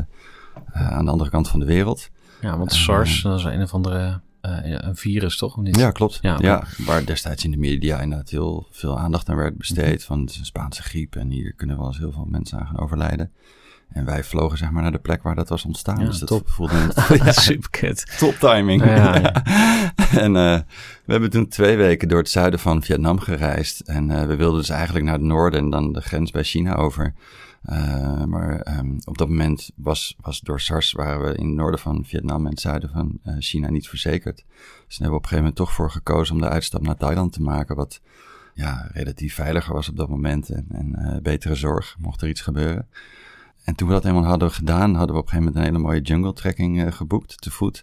aan 0.73 1.05
de 1.05 1.11
andere 1.11 1.29
kant 1.29 1.47
van 1.47 1.59
de 1.59 1.65
wereld. 1.65 2.09
Ja, 2.41 2.57
want 2.57 2.73
SARS, 2.73 3.21
dat 3.21 3.39
is 3.39 3.45
een 3.45 3.61
of 3.61 3.73
andere 3.73 4.21
een 4.41 4.95
virus, 4.95 5.37
toch? 5.37 5.57
Of 5.57 5.63
niet? 5.63 5.79
Ja, 5.79 5.91
klopt. 5.91 6.19
Ja, 6.21 6.37
ja, 6.39 6.63
waar 6.77 7.05
destijds 7.05 7.43
in 7.43 7.51
de 7.51 7.57
media 7.57 7.99
inderdaad 7.99 8.29
heel 8.29 8.67
veel 8.71 8.99
aandacht 8.99 9.29
aan 9.29 9.35
werd 9.35 9.57
besteed. 9.57 10.03
Van 10.03 10.19
het 10.19 10.29
is 10.29 10.37
een 10.37 10.45
Spaanse 10.45 10.83
griep 10.83 11.15
en 11.15 11.29
hier 11.29 11.53
kunnen 11.53 11.77
wel 11.77 11.87
eens 11.87 11.97
heel 11.97 12.11
veel 12.11 12.27
mensen 12.29 12.59
aan 12.59 12.65
gaan 12.65 12.79
overlijden. 12.79 13.31
En 13.91 14.05
wij 14.05 14.23
vlogen 14.23 14.57
zeg 14.57 14.71
maar 14.71 14.81
naar 14.81 14.91
de 14.91 14.99
plek 14.99 15.23
waar 15.23 15.35
dat 15.35 15.49
was 15.49 15.65
ontstaan. 15.65 15.99
Ja, 15.99 16.05
dus 16.05 16.19
dat 16.19 16.27
top. 16.27 16.49
voelde 16.49 16.73
ja, 17.23 17.31
super 17.31 17.69
kut. 17.69 18.17
Top 18.17 18.33
timing. 18.33 18.85
Ja, 18.85 19.15
ja. 19.15 19.43
en 20.25 20.35
uh, 20.35 20.59
we 21.05 21.11
hebben 21.11 21.29
toen 21.29 21.47
twee 21.47 21.77
weken 21.77 22.07
door 22.07 22.19
het 22.19 22.29
zuiden 22.29 22.59
van 22.59 22.83
Vietnam 22.83 23.19
gereisd. 23.19 23.79
En 23.79 24.09
uh, 24.09 24.25
we 24.25 24.35
wilden 24.35 24.59
dus 24.59 24.69
eigenlijk 24.69 25.05
naar 25.05 25.13
het 25.13 25.23
noorden 25.23 25.59
en 25.59 25.69
dan 25.69 25.93
de 25.93 26.01
grens 26.01 26.31
bij 26.31 26.43
China 26.43 26.75
over. 26.75 27.13
Uh, 27.69 28.23
maar 28.23 28.77
um, 28.77 28.97
op 29.03 29.17
dat 29.17 29.27
moment 29.27 29.71
was, 29.75 30.15
was 30.21 30.39
door 30.39 30.59
SARS 30.59 30.91
waren 30.91 31.25
we 31.25 31.35
in 31.37 31.45
het 31.45 31.55
noorden 31.55 31.79
van 31.79 32.05
Vietnam 32.05 32.45
en 32.45 32.51
het 32.51 32.59
zuiden 32.59 32.89
van 32.89 33.19
uh, 33.25 33.35
China 33.39 33.69
niet 33.69 33.87
verzekerd. 33.87 34.35
Dus 34.35 34.45
daar 34.47 34.87
hebben 34.87 35.09
we 35.09 35.15
op 35.15 35.23
een 35.23 35.29
gegeven 35.29 35.37
moment 35.37 35.55
toch 35.55 35.71
voor 35.71 35.91
gekozen 35.91 36.35
om 36.35 36.41
de 36.41 36.49
uitstap 36.49 36.81
naar 36.81 36.97
Thailand 36.97 37.33
te 37.33 37.41
maken, 37.41 37.75
wat 37.75 38.01
ja, 38.53 38.89
relatief 38.93 39.35
veiliger 39.35 39.73
was 39.73 39.89
op 39.89 39.97
dat 39.97 40.09
moment 40.09 40.49
en, 40.49 40.65
en 40.71 40.95
uh, 40.99 41.21
betere 41.21 41.55
zorg, 41.55 41.95
mocht 41.99 42.21
er 42.21 42.29
iets 42.29 42.41
gebeuren. 42.41 42.87
En 43.63 43.75
toen 43.75 43.87
we 43.87 43.93
dat 43.93 44.05
eenmaal 44.05 44.25
hadden 44.25 44.51
gedaan, 44.51 44.95
hadden 44.95 45.15
we 45.15 45.21
op 45.21 45.27
een 45.27 45.31
gegeven 45.31 45.53
moment 45.53 45.55
een 45.55 45.73
hele 45.73 45.87
mooie 45.87 46.01
jungle 46.01 46.33
trekking 46.33 46.95
geboekt, 46.95 47.41
te 47.41 47.51
voet, 47.51 47.81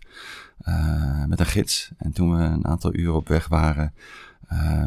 met 1.27 1.41
een 1.41 1.47
gids. 1.47 1.91
En 1.99 2.13
toen 2.13 2.37
we 2.37 2.43
een 2.43 2.67
aantal 2.67 2.95
uren 2.95 3.15
op 3.15 3.29
weg 3.29 3.49
waren, 3.49 3.95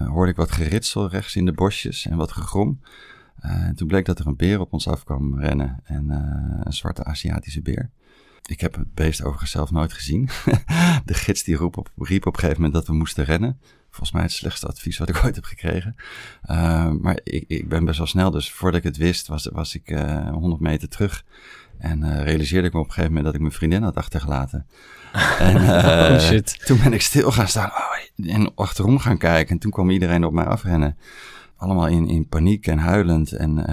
hoorde 0.08 0.32
ik 0.32 0.38
wat 0.38 0.52
geritsel 0.52 1.10
rechts 1.10 1.36
in 1.36 1.46
de 1.46 1.54
bosjes 1.54 2.06
en 2.06 2.18
wat 2.18 2.32
gegrom. 2.32 2.80
Uh, 3.46 3.70
toen 3.70 3.88
bleek 3.88 4.06
dat 4.06 4.20
er 4.20 4.28
een 4.28 4.36
beer 4.36 4.60
op 4.60 4.74
ons 4.74 4.88
af 4.88 5.04
kwam 5.04 5.40
rennen. 5.40 5.80
En 5.84 6.06
uh, 6.10 6.62
een 6.64 6.74
zwarte 6.74 7.04
Aziatische 7.04 7.62
beer. 7.62 7.90
Ik 8.46 8.62
heb 8.62 8.76
het 8.76 8.94
beest 8.94 9.22
overigens 9.22 9.52
zelf 9.52 9.72
nooit 9.72 9.94
gezien. 9.94 10.30
de 11.06 11.14
gids 11.14 11.44
die 11.44 11.58
riep 11.58 11.78
op, 11.78 11.90
riep 11.98 12.26
op 12.26 12.34
een 12.34 12.40
gegeven 12.40 12.62
moment 12.62 12.74
dat 12.74 12.88
we 12.88 12.94
moesten 12.94 13.24
rennen. 13.24 13.60
Volgens 13.90 14.12
mij 14.12 14.22
het 14.22 14.32
slechtste 14.32 14.68
advies 14.68 14.98
wat 14.98 15.10
ik 15.10 15.24
ooit 15.24 15.36
heb 15.36 15.44
gekregen. 15.44 15.96
Uh, 16.50 16.92
maar 16.92 17.20
ik, 17.24 17.44
ik, 17.48 17.70
ben 17.70 17.86
best 17.86 17.98
wel 17.98 18.08
snel, 18.08 18.32
dus 18.32 18.52
voordat 18.52 18.80
ik 18.80 18.86
het 18.86 18.98
wist 18.98 19.28
was, 19.28 19.50
was 19.54 19.76
ik 19.76 19.90
100 20.32 20.62
meter 20.62 20.90
terug. 20.90 21.26
En 21.78 22.24
realiseerde 22.24 22.68
ik 22.68 22.74
me 22.74 22.80
op 22.80 22.86
een 22.86 22.92
gegeven 22.92 23.14
moment 23.14 23.26
dat 23.26 23.36
ik 23.36 23.42
mijn 23.42 23.54
vriendin 23.54 23.84
had 23.84 23.96
achtergelaten. 23.96 24.68
en 25.40 25.56
oh 25.56 26.20
shit. 26.20 26.66
toen 26.66 26.80
ben 26.84 26.94
ik 26.94 27.02
stil 27.02 27.32
gaan 27.32 27.48
staan 27.48 27.70
oh, 27.70 28.30
en 28.36 28.56
achterom 28.56 29.00
gaan 29.00 29.18
kijken. 29.18 29.54
En 29.54 29.60
toen 29.60 29.72
kwam 29.72 29.90
iedereen 29.90 30.26
op 30.26 30.34
mij 30.34 30.46
afrennen 30.46 30.98
allemaal 31.62 31.88
in, 31.88 32.08
in 32.08 32.28
paniek 32.28 32.68
en 32.68 32.78
huilend. 32.78 33.32
En 33.32 33.70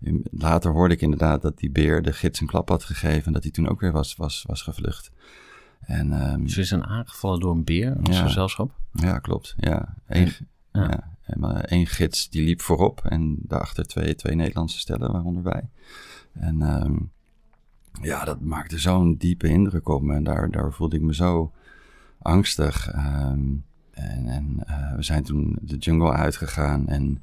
uh, 0.00 0.16
later 0.30 0.72
hoorde 0.72 0.94
ik 0.94 1.00
inderdaad 1.00 1.42
dat 1.42 1.58
die 1.58 1.70
beer 1.70 2.02
de 2.02 2.12
gids 2.12 2.40
een 2.40 2.46
klap 2.46 2.68
had 2.68 2.84
gegeven. 2.84 3.26
En 3.26 3.32
dat 3.32 3.42
hij 3.42 3.52
toen 3.52 3.68
ook 3.68 3.80
weer 3.80 3.92
was, 3.92 4.16
was, 4.16 4.44
was 4.46 4.62
gevlucht. 4.62 5.10
En, 5.80 6.32
um, 6.32 6.48
Ze 6.48 6.60
is 6.60 6.74
aangevallen 6.74 7.40
door 7.40 7.54
een 7.54 7.64
beer 7.64 7.96
als 8.04 8.16
ja, 8.16 8.22
gezelschap? 8.22 8.72
Ja, 8.92 9.18
klopt. 9.18 9.54
Ja. 9.56 9.94
Eén, 10.06 10.32
ja. 10.72 11.10
ja 11.40 11.62
één 11.62 11.86
gids 11.86 12.30
die 12.30 12.44
liep 12.44 12.60
voorop 12.60 13.04
en 13.04 13.36
daarachter 13.42 13.84
twee, 13.86 14.14
twee 14.14 14.34
Nederlandse 14.34 14.78
stellen, 14.78 15.12
waaronder 15.12 15.42
wij. 15.42 15.68
En 16.32 16.82
um, 16.82 17.10
ja, 18.02 18.24
dat 18.24 18.40
maakte 18.40 18.78
zo'n 18.78 19.16
diepe 19.16 19.48
indruk 19.48 19.88
op 19.88 20.02
me. 20.02 20.14
En 20.14 20.24
daar, 20.24 20.50
daar 20.50 20.72
voelde 20.72 20.96
ik 20.96 21.02
me 21.02 21.14
zo 21.14 21.52
angstig. 22.18 22.94
Um, 22.94 23.64
en, 23.96 24.62
uh, 24.68 24.94
we 24.96 25.02
zijn 25.02 25.22
toen 25.22 25.56
de 25.60 25.76
jungle 25.76 26.12
uitgegaan 26.12 26.88
en 26.88 27.22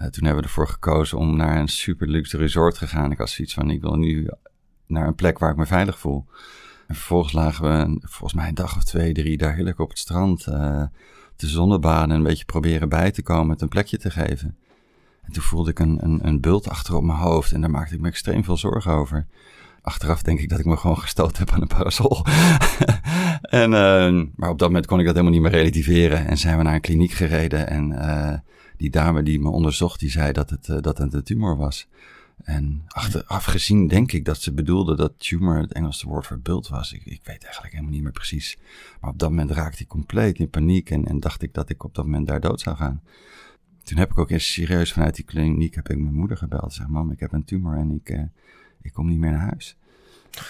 uh, 0.00 0.06
toen 0.06 0.24
hebben 0.24 0.42
we 0.42 0.48
ervoor 0.48 0.68
gekozen 0.68 1.18
om 1.18 1.36
naar 1.36 1.60
een 1.60 1.68
super 1.68 2.08
luxe 2.08 2.36
resort 2.36 2.78
te 2.78 2.86
gaan. 2.86 3.12
Ik 3.12 3.18
had 3.18 3.30
zoiets 3.30 3.54
van, 3.54 3.70
ik 3.70 3.80
wil 3.80 3.96
nu 3.96 4.28
naar 4.86 5.06
een 5.06 5.14
plek 5.14 5.38
waar 5.38 5.50
ik 5.50 5.56
me 5.56 5.66
veilig 5.66 5.98
voel. 5.98 6.26
En 6.86 6.94
vervolgens 6.94 7.32
lagen 7.32 7.64
we, 7.64 7.98
volgens 8.00 8.34
mij 8.34 8.48
een 8.48 8.54
dag 8.54 8.76
of 8.76 8.84
twee, 8.84 9.12
drie, 9.12 9.36
daar 9.36 9.54
heerlijk 9.54 9.78
op 9.78 9.88
het 9.88 9.98
strand 9.98 10.46
uh, 10.46 10.82
te 11.36 11.46
zonnebaden 11.46 12.10
en 12.10 12.16
een 12.16 12.22
beetje 12.22 12.44
proberen 12.44 12.88
bij 12.88 13.10
te 13.10 13.22
komen, 13.22 13.50
het 13.50 13.60
een 13.60 13.68
plekje 13.68 13.98
te 13.98 14.10
geven. 14.10 14.56
En 15.22 15.32
toen 15.32 15.42
voelde 15.42 15.70
ik 15.70 15.78
een, 15.78 16.04
een, 16.04 16.26
een 16.26 16.40
bult 16.40 16.68
achter 16.68 16.94
op 16.94 17.02
mijn 17.02 17.18
hoofd 17.18 17.52
en 17.52 17.60
daar 17.60 17.70
maakte 17.70 17.94
ik 17.94 18.00
me 18.00 18.08
extreem 18.08 18.44
veel 18.44 18.56
zorgen 18.56 18.92
over. 18.92 19.26
Achteraf 19.84 20.22
denk 20.22 20.40
ik 20.40 20.48
dat 20.48 20.58
ik 20.58 20.64
me 20.64 20.76
gewoon 20.76 20.98
gestoten 20.98 21.38
heb 21.38 21.50
aan 21.50 21.60
een 21.60 21.66
parasol. 21.66 22.24
en, 23.62 23.70
uh, 23.70 24.26
maar 24.36 24.50
op 24.50 24.58
dat 24.58 24.68
moment 24.68 24.86
kon 24.86 24.98
ik 24.98 25.04
dat 25.04 25.14
helemaal 25.14 25.34
niet 25.40 25.42
meer 25.42 25.60
relativeren. 25.60 26.26
En 26.26 26.38
zijn 26.38 26.56
we 26.56 26.62
naar 26.62 26.74
een 26.74 26.80
kliniek 26.80 27.12
gereden. 27.12 27.68
En 27.68 27.90
uh, 27.90 28.34
die 28.76 28.90
dame 28.90 29.22
die 29.22 29.40
me 29.40 29.48
onderzocht, 29.48 30.00
die 30.00 30.10
zei 30.10 30.32
dat 30.32 30.50
het, 30.50 30.68
uh, 30.68 30.80
dat 30.80 30.98
een 30.98 31.22
tumor 31.22 31.56
was. 31.56 31.88
En 32.42 32.82
achteraf 32.86 33.44
gezien 33.44 33.88
denk 33.88 34.12
ik 34.12 34.24
dat 34.24 34.40
ze 34.40 34.52
bedoelde 34.52 34.96
dat 34.96 35.12
tumor 35.18 35.60
het 35.60 35.72
Engelse 35.72 36.08
woord 36.08 36.26
voor 36.26 36.40
bult 36.40 36.68
was. 36.68 36.92
Ik, 36.92 37.04
ik 37.04 37.20
weet 37.24 37.44
eigenlijk 37.44 37.72
helemaal 37.72 37.94
niet 37.94 38.02
meer 38.02 38.12
precies. 38.12 38.58
Maar 39.00 39.10
op 39.10 39.18
dat 39.18 39.30
moment 39.30 39.50
raakte 39.50 39.82
ik 39.82 39.88
compleet 39.88 40.38
in 40.38 40.50
paniek 40.50 40.90
en, 40.90 41.04
en 41.06 41.20
dacht 41.20 41.42
ik 41.42 41.54
dat 41.54 41.70
ik 41.70 41.84
op 41.84 41.94
dat 41.94 42.04
moment 42.04 42.26
daar 42.26 42.40
dood 42.40 42.60
zou 42.60 42.76
gaan. 42.76 43.02
Toen 43.82 43.98
heb 43.98 44.10
ik 44.10 44.18
ook 44.18 44.30
eens 44.30 44.52
serieus 44.52 44.92
vanuit 44.92 45.14
die 45.14 45.24
kliniek 45.24 45.74
heb 45.74 45.88
ik 45.88 45.98
mijn 45.98 46.14
moeder 46.14 46.36
gebeld. 46.36 46.72
Zeg, 46.72 46.86
mam, 46.86 47.10
ik 47.10 47.20
heb 47.20 47.32
een 47.32 47.44
tumor 47.44 47.76
en 47.76 47.90
ik, 47.90 48.18
ik 48.84 48.92
kom 48.92 49.06
niet 49.06 49.18
meer 49.18 49.30
naar 49.30 49.48
huis. 49.48 49.76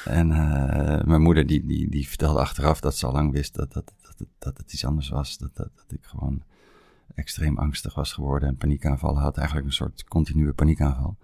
En 0.05 0.30
uh, 0.30 1.03
mijn 1.03 1.22
moeder 1.22 1.47
die, 1.47 1.66
die, 1.66 1.91
die 1.91 2.09
vertelde 2.09 2.41
achteraf 2.41 2.80
dat 2.80 2.97
ze 2.97 3.07
al 3.07 3.12
lang 3.12 3.32
wist 3.32 3.55
dat, 3.55 3.72
dat, 3.72 3.93
dat, 4.01 4.26
dat 4.39 4.59
het 4.59 4.72
iets 4.72 4.85
anders 4.85 5.09
was. 5.09 5.39
Dat, 5.39 5.57
dat, 5.57 5.70
dat 5.74 5.93
ik 5.99 6.05
gewoon 6.05 6.43
extreem 7.14 7.59
angstig 7.59 7.95
was 7.95 8.12
geworden 8.12 8.49
en 8.49 8.57
paniekaanvallen 8.57 9.22
had. 9.22 9.37
Eigenlijk 9.37 9.66
een 9.66 9.72
soort 9.72 10.05
continue 10.05 10.53
paniekaanval. 10.53 11.16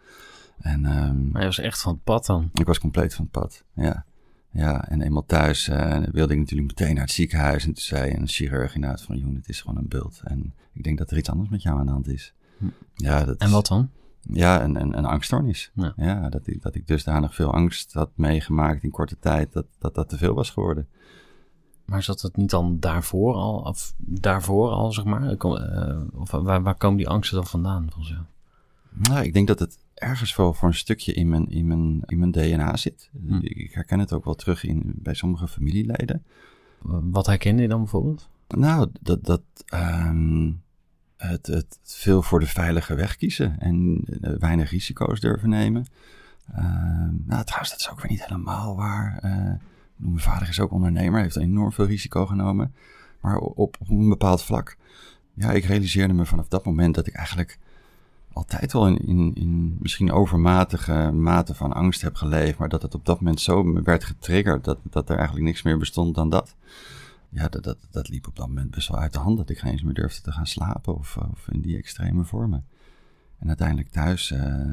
En, 0.58 0.84
um, 0.84 1.30
maar 1.30 1.40
je 1.40 1.46
was 1.46 1.58
echt 1.58 1.80
van 1.80 1.92
het 1.92 2.04
pad 2.04 2.26
dan? 2.26 2.50
Ik 2.54 2.66
was 2.66 2.78
compleet 2.78 3.14
van 3.14 3.24
het 3.24 3.32
pad, 3.32 3.64
ja. 3.74 4.04
Ja, 4.52 4.88
en 4.88 5.02
eenmaal 5.02 5.26
thuis 5.26 5.68
uh, 5.68 5.98
wilde 6.12 6.32
ik 6.32 6.38
natuurlijk 6.38 6.68
meteen 6.68 6.94
naar 6.94 7.04
het 7.04 7.12
ziekenhuis. 7.12 7.64
En 7.64 7.72
toen 7.72 7.82
zei 7.82 8.14
een 8.14 8.28
chirurg 8.28 8.74
inderdaad 8.74 9.02
van, 9.02 9.18
joh, 9.18 9.34
het 9.34 9.48
is 9.48 9.61
gewoon 9.61 9.76
een 9.76 9.88
bult. 9.88 10.20
En 10.24 10.54
ik 10.72 10.82
denk 10.82 10.98
dat 10.98 11.11
er 11.11 11.18
iets 11.18 11.30
anders 11.30 11.48
met 11.48 11.62
jou 11.62 11.78
aan 11.78 11.86
de 11.86 11.92
hand 11.92 12.08
is. 12.08 12.34
Hm. 12.58 12.66
Ja, 12.94 13.24
dat 13.24 13.38
en 13.38 13.50
wat 13.50 13.66
dan? 13.66 13.90
Ja, 14.22 14.62
een, 14.62 14.80
een, 14.80 14.98
een 14.98 15.04
angststoornis. 15.04 15.70
Ja. 15.74 15.92
ja, 15.96 16.28
dat, 16.28 16.46
ik, 16.46 16.62
dat 16.62 16.74
ik 16.74 16.86
dusdanig 16.86 17.34
veel 17.34 17.52
angst 17.52 17.92
had 17.92 18.10
meegemaakt 18.14 18.82
in 18.82 18.90
korte 18.90 19.18
tijd, 19.18 19.52
dat 19.52 19.66
dat, 19.78 19.94
dat 19.94 20.08
te 20.08 20.16
veel 20.16 20.34
was 20.34 20.50
geworden. 20.50 20.88
Maar 21.84 22.02
zat 22.02 22.20
het 22.20 22.36
niet 22.36 22.50
dan 22.50 22.76
daarvoor 22.80 23.34
al, 23.34 23.60
of 23.60 23.94
daarvoor 23.96 24.70
al, 24.70 24.92
zeg 24.92 25.04
maar? 25.04 25.36
Uh, 25.44 26.00
of 26.12 26.30
waar, 26.30 26.62
waar 26.62 26.74
komen 26.74 26.96
die 26.96 27.08
angsten 27.08 27.36
dan 27.36 27.46
vandaan, 27.46 27.86
volgens 27.90 28.08
jou? 28.08 28.22
Nou, 28.92 29.24
ik 29.24 29.32
denk 29.32 29.46
dat 29.46 29.58
het 29.58 29.78
ergens 29.94 30.36
wel 30.36 30.54
voor 30.54 30.68
een 30.68 30.74
stukje 30.74 31.12
in 31.12 31.28
mijn, 31.28 31.48
in 31.48 31.66
mijn, 31.66 32.02
in 32.06 32.18
mijn 32.18 32.30
DNA 32.30 32.76
zit. 32.76 33.10
Hm. 33.26 33.38
Ik 33.42 33.72
herken 33.72 33.98
het 33.98 34.12
ook 34.12 34.24
wel 34.24 34.34
terug 34.34 34.64
in, 34.64 34.92
bij 34.94 35.14
sommige 35.14 35.48
familieleden. 35.48 36.24
Wat 36.82 37.26
herkende 37.26 37.62
je 37.62 37.68
dan 37.68 37.78
bijvoorbeeld? 37.78 38.28
Nou, 38.48 38.88
dat, 39.00 39.24
dat 39.24 39.42
um, 39.74 40.62
het, 41.28 41.46
het 41.46 41.78
veel 41.82 42.22
voor 42.22 42.40
de 42.40 42.46
veilige 42.46 42.94
weg 42.94 43.16
kiezen 43.16 43.58
en 43.58 44.04
uh, 44.08 44.30
weinig 44.38 44.70
risico's 44.70 45.20
durven 45.20 45.48
nemen. 45.48 45.86
Uh, 46.50 46.64
nou, 47.24 47.44
trouwens, 47.44 47.70
dat 47.70 47.80
is 47.80 47.90
ook 47.90 48.00
weer 48.00 48.10
niet 48.10 48.24
helemaal 48.24 48.76
waar. 48.76 49.20
Uh, 49.24 49.52
mijn 49.96 50.18
vader 50.18 50.48
is 50.48 50.60
ook 50.60 50.70
ondernemer, 50.70 51.20
heeft 51.20 51.36
enorm 51.36 51.72
veel 51.72 51.86
risico 51.86 52.26
genomen. 52.26 52.74
Maar 53.20 53.36
op, 53.36 53.76
op 53.80 53.88
een 53.88 54.08
bepaald 54.08 54.42
vlak, 54.42 54.76
ja, 55.34 55.50
ik 55.50 55.64
realiseerde 55.64 56.14
me 56.14 56.26
vanaf 56.26 56.48
dat 56.48 56.64
moment 56.64 56.94
dat 56.94 57.06
ik 57.06 57.14
eigenlijk 57.14 57.58
altijd 58.32 58.72
wel 58.72 58.86
in, 58.86 59.06
in, 59.06 59.34
in 59.34 59.76
misschien 59.80 60.12
overmatige 60.12 61.10
mate 61.12 61.54
van 61.54 61.72
angst 61.72 62.02
heb 62.02 62.14
geleefd. 62.14 62.58
Maar 62.58 62.68
dat 62.68 62.82
het 62.82 62.94
op 62.94 63.04
dat 63.04 63.20
moment 63.20 63.40
zo 63.40 63.82
werd 63.82 64.04
getriggerd 64.04 64.64
dat, 64.64 64.78
dat 64.82 65.08
er 65.10 65.16
eigenlijk 65.16 65.46
niks 65.46 65.62
meer 65.62 65.78
bestond 65.78 66.14
dan 66.14 66.30
dat 66.30 66.54
ja, 67.31 67.49
dat, 67.49 67.62
dat, 67.64 67.78
dat 67.91 68.09
liep 68.09 68.26
op 68.26 68.37
dat 68.37 68.47
moment 68.47 68.70
best 68.70 68.89
wel 68.89 68.99
uit 68.99 69.12
de 69.12 69.18
hand. 69.18 69.37
Dat 69.37 69.51
ik 69.51 69.59
geen 69.59 69.72
eens 69.72 69.83
meer 69.83 69.95
durfde 69.95 70.22
te 70.22 70.33
gaan 70.33 70.47
slapen 70.47 70.97
of, 70.97 71.16
of 71.16 71.49
in 71.49 71.61
die 71.61 71.76
extreme 71.76 72.24
vormen. 72.24 72.66
En 73.39 73.49
uiteindelijk 73.49 73.89
thuis, 73.89 74.31
uh, 74.31 74.70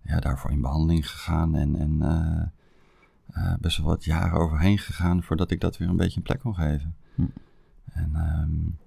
ja, 0.00 0.20
daarvoor 0.20 0.50
in 0.50 0.60
behandeling 0.60 1.10
gegaan 1.10 1.56
en, 1.56 1.76
en 1.76 1.98
uh, 2.02 3.42
uh, 3.42 3.54
best 3.60 3.76
wel 3.76 3.86
wat 3.86 4.04
jaren 4.04 4.38
overheen 4.38 4.78
gegaan 4.78 5.22
voordat 5.22 5.50
ik 5.50 5.60
dat 5.60 5.76
weer 5.76 5.88
een 5.88 5.96
beetje 5.96 6.16
een 6.16 6.22
plek 6.22 6.40
kon 6.40 6.54
geven. 6.54 6.96
Hm. 7.14 7.22
En 7.92 8.14
um, 8.14 8.78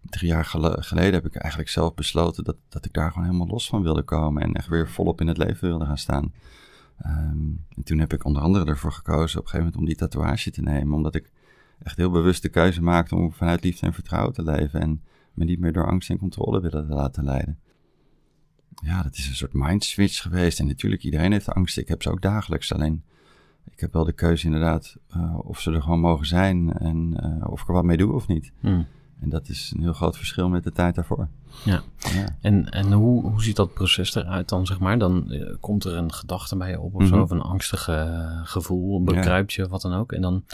negen 0.00 0.26
jaar 0.26 0.44
geleden 0.84 1.12
heb 1.12 1.26
ik 1.26 1.34
eigenlijk 1.34 1.70
zelf 1.70 1.94
besloten 1.94 2.44
dat, 2.44 2.56
dat 2.68 2.84
ik 2.84 2.92
daar 2.92 3.10
gewoon 3.10 3.26
helemaal 3.26 3.46
los 3.46 3.68
van 3.68 3.82
wilde 3.82 4.02
komen. 4.02 4.42
En 4.42 4.54
echt 4.54 4.68
weer 4.68 4.88
volop 4.88 5.20
in 5.20 5.26
het 5.26 5.36
leven 5.36 5.68
wilde 5.68 5.84
gaan 5.84 5.98
staan. 5.98 6.32
Ehm, 6.98 7.50
en 7.76 7.82
toen 7.84 7.98
heb 7.98 8.12
ik 8.12 8.24
onder 8.24 8.42
andere 8.42 8.64
ervoor 8.64 8.92
gekozen 8.92 9.38
op 9.38 9.44
een 9.44 9.50
gegeven 9.50 9.58
moment 9.58 9.76
om 9.76 9.84
die 9.84 9.96
tatoeage 9.96 10.50
te 10.50 10.62
nemen. 10.62 10.94
Omdat 10.94 11.14
ik 11.14 11.30
echt 11.84 11.96
heel 11.96 12.10
bewust 12.10 12.42
de 12.42 12.48
keuze 12.48 12.82
maakte 12.82 13.14
om 13.14 13.32
vanuit 13.32 13.64
liefde 13.64 13.86
en 13.86 13.92
vertrouwen 13.92 14.32
te 14.32 14.42
leven. 14.42 14.80
En 14.80 15.02
me 15.32 15.44
niet 15.44 15.58
meer 15.60 15.72
door 15.72 15.86
angst 15.86 16.10
en 16.10 16.18
controle 16.18 16.60
willen 16.60 16.88
laten 16.88 17.24
leiden. 17.24 17.58
Ja, 18.82 19.02
dat 19.02 19.14
is 19.16 19.28
een 19.28 19.34
soort 19.34 19.52
mindswitch 19.52 20.22
geweest. 20.22 20.58
En 20.60 20.66
natuurlijk, 20.66 21.02
iedereen 21.02 21.32
heeft 21.32 21.48
angst. 21.48 21.78
Ik 21.78 21.88
heb 21.88 22.02
ze 22.02 22.10
ook 22.10 22.22
dagelijks. 22.22 22.72
Alleen, 22.72 23.02
ik 23.70 23.80
heb 23.80 23.92
wel 23.92 24.04
de 24.04 24.12
keuze 24.12 24.44
inderdaad 24.44 24.96
uh, 25.16 25.38
of 25.38 25.60
ze 25.60 25.72
er 25.72 25.82
gewoon 25.82 26.00
mogen 26.00 26.26
zijn 26.26 26.72
en 26.72 27.16
uh, 27.40 27.50
of 27.50 27.62
ik 27.62 27.68
er 27.68 27.74
wat 27.74 27.84
mee 27.84 27.96
doe 27.96 28.12
of 28.12 28.26
niet. 28.26 28.52
Hmm. 28.60 28.86
En 29.20 29.28
dat 29.28 29.48
is 29.48 29.72
een 29.76 29.82
heel 29.82 29.92
groot 29.92 30.16
verschil 30.16 30.48
met 30.48 30.64
de 30.64 30.72
tijd 30.72 30.94
daarvoor. 30.94 31.28
Ja. 31.64 31.82
Ja. 31.98 32.36
En, 32.40 32.70
en 32.70 32.92
hoe, 32.92 33.22
hoe 33.30 33.42
ziet 33.42 33.56
dat 33.56 33.74
proces 33.74 34.14
eruit 34.14 34.48
dan, 34.48 34.66
zeg 34.66 34.78
maar? 34.78 34.98
Dan 34.98 35.30
eh, 35.30 35.54
komt 35.60 35.84
er 35.84 35.94
een 35.96 36.12
gedachte 36.12 36.56
bij 36.56 36.70
je 36.70 36.80
op 36.80 36.94
of 36.94 37.06
zo, 37.06 37.14
Mhm. 37.14 37.22
of 37.22 37.30
een 37.30 37.40
angstige 37.40 37.92
eh, 37.92 38.40
gevoel, 38.44 39.02
bekruipt 39.02 39.52
je, 39.52 39.68
wat 39.68 39.82
dan 39.82 39.92
ook. 39.92 40.12
En 40.12 40.22
dan 40.22 40.44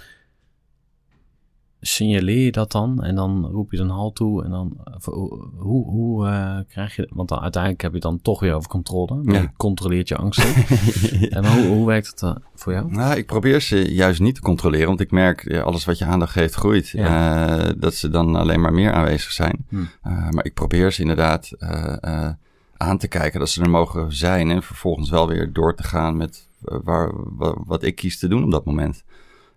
signaleer 1.81 2.45
je 2.45 2.53
dat 2.53 2.73
dan 2.73 3.03
en 3.03 3.15
dan 3.15 3.47
roep 3.47 3.73
je 3.73 3.79
een 3.79 3.89
halt 3.91 4.15
toe 4.15 4.45
en 4.45 4.51
dan 4.51 4.77
of 4.97 5.05
hoe, 5.05 5.85
hoe, 5.87 6.27
eh, 6.27 6.59
krijg 6.69 6.97
je 6.97 7.09
want 7.13 7.29
dan 7.29 7.41
uiteindelijk 7.41 7.83
heb 7.83 7.93
je 7.95 8.01
dan 8.01 8.21
toch 8.23 8.41
weer 8.41 8.55
over 8.55 8.69
controle 8.69 9.15
maar 9.23 9.35
Ja. 9.35 9.41
je 9.41 9.51
controleert 9.57 10.09
je 10.09 10.17
angsten 10.17 10.55
en 11.37 11.47
hoe, 11.53 11.67
hoe 11.67 11.87
werkt 11.87 12.07
het 12.07 12.23
eh, 12.23 12.35
voor 12.55 12.73
jou 12.73 12.91
Nou, 12.93 13.17
ik 13.17 13.27
probeer 13.27 13.61
ze 13.61 13.95
juist 13.95 14.21
niet 14.21 14.35
te 14.35 14.41
controleren, 14.41 14.87
want 14.87 15.01
ik 15.01 15.11
merk 15.11 15.51
ja, 15.51 15.61
alles 15.61 15.85
wat 15.85 15.99
je 15.99 16.05
aandacht 16.05 16.33
geeft 16.33 16.55
groeit. 16.55 16.93
Eh, 16.95 17.65
dat 17.79 17.95
ze 17.95 18.09
dan 18.09 18.37
alleen 18.37 18.61
maar 18.61 18.73
meer 18.73 18.93
aanwezig 18.93 19.31
zijn. 19.33 19.65
Hm. 19.69 19.77
Eh, 20.03 20.31
maar 20.31 20.45
ik 20.45 20.55
probeer 20.55 20.93
ze 20.93 21.01
inderdaad 21.01 21.51
eh, 21.59 21.97
eh, 22.01 22.31
aan 22.77 22.99
te 22.99 23.09
kijken 23.09 23.39
dat 23.41 23.49
ze 23.49 23.63
er 23.63 23.71
mogen 23.71 24.13
zijn 24.13 24.51
en 24.51 24.63
vervolgens 24.63 25.11
wel 25.11 25.29
weer 25.29 25.53
door 25.53 25.75
te 25.75 25.83
gaan 25.83 26.17
met 26.17 26.49
eh, 26.65 26.79
waar, 26.85 27.13
wa- 27.37 27.57
wat 27.67 27.83
ik 27.83 27.95
kies 27.95 28.19
te 28.19 28.29
doen 28.29 28.45
op 28.45 28.51
dat 28.51 28.65
moment. 28.65 29.05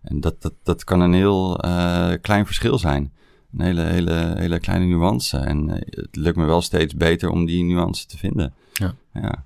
En 0.02 0.20
dat, 0.22 0.42
dat, 0.42 0.54
dat 0.64 0.84
kan 0.84 1.00
een 1.02 1.14
heel 1.14 1.60
eh, 1.60 2.14
klein 2.22 2.46
verschil 2.46 2.78
zijn. 2.78 3.12
Een 3.58 3.62
hele, 3.62 3.82
hele, 3.82 4.34
hele 4.38 4.60
kleine 4.60 4.86
nuance. 4.86 5.38
En 5.38 5.70
eh, 5.70 6.02
het 6.04 6.16
lukt 6.16 6.38
me 6.38 6.46
wel 6.46 6.62
steeds 6.62 6.96
beter 6.96 7.30
om 7.30 7.46
die 7.46 7.64
nuance 7.64 8.06
te 8.06 8.18
vinden. 8.18 8.54
Ja. 8.74 8.94
Ja. 9.14 9.46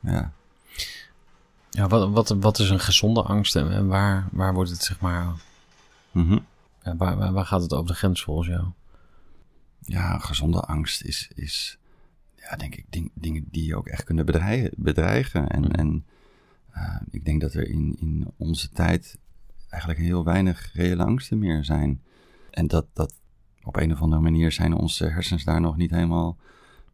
Ja. 0.00 0.32
ja 1.70 1.86
wat, 1.86 2.10
wat, 2.10 2.28
wat 2.28 2.58
is 2.58 2.70
een 2.70 2.80
gezonde 2.80 3.22
angst 3.22 3.56
en 3.56 3.86
waar, 3.88 4.28
waar 4.32 4.54
wordt 4.54 4.70
het 4.70 4.82
zeg 4.82 5.00
maar 5.00 5.12
ja, 6.12 6.40
waar, 6.96 7.16
waar, 7.16 7.32
waar 7.32 7.46
gaat 7.46 7.62
het 7.62 7.72
over 7.72 7.86
de 7.86 7.94
grens 7.94 8.22
volgens 8.22 8.48
jou 8.48 8.64
Ja, 9.80 10.18
gezonde 10.18 10.60
angst 10.60 11.02
is, 11.02 11.30
is 11.34 11.78
ja, 12.34 12.56
denk 12.56 12.74
ik, 12.74 12.84
ding- 12.90 13.10
dingen 13.14 13.44
die 13.50 13.64
je 13.66 13.76
ook 13.76 13.86
echt 13.86 14.04
kunnen 14.04 14.26
bedreigen. 14.26 14.70
bedreigen. 14.76 15.48
En, 15.48 15.60
Mm. 15.62 15.70
en 15.70 16.04
eh, 16.72 16.96
ik 17.10 17.24
denk 17.24 17.40
dat 17.40 17.54
er 17.54 17.68
in, 17.68 17.96
in 18.00 18.26
onze 18.36 18.70
tijd 18.70 19.18
eigenlijk 19.76 19.98
heel 19.98 20.24
weinig 20.24 20.70
reële 20.72 21.04
angsten 21.04 21.38
meer 21.38 21.64
zijn. 21.64 22.00
En 22.50 22.66
dat, 22.66 22.86
dat 22.92 23.14
op 23.62 23.76
een 23.76 23.92
of 23.92 24.00
andere 24.00 24.22
manier 24.22 24.52
zijn 24.52 24.72
onze 24.74 25.04
hersens 25.06 25.44
daar 25.44 25.60
nog 25.60 25.76
niet 25.76 25.90
helemaal 25.90 26.36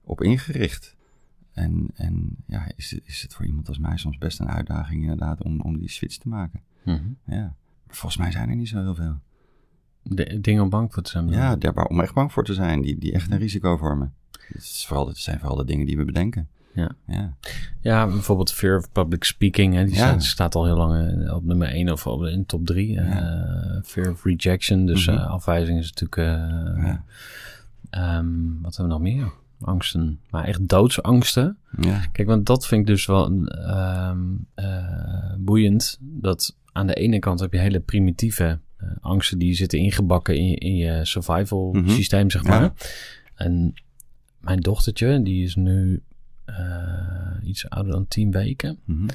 op 0.05 0.22
ingericht. 0.22 0.97
En, 1.53 1.87
en 1.95 2.37
ja, 2.47 2.70
is, 2.76 2.91
het- 2.91 3.03
is 3.05 3.22
het 3.22 3.35
voor 3.35 3.47
iemand 3.47 3.68
als 3.68 3.78
mij 3.78 3.97
soms 3.97 4.18
best 4.18 4.41
een 4.41 4.49
uitdaging 4.49 5.03
inderdaad 5.03 5.43
om, 5.43 5.61
om 5.61 5.78
die 5.78 5.91
switch 5.91 6.16
te 6.16 6.28
maken. 6.28 6.61
Mhm. 6.85 7.03
Ja. 7.24 7.55
Maar 7.87 7.97
volgens 7.97 8.16
mij 8.16 8.30
zijn 8.30 8.49
er 8.49 8.57
niet 8.57 8.68
zo 8.68 8.78
heel 8.80 8.95
veel. 8.95 9.18
De, 10.03 10.41
dingen 10.41 10.62
om 10.62 10.68
bang 10.70 10.93
voor 10.93 11.03
te 11.03 11.11
zijn 11.11 11.28
Ja, 11.28 11.57
daar 11.57 11.87
om 11.87 12.01
echt 12.01 12.14
bang 12.14 12.33
voor 12.33 12.45
te 12.45 12.55
zijn, 12.55 12.80
die, 12.83 12.99
die 12.99 13.12
echt 13.12 13.30
een 13.30 13.39
risico 13.39 13.76
vormen. 13.76 14.14
Het, 14.49 14.62
is 14.62 14.85
vooral, 14.87 15.09
het 15.09 15.16
zijn 15.18 15.39
vooral 15.39 15.57
de 15.57 15.64
dingen 15.64 15.87
die 15.87 15.97
we 15.97 16.05
bedenken. 16.05 16.49
Ja. 16.74 16.90
Ja. 17.06 17.34
Ja, 17.80 18.06
bijvoorbeeld 18.06 18.52
Fear 18.52 18.76
of 18.78 18.92
Public 18.92 19.24
Speaking. 19.24 19.74
Hè, 19.74 19.84
die 19.84 19.94
Ja. 19.94 19.98
staat, 20.00 20.22
staat 20.24 20.54
al 20.54 20.64
heel 20.64 20.76
lang 20.76 21.22
eh, 21.24 21.34
op 21.34 21.44
nummer 21.44 21.68
1 21.68 21.92
of 21.92 22.06
op, 22.06 22.24
in 22.24 22.46
top 22.46 22.66
3. 22.66 23.00
Fear 23.84 24.10
of 24.10 24.24
Rejection. 24.24 24.86
Dus 24.86 25.06
Mhm. 25.06 25.16
eh, 25.16 25.26
afwijzing 25.30 25.78
is 25.78 25.92
natuurlijk... 25.92 26.16
eh, 26.16 26.84
Ja. 26.84 27.04
ehm, 27.90 28.60
wat 28.62 28.76
hebben 28.76 28.96
we 28.98 29.02
nog 29.02 29.14
meer? 29.14 29.32
Angsten. 29.60 30.18
Maar 30.30 30.44
echt 30.44 30.68
doodsangsten. 30.68 31.56
Ja. 31.80 32.00
Kijk, 32.12 32.28
want 32.28 32.46
dat 32.46 32.66
vind 32.66 32.80
ik 32.80 32.86
dus 32.86 33.06
wel 33.06 33.46
ehm, 33.46 34.20
eh, 34.54 35.34
boeiend. 35.38 35.98
Dat 36.00 36.56
aan 36.72 36.86
de 36.86 36.94
ene 36.94 37.18
kant 37.18 37.40
heb 37.40 37.52
je 37.52 37.58
hele 37.58 37.80
primitieve 37.80 38.58
eh, 38.76 38.88
angsten... 39.00 39.38
die 39.38 39.54
zitten 39.54 39.78
ingebakken 39.78 40.36
in, 40.36 40.46
je- 40.48 40.56
in 40.56 40.76
je 40.76 41.04
survival 41.04 41.72
Mhm. 41.72 41.88
systeem, 41.88 42.30
zeg 42.30 42.42
maar. 42.44 42.72
En 43.34 43.74
mijn 44.40 44.60
dochtertje, 44.60 45.22
die 45.22 45.44
is 45.44 45.54
nu 45.54 45.94
eh, 45.94 46.11
iets 47.42 47.68
ouder 47.68 47.92
dan 47.92 48.09
tien 48.09 48.30
weken. 48.30 48.78
Mhm. 48.84 49.09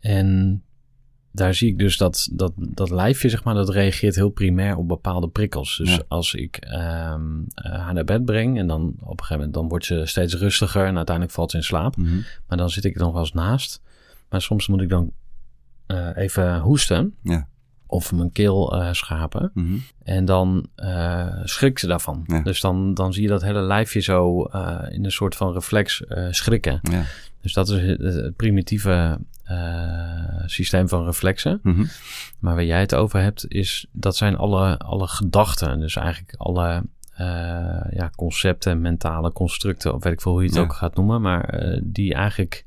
En 0.00 0.60
daar 1.32 1.54
zie 1.54 1.68
ik 1.68 1.78
dus 1.78 1.96
dat, 1.96 2.28
dat 2.32 2.52
dat 2.56 2.90
lijfje, 2.90 3.28
zeg 3.28 3.44
maar, 3.44 3.54
dat 3.54 3.68
reageert 3.68 4.14
heel 4.14 4.28
primair 4.28 4.76
op 4.76 4.88
bepaalde 4.88 5.28
prikkels. 5.28 5.76
Dus 5.76 5.94
Ja. 5.94 6.02
als 6.08 6.34
ik 6.34 6.56
ehm, 6.56 7.40
eh, 7.54 7.72
haar 7.72 7.94
naar 7.94 8.04
bed 8.04 8.24
breng 8.24 8.58
en 8.58 8.66
dan 8.66 8.82
op 9.00 9.10
een 9.10 9.24
gegeven 9.24 9.34
moment 9.36 9.54
dan 9.54 9.68
wordt 9.68 9.84
ze 9.84 10.02
steeds 10.06 10.34
rustiger 10.34 10.86
en 10.86 10.96
uiteindelijk 10.96 11.34
valt 11.36 11.50
ze 11.50 11.56
in 11.56 11.62
slaap. 11.62 11.96
Mhm. 11.96 12.16
Maar 12.46 12.58
dan 12.58 12.70
zit 12.70 12.84
ik 12.84 12.94
er 12.94 13.00
nog 13.00 13.12
wel 13.12 13.20
eens 13.20 13.32
naast. 13.32 13.80
Maar 14.28 14.42
soms 14.42 14.66
moet 14.68 14.80
ik 14.80 14.88
dan 14.88 15.12
eh, 15.86 16.10
even 16.16 16.58
hoesten 16.60 17.14
Ja. 17.22 17.48
Of 17.86 18.12
mijn 18.12 18.32
keel 18.32 18.80
eh, 18.80 18.92
schapen. 18.92 19.50
Mhm. 19.54 19.76
En 20.02 20.24
dan 20.24 20.68
eh 20.74 21.26
schrikt 21.44 21.80
ze 21.80 21.86
daarvan. 21.86 22.24
Ja. 22.26 22.40
Dus 22.40 22.60
dan, 22.60 22.94
dan 22.94 23.12
zie 23.12 23.22
je 23.22 23.28
dat 23.28 23.42
hele 23.42 23.60
lijfje 23.60 24.00
zo 24.00 24.44
eh, 24.44 24.78
in 24.88 25.04
een 25.04 25.12
soort 25.12 25.36
van 25.36 25.52
reflex 25.52 26.02
schrikken. 26.30 26.78
Ja. 26.82 27.02
Dus 27.40 27.52
dat 27.52 27.68
is 27.68 27.82
het, 27.82 28.00
het 28.00 28.36
primitieve 28.36 29.18
systeem 30.46 30.88
van 30.88 31.04
reflexen. 31.04 31.60
Mhm. 31.62 31.84
Maar 32.38 32.54
waar 32.54 32.64
jij 32.64 32.80
het 32.80 32.94
over 32.94 33.20
hebt, 33.20 33.44
is 33.48 33.86
dat 33.92 34.16
zijn 34.16 34.36
alle, 34.36 34.78
alle 34.78 35.06
gedachten. 35.08 35.80
Dus 35.80 35.96
eigenlijk 35.96 36.34
alle 36.36 36.82
ja, 37.90 38.10
concepten, 38.16 38.80
mentale 38.80 39.32
constructen, 39.32 39.94
of 39.94 40.02
weet 40.02 40.12
ik 40.12 40.20
veel 40.20 40.32
hoe 40.32 40.40
je 40.40 40.46
het 40.46 40.56
Ja. 40.56 40.62
ook 40.62 40.72
gaat 40.72 40.96
noemen. 40.96 41.20
Maar 41.20 41.78
die 41.82 42.14
eigenlijk 42.14 42.64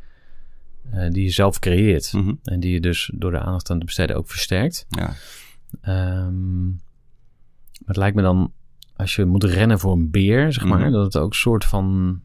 eh, 0.92 1.10
die 1.10 1.24
je 1.24 1.30
zelf 1.30 1.60
creëert. 1.60 2.14
Mhm. 2.14 2.34
En 2.44 2.60
die 2.60 2.72
je 2.74 2.80
dus 2.80 3.12
door 3.16 3.32
de 3.32 3.40
aandacht 3.40 3.70
aan 3.72 3.80
te 3.80 3.86
besteden 3.86 4.16
ook 4.16 4.30
versterkt. 4.30 4.86
Ja. 4.90 5.14
Ehm, 5.82 6.64
maar 6.66 6.78
het 7.86 7.98
lijkt 7.98 8.16
me 8.16 8.22
dan, 8.22 8.52
als 8.96 9.16
je 9.16 9.26
moet 9.26 9.44
rennen 9.44 9.80
voor 9.80 9.92
een 9.94 10.12
beer, 10.12 10.54
zeg 10.54 10.66
maar, 10.66 10.80
Mhm. 10.80 10.92
dat 10.92 11.04
het 11.04 11.18
ook 11.18 11.30
een 11.30 11.36
soort 11.38 11.66
van. 11.66 12.20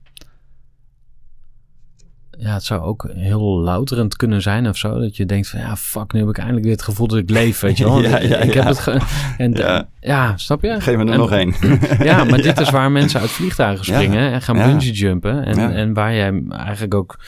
Ja, 2.38 2.52
het 2.54 2.64
zou 2.64 2.82
ook 2.82 3.10
heel 3.12 3.58
louterend 3.60 4.16
kunnen 4.16 4.42
zijn 4.42 4.68
of 4.68 4.76
zo. 4.76 4.98
Dat 5.00 5.16
je 5.16 5.26
denkt 5.26 5.48
van, 5.48 5.60
ja, 5.60 5.76
fuck, 5.76 6.12
nu 6.12 6.20
heb 6.20 6.28
ik 6.28 6.36
eindelijk 6.38 6.64
weer 6.64 6.74
het 6.74 6.82
gevoel 6.84 7.06
dat 7.06 7.18
ik 7.18 7.30
leef, 7.30 7.60
weet 7.60 7.76
je 7.78 7.84
wel. 7.84 8.00
Ja, 8.08 8.18
ja, 8.20 8.36
ik 8.36 8.52
heb 8.54 8.64
het 8.64 8.78
ge- 8.78 9.00
en 9.38 9.52
Ja. 9.52 9.88
ja. 10.00 10.36
snap 10.36 10.62
je? 10.62 10.80
Geef 10.80 10.96
me 10.96 11.04
er 11.04 11.10
En- 11.12 11.18
nog 11.18 11.32
één. 11.32 11.54
Ja, 12.04 12.24
maar 12.24 12.42
dit 12.48 12.60
is 12.60 12.70
waar 12.70 12.90
mensen 12.92 13.20
uit 13.20 13.30
vliegtuigen 13.30 13.84
springen 13.84 14.32
en 14.32 14.42
gaan 14.42 14.56
bungee 14.56 14.92
jumpen. 14.92 15.44
En, 15.44 15.58
en 15.74 15.92
waar 15.92 16.14
jij 16.14 16.42
eigenlijk 16.48 16.94
ook 16.94 17.18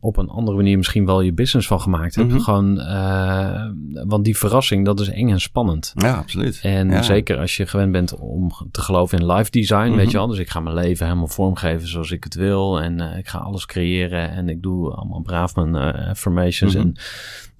op 0.00 0.16
een 0.16 0.28
andere 0.28 0.56
manier 0.56 0.76
misschien 0.76 1.06
wel 1.06 1.20
je 1.20 1.32
business 1.32 1.66
van 1.68 1.80
gemaakt 1.80 2.14
hebt. 2.14 2.28
Mhm. 2.28 2.38
Gewoon, 2.40 2.80
eh, 2.80 3.70
want 4.06 4.24
die 4.24 4.36
verrassing, 4.36 4.84
dat 4.84 5.00
is 5.00 5.08
eng 5.08 5.30
en 5.30 5.40
spannend. 5.40 5.92
Ja, 5.94 6.14
absoluut. 6.16 6.60
En 6.62 6.90
Ja. 6.90 7.02
zeker 7.02 7.38
als 7.38 7.56
je 7.56 7.66
gewend 7.66 7.92
bent 7.92 8.16
om 8.16 8.50
te 8.70 8.80
geloven 8.80 9.18
in 9.18 9.26
live 9.32 9.50
design, 9.50 9.88
weet 9.88 9.94
Mhm. 9.96 10.06
je 10.10 10.16
wel. 10.16 10.26
Dus 10.26 10.38
ik 10.38 10.50
ga 10.50 10.60
mijn 10.60 10.74
leven 10.74 11.06
helemaal 11.06 11.28
vormgeven 11.28 11.88
zoals 11.88 12.10
ik 12.10 12.24
het 12.24 12.34
wil. 12.34 12.80
En 12.80 13.00
eh, 13.12 13.18
ik 13.18 13.28
ga 13.28 13.38
alles 13.38 13.66
creëren. 13.66 14.30
En 14.30 14.48
ik 14.48 14.62
doe 14.62 14.90
allemaal 14.92 15.20
braaf 15.20 15.54
mijn 15.54 15.74
eh, 15.76 16.08
affirmations. 16.08 16.74
Mhm. 16.74 16.82
En 16.86 16.94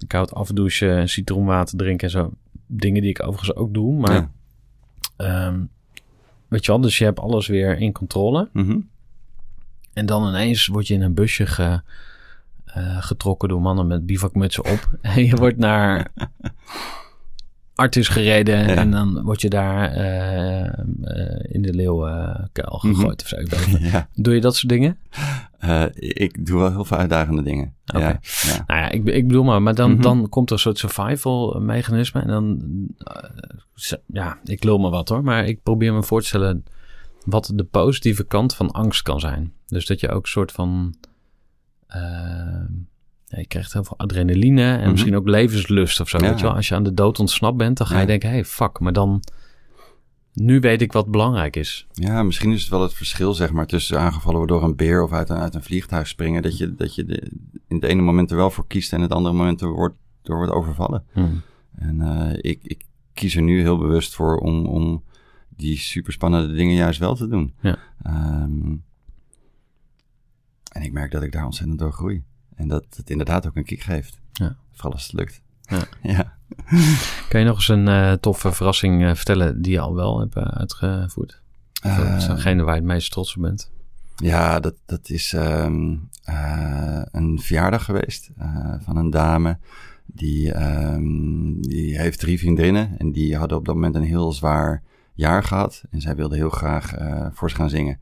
koud 0.07 0.33
afdouchen 0.33 0.97
en 0.97 1.09
citroenwater 1.09 1.77
drinken 1.77 2.05
en 2.07 2.11
zo. 2.13 2.31
Dingen 2.67 3.01
die 3.01 3.09
ik 3.09 3.23
overigens 3.23 3.55
ook 3.55 3.73
doe. 3.73 3.99
Maar 3.99 4.13
Ja. 4.13 4.29
ehm, 5.17 5.59
weet 6.47 6.65
je 6.65 6.71
wel, 6.71 6.81
dus 6.81 6.97
je 6.97 7.03
hebt 7.03 7.19
alles 7.19 7.47
weer 7.47 7.77
in 7.77 7.91
controle. 7.91 8.49
Mhm. 8.53 8.77
En 9.93 10.05
dan 10.05 10.27
ineens 10.27 10.67
word 10.67 10.87
je 10.87 10.93
in 10.93 11.01
een 11.01 11.13
busje 11.13 11.45
ge, 11.45 11.81
eh, 12.73 12.97
getrokken 13.01 13.49
door 13.49 13.61
mannen 13.61 13.87
met 13.87 14.05
bivakmutsen 14.05 14.65
op. 14.65 14.89
En 15.01 15.25
je 15.29 15.35
wordt 15.35 15.57
naar 15.57 16.11
Artis 17.75 18.07
gereden. 18.07 18.57
Ja. 18.67 18.75
En 18.75 18.91
dan 18.91 19.21
word 19.23 19.41
je 19.41 19.49
daar 19.49 19.91
eh, 19.91 20.65
eh, 20.67 21.39
in 21.41 21.61
de 21.61 21.73
leeuwenkuil 21.73 22.79
Mhm. 22.83 22.93
gegooid 22.95 23.21
of 23.21 23.27
zo. 23.27 23.37
Ja. 23.79 24.07
Doe 24.13 24.33
je 24.33 24.41
dat 24.41 24.55
soort 24.55 24.69
dingen? 24.69 24.97
Ik 25.95 26.45
doe 26.45 26.59
wel 26.59 26.71
heel 26.71 26.85
veel 26.85 26.97
uitdagende 26.97 27.41
dingen. 27.43 27.73
Ja. 27.83 27.99
Ja. 27.99 28.19
Nou 28.67 28.79
ja, 28.79 28.89
ik, 28.89 29.05
ik 29.05 29.27
bedoel 29.27 29.43
maar. 29.43 29.61
Maar 29.61 29.75
dan, 29.75 29.91
Mhm. 29.91 30.01
dan 30.01 30.29
komt 30.29 30.47
er 30.49 30.55
een 30.55 30.61
soort 30.61 30.77
survival 30.77 31.59
mechanisme. 31.61 32.21
En 32.21 32.27
dan, 32.27 32.61
ja, 34.05 34.37
ik 34.43 34.63
lul 34.63 34.77
me 34.77 34.89
wat 34.89 35.09
hoor. 35.09 35.23
Maar 35.23 35.45
ik 35.47 35.63
probeer 35.63 35.93
me 35.93 36.03
voor 36.03 36.21
te 36.21 36.27
stellen 36.27 36.63
wat 37.25 37.51
de 37.55 37.63
positieve 37.63 38.23
kant 38.23 38.55
van 38.55 38.71
angst 38.71 39.01
kan 39.01 39.19
zijn. 39.19 39.53
Dus 39.67 39.85
dat 39.85 39.99
je 39.99 40.09
ook 40.09 40.23
een 40.23 40.29
soort 40.29 40.51
van... 40.51 40.95
eh, 41.89 42.01
ja, 43.25 43.37
je 43.39 43.47
krijgt 43.47 43.73
heel 43.73 43.83
veel 43.83 43.97
adrenaline 43.97 44.71
en 44.73 44.79
Mhm. 44.79 44.91
misschien 44.91 45.15
ook 45.15 45.27
levenslust 45.27 45.99
of 45.99 46.09
zo. 46.09 46.17
Ja. 46.17 46.29
Weet 46.29 46.39
je 46.39 46.45
wel? 46.45 46.55
Als 46.55 46.67
je 46.67 46.75
aan 46.75 46.83
de 46.83 46.93
dood 46.93 47.19
ontsnapt 47.19 47.57
bent, 47.57 47.77
dan 47.77 47.87
ga 47.87 47.99
je 47.99 48.05
denken... 48.07 48.29
hey, 48.29 48.45
fuck, 48.45 48.79
maar 48.79 48.93
dan, 48.93 49.23
nu 50.33 50.59
weet 50.59 50.81
ik 50.81 50.91
wat 50.91 51.11
belangrijk 51.11 51.55
is. 51.55 51.87
Ja, 51.91 52.23
misschien 52.23 52.51
is 52.51 52.61
het 52.61 52.69
wel 52.69 52.81
het 52.81 52.93
verschil, 52.93 53.33
zeg 53.33 53.51
maar, 53.51 53.65
tussen 53.67 53.99
aangevallen 53.99 54.37
worden 54.37 54.57
door 54.57 54.65
een 54.67 54.75
beer 54.75 55.03
of 55.03 55.11
uit 55.11 55.29
een, 55.29 55.37
uit 55.37 55.55
een 55.55 55.63
vliegtuig 55.63 56.07
springen. 56.07 56.41
Dat 56.41 56.57
je, 56.57 56.75
dat 56.75 56.95
je 56.95 57.05
de, 57.05 57.31
in 57.67 57.75
het 57.75 57.83
ene 57.83 58.01
moment 58.01 58.31
er 58.31 58.37
wel 58.37 58.49
voor 58.51 58.67
kiest 58.67 58.93
en 58.93 59.01
het 59.01 59.11
andere 59.11 59.35
moment 59.35 59.61
er 59.61 59.69
wordt, 59.69 59.95
door 60.21 60.37
wordt 60.37 60.51
overvallen. 60.51 61.03
Hmm. 61.13 61.41
En 61.75 61.95
uh, 62.01 62.31
ik, 62.51 62.59
ik 62.63 62.83
kies 63.13 63.35
er 63.35 63.41
nu 63.41 63.61
heel 63.61 63.77
bewust 63.77 64.13
voor 64.15 64.37
om, 64.37 64.65
om 64.65 65.03
die 65.49 65.77
superspannende 65.77 66.53
dingen 66.53 66.75
juist 66.75 66.99
wel 66.99 67.15
te 67.15 67.27
doen. 67.27 67.53
Ja. 67.61 67.77
Um, 68.43 68.83
en 70.69 70.81
ik 70.81 70.91
merk 70.91 71.11
dat 71.11 71.23
ik 71.23 71.31
daar 71.31 71.45
ontzettend 71.45 71.79
door 71.79 71.93
groei. 71.93 72.23
En 72.55 72.67
dat 72.67 72.85
het 72.95 73.09
inderdaad 73.09 73.47
ook 73.47 73.55
een 73.55 73.63
kick 73.63 73.81
geeft. 73.81 74.19
Ja. 74.31 74.55
Vooral 74.71 74.93
als 74.93 75.03
het 75.03 75.13
lukt. 75.13 75.41
Ja. 75.61 75.83
ja. 76.15 76.37
Kan 77.29 77.39
je 77.39 77.45
nog 77.45 77.55
eens 77.55 77.67
een 77.67 77.87
uh, 77.87 78.11
toffe 78.11 78.51
verrassing 78.51 79.01
uh, 79.01 79.13
vertellen 79.13 79.61
die 79.61 79.71
je 79.71 79.79
al 79.79 79.95
wel 79.95 80.19
hebt 80.19 80.35
uh, 80.35 80.43
uitgevoerd? 80.43 81.41
Uh, 81.85 82.27
degene 82.27 82.63
waar 82.63 82.73
je 82.73 82.81
het 82.81 82.89
meest 82.89 83.11
trots 83.11 83.35
op 83.35 83.41
bent? 83.41 83.71
Ja, 84.15 84.59
dat, 84.59 84.75
dat 84.85 85.09
is 85.09 85.33
um, 85.33 86.09
een 87.11 87.39
verjaardag 87.41 87.85
geweest 87.85 88.29
van 88.79 88.97
een 88.97 89.09
dame. 89.09 89.57
Die, 90.05 90.61
um, 90.63 91.61
die 91.61 91.99
heeft 91.99 92.19
drie 92.19 92.39
vriendinnen 92.39 92.95
en 92.97 93.11
die 93.11 93.37
hadden 93.37 93.57
op 93.57 93.65
dat 93.65 93.75
moment 93.75 93.95
een 93.95 94.03
heel 94.03 94.31
zwaar 94.31 94.83
jaar 95.13 95.43
gehad. 95.43 95.83
En 95.89 96.01
zij 96.01 96.15
wilde 96.15 96.35
heel 96.35 96.49
graag 96.49 96.93
voor 97.33 97.49
ze 97.49 97.55
gaan 97.55 97.69
zingen. 97.69 97.99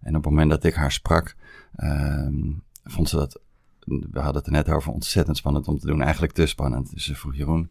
En 0.00 0.16
op 0.16 0.22
het 0.22 0.32
moment 0.32 0.50
dat 0.50 0.64
ik 0.64 0.74
haar 0.74 0.92
sprak, 0.92 1.36
um, 1.76 2.62
vond 2.84 3.08
ze 3.08 3.16
dat 3.16 3.40
we 3.84 4.20
hadden 4.20 4.34
het 4.34 4.46
er 4.46 4.52
net 4.52 4.68
over, 4.68 4.92
ontzettend 4.92 5.36
spannend 5.36 5.68
om 5.68 5.78
te 5.78 5.86
doen. 5.86 6.02
Eigenlijk 6.02 6.32
te 6.32 6.46
spannend. 6.46 6.90
Dus 6.90 7.04
ze 7.04 7.16
vroeg 7.16 7.36
Jeroen, 7.36 7.70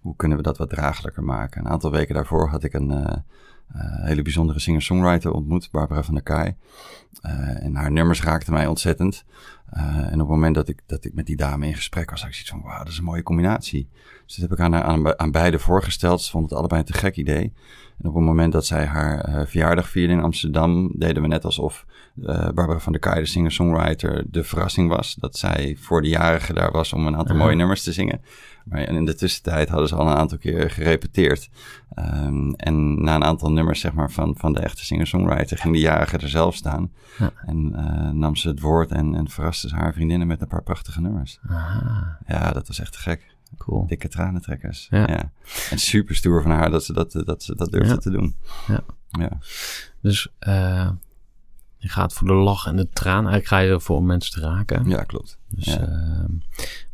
hoe 0.00 0.16
kunnen 0.16 0.36
we 0.36 0.42
dat 0.42 0.58
wat 0.58 0.70
draaglijker 0.70 1.24
maken? 1.24 1.60
Een 1.60 1.70
aantal 1.70 1.90
weken 1.90 2.14
daarvoor 2.14 2.48
had 2.48 2.64
ik 2.64 2.72
een 2.72 2.90
uh, 2.90 3.16
hele 3.76 4.22
bijzondere 4.22 4.58
singer-songwriter 4.58 5.32
ontmoet, 5.32 5.70
Barbara 5.70 6.02
van 6.02 6.14
der 6.14 6.22
Kaai. 6.22 6.54
Uh, 7.22 7.64
en 7.64 7.74
haar 7.74 7.90
nummers 7.90 8.22
raakten 8.22 8.52
mij 8.52 8.66
ontzettend. 8.66 9.24
en 9.70 10.12
op 10.12 10.18
het 10.18 10.28
moment 10.28 10.54
dat 10.54 10.68
ik, 10.68 10.82
dat 10.86 11.04
ik 11.04 11.14
met 11.14 11.26
die 11.26 11.36
dame 11.36 11.66
in 11.66 11.74
gesprek 11.74 12.10
was, 12.10 12.20
had 12.20 12.28
ik 12.28 12.34
zoiets 12.34 12.50
van, 12.50 12.62
wauw, 12.62 12.78
dat 12.78 12.92
is 12.92 12.98
een 12.98 13.04
mooie 13.04 13.22
combinatie. 13.22 13.88
Dus 14.26 14.36
dat 14.36 14.48
heb 14.48 14.58
ik 14.58 14.64
aan, 14.64 14.74
aan, 14.74 15.18
aan 15.18 15.30
beide 15.30 15.58
voorgesteld. 15.58 16.22
Ze 16.22 16.30
vond 16.30 16.50
het 16.50 16.58
allebei 16.58 16.80
een 16.80 16.86
te 16.86 16.92
gek 16.92 17.16
idee. 17.16 17.52
En 17.98 18.08
op 18.08 18.14
het 18.14 18.24
moment 18.24 18.52
dat 18.52 18.66
zij 18.66 18.86
haar 18.86 19.28
uh, 19.28 19.46
verjaardag 19.46 19.88
vierde 19.88 20.12
in 20.12 20.22
Amsterdam, 20.22 20.92
deden 20.94 21.22
we 21.22 21.28
net 21.28 21.44
alsof 21.44 21.86
uh, 22.16 22.26
Barbara 22.26 22.78
van 22.78 22.92
der 22.92 23.00
Kaai, 23.00 23.20
de 23.20 23.26
singer-songwriter, 23.26 24.24
de 24.30 24.44
verrassing 24.44 24.88
was. 24.88 25.14
Dat 25.14 25.36
zij 25.36 25.76
voor 25.80 26.02
de 26.02 26.08
jarige 26.08 26.52
daar 26.52 26.72
was 26.72 26.92
om 26.92 27.06
een 27.06 27.16
aantal 27.16 27.36
mooie 27.36 27.56
nummers 27.56 27.82
te 27.82 27.92
zingen. 27.92 28.20
Maar 28.68 28.80
in 28.80 29.04
de 29.04 29.14
tussentijd 29.14 29.68
hadden 29.68 29.88
ze 29.88 29.94
al 29.94 30.06
een 30.08 30.16
aantal 30.16 30.38
keer 30.38 30.70
gerepeteerd. 30.70 31.48
Um, 31.98 32.54
en 32.54 33.02
na 33.02 33.14
een 33.14 33.24
aantal 33.24 33.52
nummers 33.52 33.80
zeg 33.80 33.92
maar, 33.92 34.10
van, 34.10 34.36
van 34.36 34.52
de 34.52 34.60
echte 34.60 34.84
singer-songwriter 34.84 35.58
ging 35.58 35.74
de 35.74 35.80
jarige 35.80 36.18
er 36.18 36.28
zelf 36.28 36.54
staan. 36.54 36.92
Ja. 37.18 37.32
En 37.46 37.72
uh, 37.76 38.10
nam 38.10 38.36
ze 38.36 38.48
het 38.48 38.60
woord 38.60 38.90
en, 38.90 39.14
en 39.14 39.28
verraste 39.28 39.68
ze 39.68 39.74
haar 39.74 39.92
vriendinnen 39.92 40.26
met 40.26 40.40
een 40.40 40.48
paar 40.48 40.62
prachtige 40.62 41.00
nummers. 41.00 41.38
Aha. 41.48 42.18
Ja, 42.26 42.50
dat 42.52 42.66
was 42.66 42.80
echt 42.80 42.96
gek. 42.96 43.36
Cool. 43.58 43.86
Dikke 43.86 44.08
tranentrekkers. 44.08 44.86
Ja. 44.90 44.98
ja. 44.98 45.32
En 45.70 45.78
super 45.78 46.14
stoer 46.16 46.42
van 46.42 46.50
haar 46.50 46.70
dat 46.70 46.84
ze 46.84 46.92
dat, 46.92 47.12
dat, 47.24 47.42
ze 47.42 47.56
dat 47.56 47.70
durfde 47.70 47.92
Ja. 47.92 47.96
te 47.96 48.10
doen. 48.10 48.36
Ja. 48.66 48.80
Ja. 49.08 49.30
Dus 50.00 50.28
uh, 50.48 50.90
je 51.76 51.88
gaat 51.88 52.12
voor 52.12 52.26
de 52.26 52.34
lach 52.34 52.66
en 52.66 52.76
de 52.76 52.88
traan. 52.92 53.28
Eigenlijk 53.28 53.46
ga 53.46 53.58
je 53.58 53.70
ervoor 53.70 53.96
om 53.96 54.06
mensen 54.06 54.32
te 54.32 54.40
raken. 54.40 54.88
ja, 54.88 55.02
klopt. 55.02 55.37
Dus 55.50 55.64
Ja. 55.64 55.80
uh, 55.88 56.24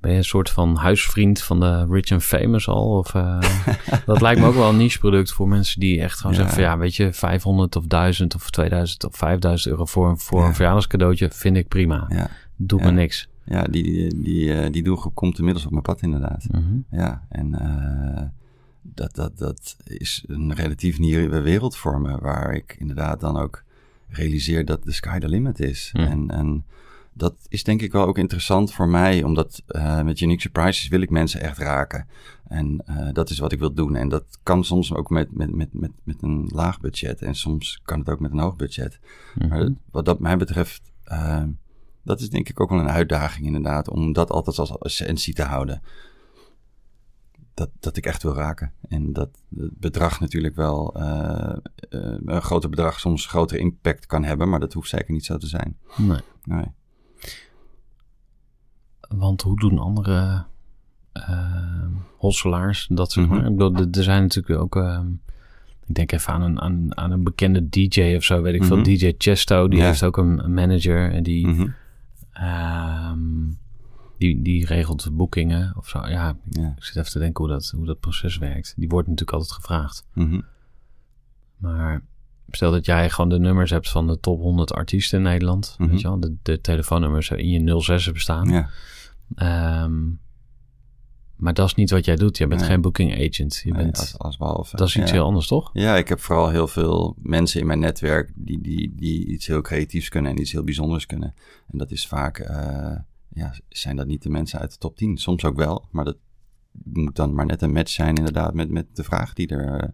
ben 0.00 0.10
je 0.12 0.16
een 0.16 0.24
soort 0.24 0.50
van 0.50 0.76
huisvriend 0.76 1.42
van 1.42 1.60
de 1.60 1.86
rich 1.90 2.10
and 2.12 2.22
famous 2.24 2.68
al? 2.68 2.98
Of, 2.98 3.14
uh, 3.14 3.40
dat 4.06 4.20
lijkt 4.20 4.40
me 4.40 4.46
ook 4.46 4.54
wel 4.54 4.68
een 4.68 4.76
niche 4.76 4.98
product 4.98 5.32
voor 5.32 5.48
mensen 5.48 5.80
die 5.80 6.00
echt 6.00 6.16
gewoon 6.20 6.32
Ja. 6.32 6.38
zeggen 6.38 6.56
van 6.62 6.64
ja, 6.70 6.78
weet 6.78 6.94
je, 6.96 7.12
500 7.12 7.76
of 7.76 7.86
1000 7.86 8.34
of 8.34 8.50
2000 8.50 9.04
of 9.04 9.16
5000 9.16 9.70
euro 9.72 9.84
voor, 9.84 10.08
een- 10.08 10.18
voor 10.18 10.40
Ja. 10.40 10.46
een 10.46 10.54
verjaardagscadeautje 10.54 11.30
vind 11.30 11.56
ik 11.56 11.68
prima. 11.68 12.28
Doet 12.56 12.82
me 12.82 12.90
niks. 12.90 13.28
ja 13.44 13.62
die, 13.62 13.82
die, 13.82 14.22
die, 14.22 14.54
eh, 14.54 14.72
die 14.72 14.82
doelgroep 14.82 15.14
komt 15.14 15.38
inmiddels 15.38 15.64
op 15.64 15.70
mijn 15.70 15.82
pad 15.82 16.02
inderdaad. 16.02 16.46
Mhm. 16.50 16.78
Ja, 16.90 17.26
en 17.28 17.54
eh, 17.60 18.22
dat, 18.82 19.14
dat, 19.14 19.38
dat 19.38 19.76
is 19.84 20.24
een 20.26 20.54
relatief 20.54 20.98
nieuwe 20.98 21.40
wereld 21.40 21.76
voor 21.76 22.00
me, 22.00 22.18
waar 22.18 22.54
ik 22.54 22.76
inderdaad 22.78 23.20
dan 23.20 23.36
ook 23.36 23.62
realiseer 24.08 24.64
dat 24.64 24.82
de 24.84 24.92
sky 24.92 25.18
the 25.18 25.28
limit 25.28 25.60
is. 25.60 25.90
Hmm. 25.92 26.04
En, 26.04 26.30
en 26.30 26.64
dat 27.14 27.34
is 27.48 27.64
denk 27.64 27.82
ik 27.82 27.92
wel 27.92 28.06
ook 28.06 28.18
interessant 28.18 28.72
voor 28.72 28.88
mij, 28.88 29.22
omdat 29.22 29.62
eh, 29.66 30.02
met 30.02 30.20
Unique 30.20 30.40
Surprises 30.40 30.88
wil 30.88 31.00
ik 31.00 31.10
mensen 31.10 31.40
echt 31.40 31.58
raken. 31.58 32.06
En 32.48 32.82
eh, 32.86 33.08
dat 33.12 33.30
is 33.30 33.38
wat 33.38 33.52
ik 33.52 33.58
wil 33.58 33.72
doen. 33.72 33.96
En 33.96 34.08
dat 34.08 34.24
kan 34.42 34.64
soms 34.64 34.94
ook 34.94 35.10
met, 35.10 35.32
met, 35.32 35.54
met, 35.54 35.68
met, 35.72 35.90
met 36.02 36.22
een 36.22 36.50
laag 36.52 36.80
budget 36.80 37.22
en 37.22 37.34
soms 37.34 37.80
kan 37.84 37.98
het 37.98 38.08
ook 38.08 38.20
met 38.20 38.32
een 38.32 38.38
hoog 38.38 38.56
budget. 38.56 39.00
Mhm. 39.34 39.48
Maar 39.48 39.68
wat 39.90 40.04
dat 40.04 40.18
mij 40.20 40.36
betreft, 40.36 40.92
uh, 41.06 41.42
dat 42.02 42.20
is 42.20 42.30
denk 42.30 42.48
ik 42.48 42.60
ook 42.60 42.70
wel 42.70 42.78
een 42.78 42.90
uitdaging 42.90 43.46
inderdaad, 43.46 43.88
om 43.88 44.12
dat 44.12 44.30
altijd 44.30 44.58
als 44.58 44.78
essentie 44.78 45.34
te 45.34 45.42
houden. 45.42 45.82
Dat, 47.54 47.70
dat 47.80 47.96
ik 47.96 48.06
echt 48.06 48.22
wil 48.22 48.34
raken. 48.34 48.72
En 48.88 49.12
dat 49.12 49.30
het 49.56 49.78
bedrag 49.78 50.20
natuurlijk 50.20 50.54
wel, 50.54 50.96
een 52.26 52.42
groter 52.42 52.70
bedrag 52.70 53.00
soms 53.00 53.26
grotere 53.26 53.60
impact 53.60 54.06
kan 54.06 54.24
hebben, 54.24 54.48
maar 54.48 54.60
dat 54.60 54.72
hoeft 54.72 54.88
zeker 54.88 55.12
niet 55.12 55.24
zo 55.24 55.36
te 55.36 55.46
zijn. 55.46 55.76
Nee. 55.96 56.20
Nee. 56.44 56.66
Want 59.08 59.42
hoe 59.42 59.58
doen 59.60 59.78
andere 59.78 60.44
uh, 61.14 61.86
hosselaars 62.16 62.86
dat 62.90 63.12
zeg 63.12 63.26
maar? 63.26 63.38
Mhm. 63.38 63.46
Ik 63.50 63.56
bedoel, 63.56 63.74
er- 63.76 63.96
er 63.98 64.02
zijn 64.02 64.22
natuurlijk 64.22 64.60
ook... 64.60 64.76
ehm, 64.76 65.06
ik 65.86 65.94
denk 65.94 66.12
even 66.12 66.32
aan 66.32 66.42
een, 66.42 66.60
aan, 66.60 66.96
aan 66.96 67.10
een 67.10 67.24
bekende 67.24 67.68
DJ 67.68 68.14
of 68.16 68.24
zo, 68.24 68.42
weet 68.42 68.54
ik 68.54 68.64
veel. 68.64 68.76
Mhm. 68.76 68.84
DJ 68.84 69.12
Chesto, 69.18 69.68
die 69.68 69.78
Ja. 69.78 69.84
heeft 69.86 70.02
ook 70.02 70.16
een, 70.16 70.44
een 70.44 70.54
manager 70.54 71.12
en 71.12 71.22
die, 71.22 71.46
Mhm. 71.46 71.68
ehm, 72.32 73.18
die, 74.18 74.42
die 74.42 74.66
regelt 74.66 75.08
boekingen 75.12 75.74
of 75.76 75.88
zo. 75.88 75.98
Ja, 76.06 76.36
Ja. 76.50 76.74
ik 76.76 76.84
zit 76.84 76.96
even 76.96 77.10
te 77.10 77.18
denken 77.18 77.44
hoe 77.44 77.52
dat, 77.52 77.72
hoe 77.76 77.86
dat 77.86 78.00
proces 78.00 78.38
werkt. 78.38 78.74
Die 78.76 78.88
wordt 78.88 79.08
natuurlijk 79.08 79.36
altijd 79.38 79.52
gevraagd. 79.60 80.06
Maar 81.56 82.02
stel 82.50 82.70
dat 82.70 82.86
jij 82.86 83.10
gewoon 83.10 83.30
de 83.30 83.38
nummers 83.38 83.70
hebt 83.70 83.88
van 83.90 84.06
de 84.06 84.20
top 84.20 84.40
100 84.40 84.72
artiesten 84.72 85.18
in 85.18 85.24
Nederland. 85.24 85.74
Mhm. 85.78 85.90
Weet 85.90 86.00
je 86.00 86.08
wel, 86.08 86.20
de, 86.20 86.36
de 86.42 86.60
telefoonnummers 86.60 87.30
in 87.30 87.48
je 87.48 87.80
06 87.80 88.12
bestaan. 88.12 88.48
Ja. 88.48 88.68
Ehm, 89.34 90.02
maar 91.36 91.54
dat 91.54 91.66
is 91.66 91.74
niet 91.74 91.90
wat 91.90 92.04
jij 92.04 92.16
doet. 92.16 92.36
Je 92.38 92.46
bent 92.46 92.60
Nee. 92.60 92.70
geen 92.70 92.80
booking 92.80 93.12
agent. 93.12 93.60
Je 93.64 93.72
Nee, 93.72 93.82
bent, 93.82 93.98
als, 93.98 94.18
als 94.18 94.36
behalve. 94.36 94.76
dat 94.76 94.88
is 94.88 94.96
iets 94.96 95.10
ja. 95.10 95.16
heel 95.16 95.24
anders, 95.24 95.46
toch? 95.46 95.70
Ja, 95.72 95.96
ik 95.96 96.08
heb 96.08 96.20
vooral 96.20 96.48
heel 96.50 96.66
veel 96.68 97.16
mensen 97.22 97.60
in 97.60 97.66
mijn 97.66 97.78
netwerk 97.78 98.32
die, 98.34 98.60
die, 98.60 98.92
die 98.96 99.26
iets 99.26 99.46
heel 99.46 99.60
creatiefs 99.60 100.08
kunnen 100.08 100.30
en 100.32 100.40
iets 100.40 100.52
heel 100.52 100.64
bijzonders 100.64 101.06
kunnen. 101.06 101.34
En 101.70 101.78
dat 101.78 101.90
is 101.90 102.06
vaak, 102.06 102.38
eh, 102.38 102.96
ja, 103.28 103.54
zijn 103.68 103.96
dat 103.96 104.06
niet 104.06 104.22
de 104.22 104.30
mensen 104.30 104.58
uit 104.58 104.70
de 104.72 104.78
top 104.78 104.96
10. 104.96 105.16
Soms 105.18 105.44
ook 105.44 105.56
wel, 105.56 105.88
maar 105.90 106.04
dat 106.04 106.16
moet 106.84 107.16
dan 107.16 107.34
maar 107.34 107.46
net 107.46 107.62
een 107.62 107.72
match 107.72 107.90
zijn 107.92 108.14
inderdaad 108.16 108.54
met, 108.54 108.70
met 108.70 108.86
de 108.92 109.04
vraag 109.04 109.32
die 109.32 109.48
er, 109.48 109.80
eh, 109.80 109.88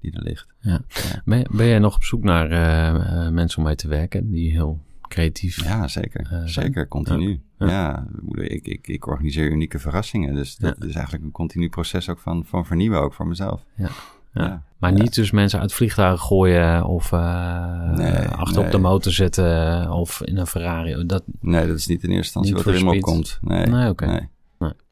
die 0.00 0.12
er 0.12 0.22
ligt. 0.22 0.46
Ja. 0.60 0.80
Ben, 1.24 1.46
ben 1.50 1.66
jij 1.66 1.78
nog 1.78 1.94
op 1.94 2.04
zoek 2.04 2.22
naar 2.22 2.50
eh, 2.50 2.88
eh, 3.26 3.32
mensen 3.32 3.58
om 3.58 3.64
mee 3.64 3.74
te 3.74 3.88
werken 3.88 4.30
die 4.30 4.50
heel 4.52 4.80
creatief 5.08 5.64
Ja, 5.64 5.88
zeker. 5.88 6.28
Eh, 6.30 6.42
zeker, 6.44 6.88
continu. 6.88 7.40
Ja. 7.58 7.66
Ja, 7.66 8.06
ik, 8.34 8.66
ik, 8.66 8.88
ik 8.88 9.06
organiseer 9.06 9.50
unieke 9.50 9.78
verrassingen. 9.78 10.34
Dus 10.34 10.56
dat 10.56 10.84
is 10.84 10.94
eigenlijk 10.94 11.24
een 11.24 11.30
continu 11.30 11.68
proces 11.68 12.08
ook 12.08 12.18
van, 12.18 12.44
van 12.44 12.66
vernieuwen, 12.66 13.00
ook 13.00 13.14
voor 13.14 13.26
mezelf. 13.26 13.64
Ja. 13.76 13.88
Ja. 14.32 14.62
Maar 14.78 14.92
niet 14.92 15.14
dus 15.14 15.30
mensen 15.30 15.60
uit 15.60 15.72
vliegtuigen 15.72 16.18
gooien 16.26 16.84
of 16.84 17.12
uh, 17.12 17.90
Nee, 17.90 18.26
achter 18.28 18.56
op 18.56 18.62
nee. 18.62 18.70
de 18.70 18.78
motor 18.78 19.12
zetten 19.12 19.90
of 19.90 20.22
in 20.22 20.36
een 20.36 20.46
Ferrari. 20.46 21.06
Dat, 21.06 21.22
Nee, 21.40 21.66
dat 21.66 21.76
is 21.76 21.86
niet 21.86 22.02
in 22.02 22.10
eerste 22.10 22.38
instantie 22.38 22.54
wat 22.54 22.66
er 22.66 22.80
in 22.80 22.84
me 22.84 22.94
opkomt. 22.94 23.38
Nee, 23.40 23.66
Nee, 23.66 23.88
oké. 23.88 24.06
nee. 24.06 24.28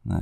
Nee. 0.01 0.21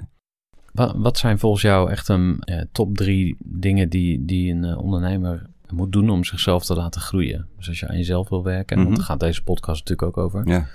Wat, 0.73 0.93
wat 0.97 1.17
zijn 1.17 1.39
volgens 1.39 1.61
jou 1.61 1.91
echt 1.91 2.07
een 2.07 2.37
eh, 2.39 2.61
top 2.71 2.97
drie 2.97 3.35
dingen 3.39 3.89
die, 3.89 4.25
die 4.25 4.53
een 4.53 4.63
eh, 4.63 4.77
ondernemer 4.77 5.45
moet 5.69 5.91
doen 5.91 6.09
om 6.09 6.23
zichzelf 6.23 6.65
te 6.65 6.75
laten 6.75 7.01
groeien? 7.01 7.47
Dus 7.57 7.67
als 7.67 7.79
je 7.79 7.87
aan 7.87 7.97
jezelf 7.97 8.29
wil 8.29 8.43
werken, 8.43 8.75
want 8.77 8.87
Mhm. 8.89 8.97
daar 8.97 9.05
gaat 9.05 9.19
deze 9.19 9.43
podcast 9.43 9.79
natuurlijk 9.87 10.17
ook 10.17 10.25
over. 10.25 10.47
Ja. 10.47 10.67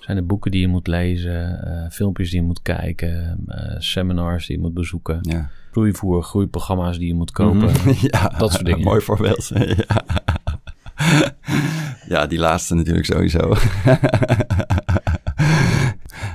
Zijn 0.00 0.16
er 0.16 0.26
boeken 0.26 0.50
die 0.50 0.60
je 0.60 0.68
moet 0.68 0.86
lezen, 0.86 1.62
eh, 1.64 1.90
filmpjes 1.90 2.30
die 2.30 2.40
je 2.40 2.46
moet 2.46 2.62
kijken, 2.62 3.44
seminars 3.78 4.46
die 4.46 4.56
je 4.56 4.62
moet 4.62 4.74
bezoeken, 4.74 5.18
Ja. 5.22 5.50
groeivoer, 5.70 6.22
groeiprogramma's 6.22 6.98
die 6.98 7.06
je 7.06 7.14
moet 7.14 7.30
kopen? 7.30 7.58
Mhm. 7.70 7.92
ja, 8.10 8.28
dat 8.38 8.52
soort 8.52 8.64
dingen. 8.64 8.84
Mooi 8.84 9.00
voorbeeld. 9.00 9.50
ja. 9.88 10.04
ja, 12.08 12.26
die 12.26 12.38
laatste 12.38 12.74
natuurlijk 12.74 13.06
sowieso. 13.06 13.54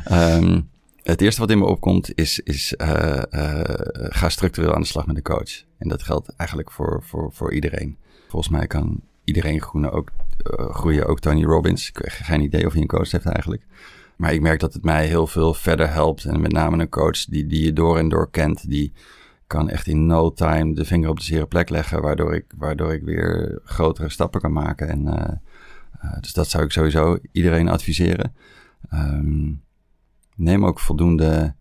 Ehm, 0.06 0.62
het 1.06 1.22
eerste 1.22 1.42
wat 1.42 1.50
in 1.50 1.58
me 1.58 1.66
opkomt 1.66 2.12
is, 2.16 2.40
is 2.40 2.76
eh, 2.76 3.34
eh, 3.34 3.64
ga 4.10 4.30
structureel 4.30 4.74
aan 4.74 4.82
de 4.82 4.88
slag 4.88 5.06
met 5.06 5.16
de 5.16 5.22
coach. 5.22 5.64
En 5.78 5.88
dat 5.88 6.04
geldt 6.04 6.36
eigenlijk 6.36 6.72
voor, 6.72 7.04
voor, 7.04 7.34
voor 7.34 7.54
iedereen. 7.54 7.98
Volgens 8.28 8.52
mij 8.52 8.68
kan 8.68 9.02
iedereen 9.24 9.62
groeien, 9.62 9.92
ook, 9.92 10.12
eh, 10.38 10.76
groeien, 10.76 11.06
ook 11.08 11.20
Tony 11.20 11.44
Robbins. 11.44 11.90
Ik 11.90 11.98
heb 11.98 12.12
geen 12.12 12.42
idee 12.42 12.66
of 12.66 12.74
hij 12.74 12.82
een 12.82 12.88
coach 12.88 13.12
heeft 13.12 13.26
eigenlijk. 13.26 13.64
Maar 14.16 14.34
ik 14.34 14.42
merk 14.42 14.60
dat 14.60 14.74
het 14.74 14.84
mij 14.84 15.08
heel 15.08 15.28
veel 15.28 15.54
verder 15.54 15.90
helpt. 15.90 16.26
En 16.26 16.42
met 16.42 16.52
name 16.52 16.82
een 16.82 16.90
coach 16.90 17.26
die, 17.26 17.48
die 17.48 17.64
je 17.64 17.74
door 17.74 17.98
en 17.98 18.10
door 18.10 18.32
kent, 18.32 18.70
die, 18.70 18.94
kan 19.48 19.70
echt 19.70 19.88
in 19.88 20.06
no 20.06 20.34
time 20.34 20.74
de 20.74 20.86
vinger 20.86 21.10
op 21.10 21.18
de 21.18 21.26
zere 21.26 21.46
plek 21.46 21.70
leggen, 21.70 22.02
waardoor 22.02 22.36
ik, 22.36 22.46
waardoor 22.58 22.94
ik 22.94 23.04
weer 23.04 23.60
grotere 23.64 24.10
stappen 24.10 24.42
kan 24.42 24.54
maken. 24.54 24.90
En, 24.90 25.42
dus 26.22 26.34
dat 26.34 26.50
zou 26.50 26.64
ik 26.64 26.72
sowieso 26.72 27.18
iedereen 27.32 27.68
adviseren. 27.68 28.34
Um, 28.94 29.65
neem 30.36 30.66
ook 30.66 30.80
voldoende 30.80 31.56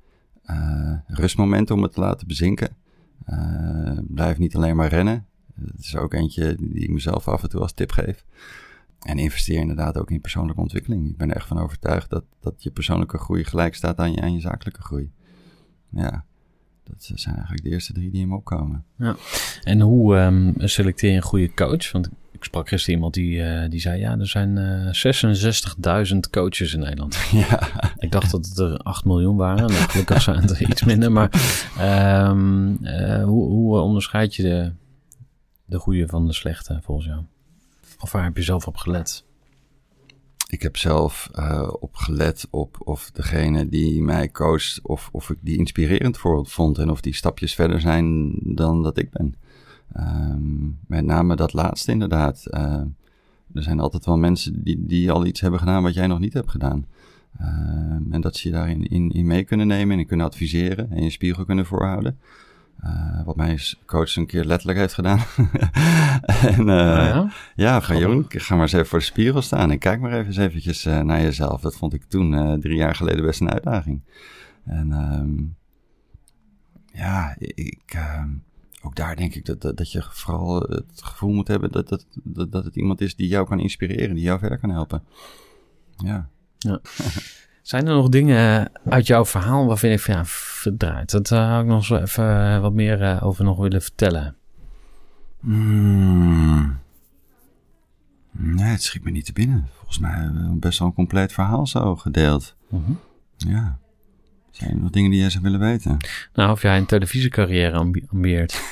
uh, 0.46 0.98
rustmomenten 1.06 1.74
om 1.74 1.82
het 1.82 1.92
te 1.92 2.00
laten 2.00 2.26
bezinken. 2.26 2.76
Uh, 3.28 3.98
blijf 4.02 4.38
niet 4.38 4.56
alleen 4.56 4.76
maar 4.76 4.88
rennen. 4.88 5.26
Dat 5.54 5.78
is 5.78 5.96
ook 5.96 6.14
eentje 6.14 6.56
die 6.60 6.82
ik 6.82 6.90
mezelf 6.90 7.28
af 7.28 7.42
en 7.42 7.48
toe 7.48 7.60
als 7.60 7.72
tip 7.72 7.92
geef. 7.92 8.24
En 8.98 9.18
investeer 9.18 9.60
inderdaad 9.60 9.98
ook 9.98 10.10
in 10.10 10.20
persoonlijke 10.20 10.60
ontwikkeling. 10.60 11.08
Ik 11.08 11.16
ben 11.16 11.30
er 11.30 11.36
echt 11.36 11.46
van 11.46 11.58
overtuigd 11.58 12.10
dat, 12.10 12.24
dat 12.40 12.62
je 12.62 12.70
persoonlijke 12.70 13.18
groei 13.18 13.44
gelijk 13.44 13.74
staat 13.74 13.98
aan 13.98 14.12
je, 14.12 14.20
aan 14.20 14.32
je 14.32 14.40
zakelijke 14.40 14.82
groei. 14.82 15.10
Ja, 15.88 16.24
dat 16.84 17.10
zijn 17.14 17.34
eigenlijk 17.34 17.64
de 17.64 17.70
eerste 17.70 17.92
drie 17.92 18.10
die 18.10 18.20
in 18.20 18.28
me 18.28 18.34
opkomen. 18.34 18.84
Ja. 18.96 19.16
En 19.62 19.80
hoe 19.80 20.16
um, 20.16 20.54
selecteer 20.56 21.10
je 21.10 21.16
een 21.16 21.22
goede 21.22 21.54
coach? 21.54 21.92
Want 21.92 22.08
ik 22.44 22.50
sprak 22.50 22.68
gisteren 22.68 22.94
iemand 22.94 23.14
die, 23.14 23.36
uh, 23.36 23.68
die 23.68 23.80
zei: 23.80 24.00
Ja, 24.00 24.18
er 24.18 24.28
zijn 24.28 24.56
uh, 24.56 26.12
66.000 26.12 26.18
coaches 26.30 26.74
in 26.74 26.80
Nederland. 26.80 27.16
Ja. 27.32 27.92
Ik 27.98 28.12
dacht 28.12 28.30
dat 28.30 28.46
het 28.46 28.58
er 28.58 28.76
8 28.78 29.04
miljoen 29.04 29.36
waren. 29.36 29.66
Nou, 29.66 29.88
gelukkig 29.88 30.22
zijn 30.22 30.40
het 30.40 30.50
er 30.50 30.70
iets 30.70 30.84
minder. 30.84 31.12
Maar 31.12 31.30
um, 32.28 32.78
uh, 32.82 33.24
hoe, 33.24 33.48
hoe 33.48 33.78
onderscheid 33.78 34.34
je 34.34 34.42
de, 34.42 34.72
de 35.64 35.78
goede 35.78 36.06
van 36.08 36.26
de 36.26 36.32
slechte 36.32 36.80
volgens 36.82 37.06
jou? 37.06 37.22
Of 38.00 38.12
waar 38.12 38.24
heb 38.24 38.36
je 38.36 38.42
zelf 38.42 38.66
op 38.66 38.76
gelet? 38.76 39.24
Ik 40.48 40.62
heb 40.62 40.76
zelf 40.76 41.30
uh, 41.34 41.72
op 41.80 41.94
gelet 41.94 42.46
op 42.50 42.76
of 42.78 43.10
degene 43.10 43.68
die 43.68 44.02
mij 44.02 44.30
coacht, 44.30 44.80
of, 44.82 45.08
of 45.12 45.30
ik 45.30 45.38
die 45.40 45.58
inspirerend 45.58 46.18
voor 46.18 46.46
vond 46.46 46.78
en 46.78 46.90
of 46.90 47.00
die 47.00 47.14
stapjes 47.14 47.54
verder 47.54 47.80
zijn 47.80 48.32
dan 48.42 48.82
dat 48.82 48.98
ik 48.98 49.10
ben. 49.10 49.34
Um, 49.96 50.78
met 50.86 51.04
name 51.04 51.36
dat 51.36 51.52
laatste 51.52 51.92
inderdaad. 51.92 52.44
Uh, 52.50 52.80
er 53.54 53.62
zijn 53.62 53.80
altijd 53.80 54.04
wel 54.04 54.18
mensen 54.18 54.62
die, 54.62 54.86
die 54.86 55.10
al 55.10 55.26
iets 55.26 55.40
hebben 55.40 55.60
gedaan 55.60 55.82
wat 55.82 55.94
jij 55.94 56.06
nog 56.06 56.18
niet 56.18 56.32
hebt 56.32 56.50
gedaan. 56.50 56.86
Uh, 57.40 57.46
en 58.10 58.20
dat 58.20 58.36
ze 58.36 58.48
je 58.48 58.54
daarin 58.54 58.86
in, 58.86 59.10
in 59.10 59.26
mee 59.26 59.44
kunnen 59.44 59.66
nemen 59.66 59.98
en 59.98 60.06
kunnen 60.06 60.26
adviseren 60.26 60.90
en 60.90 61.02
je 61.02 61.10
spiegel 61.10 61.44
kunnen 61.44 61.66
voorhouden. 61.66 62.18
Uh, 62.84 63.24
wat 63.24 63.36
mijn 63.36 63.58
coach 63.86 64.16
een 64.16 64.26
keer 64.26 64.44
letterlijk 64.44 64.78
heeft 64.78 64.94
gedaan. 64.94 65.18
en 66.56 66.60
uh, 66.60 66.66
ja, 66.66 67.30
ja 67.54 67.80
ga 67.80 67.94
Jeroen, 67.94 68.24
ga 68.28 68.54
maar 68.54 68.62
eens 68.62 68.72
even 68.72 68.86
voor 68.86 68.98
de 68.98 69.04
spiegel 69.04 69.42
staan 69.42 69.70
en 69.70 69.78
kijk 69.78 70.00
maar 70.00 70.12
even 70.12 70.26
eens 70.26 70.36
eventjes 70.36 70.86
uh, 70.86 71.00
naar 71.00 71.20
jezelf. 71.20 71.60
Dat 71.60 71.76
vond 71.76 71.94
ik 71.94 72.04
toen, 72.04 72.60
drie 72.60 72.76
jaar 72.76 72.94
geleden, 72.94 73.24
best 73.24 73.40
een 73.40 73.50
uitdaging. 73.50 74.02
En 74.64 74.92
um, 74.92 75.56
ja, 76.92 77.34
ik, 77.38 77.82
ehm, 77.86 78.28
ook 78.84 78.96
daar 78.96 79.16
denk 79.16 79.34
ik 79.34 79.44
dat, 79.44 79.60
dat, 79.60 79.76
dat, 79.76 79.92
je 79.92 80.02
vooral 80.10 80.60
het 80.60 81.02
gevoel 81.02 81.32
moet 81.32 81.48
hebben 81.48 81.72
dat, 81.72 81.88
dat, 81.88 82.06
dat, 82.22 82.52
dat 82.52 82.64
het 82.64 82.76
iemand 82.76 83.00
is 83.00 83.16
die 83.16 83.28
jou 83.28 83.46
kan 83.46 83.60
inspireren, 83.60 84.14
die 84.14 84.24
jou 84.24 84.38
verder 84.38 84.58
kan 84.58 84.70
helpen. 84.70 85.02
Ja. 85.96 86.28
ja. 86.58 86.80
Zijn 87.62 87.86
er 87.86 87.94
nog 87.94 88.08
dingen 88.08 88.70
uit 88.84 89.06
jouw 89.06 89.24
verhaal 89.24 89.66
waarvan 89.66 89.90
ik 89.90 90.00
van 90.00 90.14
ja, 90.14 90.24
verdraaid? 90.24 91.10
Dat 91.10 91.30
uh, 91.30 91.50
had 91.50 91.62
ik 91.62 91.66
nog 91.66 91.84
zo 91.84 91.96
even 91.96 92.24
uh, 92.24 92.60
wat 92.60 92.72
meer 92.72 93.02
uh, 93.02 93.24
over 93.24 93.44
nog 93.44 93.58
willen 93.58 93.82
vertellen. 93.82 94.36
Hmm. 95.40 96.78
Nee, 98.30 98.66
het 98.66 98.82
schiet 98.82 99.04
me 99.04 99.10
niet 99.10 99.24
te 99.24 99.32
binnen. 99.32 99.68
Volgens 99.74 99.98
mij 99.98 100.30
best 100.52 100.78
wel 100.78 100.88
een 100.88 100.94
compleet 100.94 101.32
verhaal 101.32 101.66
zo 101.66 101.96
gedeeld. 101.96 102.56
-huh. 102.68 102.80
Ja. 103.36 103.78
Zijn 104.54 104.70
er 104.70 104.76
nog 104.76 104.90
dingen 104.90 105.10
die 105.10 105.20
jij 105.20 105.30
zou 105.30 105.42
willen 105.42 105.60
weten? 105.60 105.96
Nou, 106.34 106.50
of 106.50 106.62
jij 106.62 106.76
een 106.76 106.86
televisiecarrière 106.86 107.76
ambi 107.76 108.04
ambieert. 108.12 108.62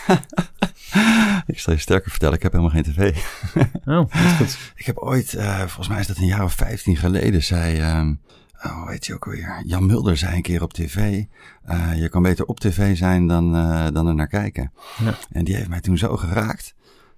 ik 1.47 1.59
zal 1.59 1.73
je 1.73 1.79
sterker 1.79 2.11
vertellen, 2.11 2.35
ik 2.35 2.43
heb 2.43 2.53
helemaal 2.53 2.75
geen 2.75 2.83
tv. 2.83 3.17
oh, 3.97 4.11
dat 4.13 4.23
is 4.23 4.33
goed. 4.37 4.73
Ik 4.75 4.87
heb 4.87 4.99
ooit, 4.99 5.31
volgens 5.59 5.89
mij 5.89 6.01
is 6.01 6.07
dat 6.07 6.17
een 6.17 6.27
jaar 6.27 6.45
of 6.45 6.53
vijftien 6.53 6.97
geleden, 6.97 7.43
zei... 7.43 7.99
Um, 7.99 8.21
oh, 8.65 8.87
weet 8.87 9.07
je 9.07 9.15
ook 9.15 9.25
alweer? 9.25 9.63
Jan 9.65 9.87
Mulder 9.87 10.17
zei 10.17 10.37
een 10.37 10.43
keer 10.43 10.63
op 10.63 10.73
tv: 10.73 11.25
uh, 11.71 11.99
Je 11.99 12.09
kan 12.09 12.23
beter 12.23 12.45
op 12.45 12.61
tv 12.61 12.97
zijn 12.97 13.27
dan, 13.27 13.57
uh, 13.57 13.89
dan 13.93 14.07
er 14.07 14.15
naar 14.15 14.27
kijken. 14.27 14.73
Ja. 15.05 15.15
En 15.31 15.45
die 15.45 15.55
heeft 15.55 15.69
mij 15.69 15.81
toen 15.81 15.99
zo 15.99 16.17
geraakt. 16.17 16.75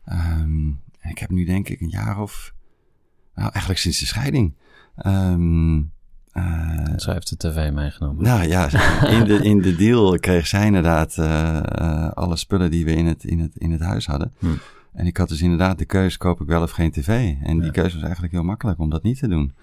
Um, 0.08 0.80
en 1.00 1.10
ik 1.10 1.18
heb 1.18 1.30
nu, 1.30 1.44
denk 1.44 1.68
ik, 1.68 1.80
een 1.80 1.88
jaar 1.88 2.20
of. 2.20 2.52
Nou, 3.34 3.50
eigenlijk 3.50 3.80
sinds 3.80 3.98
de 3.98 4.06
scheiding. 4.06 4.54
Um, 5.06 5.78
uh, 5.78 5.84
Zij 6.96 7.12
heeft 7.12 7.28
de 7.28 7.36
tv 7.36 7.70
meegenomen. 7.70 8.24
Nou 8.24 8.48
ja, 8.48 8.68
in 9.18 9.24
de, 9.24 9.38
in 9.42 9.62
de 9.62 9.76
deal 9.76 10.18
kreeg 10.18 10.46
zij 10.46 10.66
inderdaad 10.66 11.18
alle 12.14 12.36
spullen 12.36 12.70
die 12.70 12.84
we 12.84 12.92
in 12.92 13.06
het, 13.06 13.24
in 13.24 13.40
het, 13.40 13.56
in 13.56 13.70
het 13.70 13.80
huis 13.80 14.06
hadden. 14.06 14.32
Hm. 14.38 14.46
En 14.92 15.06
ik 15.06 15.16
had 15.16 15.28
dus 15.28 15.42
inderdaad 15.42 15.78
de 15.78 15.84
keuze: 15.84 16.18
koop 16.18 16.40
ik 16.40 16.46
wel 16.46 16.62
of 16.62 16.70
geen 16.70 16.90
tv? 16.90 17.34
En 17.42 17.60
die 17.60 17.70
keuze 17.70 17.94
was 17.94 18.02
eigenlijk 18.02 18.32
heel 18.32 18.42
makkelijk 18.42 18.78
om 18.78 18.90
dat 18.90 19.02
niet 19.02 19.18
te 19.18 19.28
doen. 19.28 19.54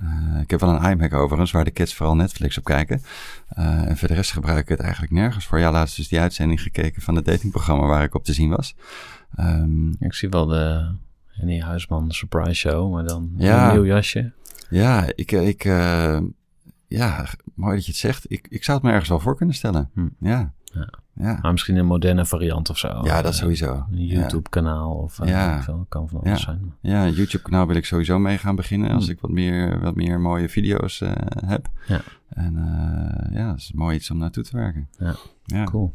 Uh, 0.00 0.40
ik 0.40 0.50
heb 0.50 0.60
wel 0.60 0.74
een 0.74 0.90
iMac 0.90 1.12
overigens, 1.12 1.50
waar 1.50 1.64
de 1.64 1.70
kids 1.70 1.94
vooral 1.94 2.16
Netflix 2.16 2.58
op 2.58 2.64
kijken. 2.64 3.02
Uh, 3.58 3.88
en 3.88 3.96
voor 3.96 4.08
de 4.08 4.14
rest 4.14 4.32
gebruik 4.32 4.58
ik 4.58 4.68
het 4.68 4.80
eigenlijk 4.80 5.12
nergens 5.12 5.46
voor. 5.46 5.58
Ja, 5.58 5.70
laatst 5.70 5.96
dus 5.96 6.08
die 6.08 6.20
uitzending 6.20 6.62
gekeken 6.62 7.02
van 7.02 7.16
het 7.16 7.24
datingprogramma 7.24 7.86
waar 7.86 8.02
ik 8.02 8.14
op 8.14 8.24
te 8.24 8.32
zien 8.32 8.50
was. 8.50 8.74
Um, 9.38 9.96
ik 9.98 10.14
zie 10.14 10.28
wel 10.28 10.46
de 10.46 10.90
Henny 11.26 11.60
Huisman 11.60 12.10
Surprise 12.10 12.54
Show, 12.54 12.92
maar 12.92 13.04
dan 13.04 13.30
ja, 13.36 13.68
een 13.68 13.74
nieuw 13.74 13.86
jasje. 13.86 14.32
Ja, 14.72 15.06
ik, 15.14 15.32
ik 15.32 15.64
uh, 15.64 16.18
ja, 16.88 17.26
mooi 17.54 17.74
dat 17.74 17.84
je 17.84 17.90
het 17.90 18.00
zegt. 18.00 18.24
Ik, 18.28 18.46
ik 18.48 18.64
zou 18.64 18.76
het 18.76 18.86
me 18.86 18.92
ergens 18.92 19.08
wel 19.08 19.20
voor 19.20 19.36
kunnen 19.36 19.54
stellen. 19.54 19.90
Hm. 19.94 20.08
Ja. 20.18 20.52
ja. 20.64 20.88
Ja. 21.14 21.38
Maar 21.42 21.52
misschien 21.52 21.76
een 21.76 21.86
moderne 21.86 22.26
variant 22.26 22.70
of 22.70 22.78
zo. 22.78 23.00
Ja, 23.02 23.22
dat 23.22 23.34
sowieso. 23.34 23.86
Een 23.90 24.06
YouTube-kanaal 24.06 24.94
of 24.94 25.18
uh, 25.20 25.28
ja. 25.28 25.62
Veel, 25.62 25.86
kan 25.88 26.08
van 26.08 26.20
alles 26.20 26.38
ja. 26.38 26.44
zijn. 26.44 26.74
Ja, 26.80 27.06
een 27.06 27.12
YouTube-kanaal 27.12 27.66
wil 27.66 27.76
ik 27.76 27.84
sowieso 27.84 28.18
mee 28.18 28.38
gaan 28.38 28.56
beginnen 28.56 28.90
als 28.90 29.08
ik 29.08 29.20
wat 29.20 29.30
meer, 29.30 29.80
wat 29.80 29.94
meer 29.94 30.20
mooie 30.20 30.48
video's 30.48 31.00
uh, 31.00 31.12
heb. 31.46 31.68
Ja. 31.86 32.00
En 32.28 32.54
uh, 32.56 33.36
ja, 33.36 33.48
dat 33.48 33.58
is 33.58 33.72
mooi 33.72 33.96
iets 33.96 34.10
om 34.10 34.18
naartoe 34.18 34.42
te 34.42 34.56
werken. 34.56 34.88
Ja, 34.98 35.14
ja. 35.44 35.64
cool. 35.64 35.94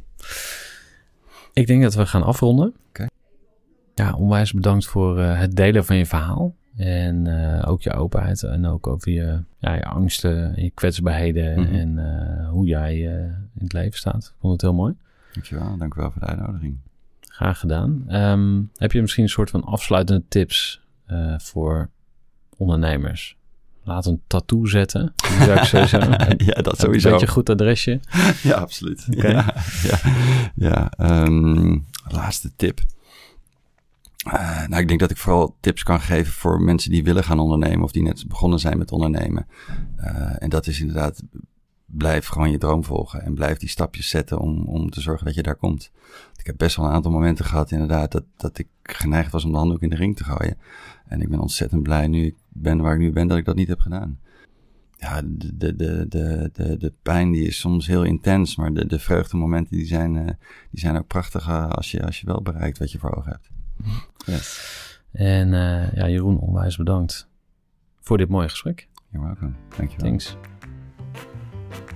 Ik 1.53 1.67
denk 1.67 1.81
dat 1.81 1.93
we 1.93 2.05
gaan 2.05 2.23
afronden. 2.23 2.67
Oké. 2.67 2.77
Okay. 2.89 3.09
Ja, 3.93 4.13
onwijs 4.13 4.53
bedankt 4.53 4.85
voor 4.85 5.19
het 5.19 5.55
delen 5.55 5.85
van 5.85 5.95
je 5.95 6.05
verhaal. 6.05 6.55
En 6.77 7.25
uh, 7.25 7.69
ook 7.69 7.81
je 7.81 7.93
openheid 7.93 8.43
en 8.43 8.65
ook 8.65 8.87
over 8.87 9.11
je, 9.11 9.43
ja, 9.59 9.73
je 9.73 9.85
angsten 9.85 10.55
en 10.55 10.63
je 10.63 10.69
kwetsbaarheden 10.69 11.59
mm 11.59 11.65
-hmm. 11.65 11.75
en 11.75 11.97
uh, 11.97 12.49
hoe 12.49 12.65
jij 12.65 12.95
uh, 12.95 13.11
in 13.23 13.63
het 13.63 13.73
leven 13.73 13.97
staat. 13.97 14.23
Ik 14.23 14.39
vond 14.39 14.53
het 14.53 14.61
heel 14.61 14.73
mooi. 14.73 14.95
Dankjewel, 15.33 15.77
dank 15.77 15.93
u 15.93 16.01
wel 16.01 16.11
voor 16.11 16.21
de 16.21 16.27
uitnodiging. 16.27 16.77
Graag 17.19 17.59
gedaan. 17.59 18.15
Um, 18.15 18.71
heb 18.75 18.91
je 18.91 19.01
misschien 19.01 19.23
een 19.23 19.29
soort 19.29 19.49
van 19.49 19.63
afsluitende 19.63 20.23
tips 20.27 20.81
voor 21.37 21.89
ondernemers? 22.57 23.37
Laat 23.83 24.05
een 24.05 24.21
tattoo 24.27 24.65
zetten. 24.65 25.13
Zou 25.45 25.51
ik 25.51 25.63
sowieso. 25.63 25.97
ja, 26.37 26.61
dat 26.61 26.79
sowieso. 26.79 27.07
Een 27.07 27.13
beetje 27.13 27.27
goed 27.27 27.49
adresje. 27.49 27.99
ja, 28.43 28.55
absoluut. 28.55 29.07
Okay. 29.15 29.31
Ja, 29.31 29.53
ja, 29.83 29.99
ja. 30.55 30.91
Um, 31.23 31.85
laatste 32.07 32.51
tip. 32.55 32.81
Uh, 34.33 34.67
nou, 34.67 34.81
ik 34.81 34.87
denk 34.87 34.99
dat 34.99 35.11
ik 35.11 35.17
vooral 35.17 35.55
tips 35.59 35.83
kan 35.83 35.99
geven 35.99 36.33
voor 36.33 36.61
mensen 36.61 36.91
die 36.91 37.03
willen 37.03 37.23
gaan 37.23 37.39
ondernemen 37.39 37.83
of 37.83 37.91
die 37.91 38.03
net 38.03 38.27
begonnen 38.27 38.59
zijn 38.59 38.77
met 38.77 38.91
ondernemen. 38.91 39.47
Uh, 39.99 40.43
en 40.43 40.49
dat 40.49 40.67
is 40.67 40.79
inderdaad, 40.79 41.23
blijf 41.85 42.27
gewoon 42.27 42.51
je 42.51 42.57
droom 42.57 42.83
volgen 42.83 43.21
en 43.21 43.33
blijf 43.33 43.57
die 43.57 43.69
stapjes 43.69 44.09
zetten 44.09 44.39
om, 44.39 44.65
om 44.65 44.89
te 44.89 45.01
zorgen 45.01 45.25
dat 45.25 45.35
je 45.35 45.43
daar 45.43 45.55
komt. 45.55 45.91
Ik 46.37 46.45
heb 46.45 46.57
best 46.57 46.75
wel 46.75 46.85
een 46.85 46.91
aantal 46.91 47.11
momenten 47.11 47.45
gehad 47.45 47.71
inderdaad 47.71 48.11
dat, 48.11 48.23
dat 48.37 48.57
ik 48.57 48.67
geneigd 48.83 49.31
was 49.31 49.45
om 49.45 49.51
de 49.51 49.57
handdoek 49.57 49.81
in 49.81 49.89
de 49.89 49.95
ring 49.95 50.15
te 50.15 50.23
gooien. 50.23 50.57
En 51.05 51.21
ik 51.21 51.29
ben 51.29 51.39
ontzettend 51.39 51.83
blij 51.83 52.07
nu 52.07 52.25
ik 52.25 52.35
ben 52.47 52.81
waar 52.81 52.93
ik 52.93 52.99
nu 52.99 53.11
ben 53.11 53.27
dat 53.27 53.37
ik 53.37 53.45
dat 53.45 53.55
niet 53.55 53.67
heb 53.67 53.79
gedaan. 53.79 54.19
Ja, 54.97 55.21
de, 55.25 55.57
de, 55.57 55.75
de, 56.07 56.49
de, 56.53 56.77
de, 56.77 56.93
pijn 57.01 57.31
die 57.31 57.47
is 57.47 57.59
soms 57.59 57.87
heel 57.87 58.03
intens, 58.03 58.55
maar 58.55 58.73
de, 58.73 58.85
de 58.85 58.99
vreugdemomenten 58.99 59.77
die 59.77 59.85
zijn, 59.85 60.15
uh, 60.15 60.25
die 60.71 60.79
zijn 60.79 60.97
ook 60.97 61.07
prachtig 61.07 61.49
als, 61.49 61.91
je, 61.91 62.05
als 62.05 62.19
je 62.19 62.25
wel 62.25 62.41
bereikt 62.41 62.77
wat 62.77 62.91
je 62.91 62.99
voor 62.99 63.15
ogen 63.15 63.31
hebt. 63.31 63.49
Yes. 64.25 64.65
En 65.11 65.47
uh, 65.47 65.93
ja, 65.93 66.09
Jeroen, 66.09 66.39
onwijs 66.39 66.77
bedankt 66.77 67.27
voor 68.01 68.17
dit 68.17 68.29
mooie 68.29 68.49
gesprek. 68.49 68.87
You're 69.11 69.27
welcome. 69.27 69.51
Dankjewel. 69.77 70.07
Thanks. 70.07 70.35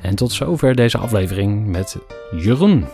En 0.02 0.16
tot 0.16 0.32
zover 0.32 0.76
deze 0.76 0.98
aflevering 0.98 1.68
met 1.68 1.98
Jeroen. 2.32 2.86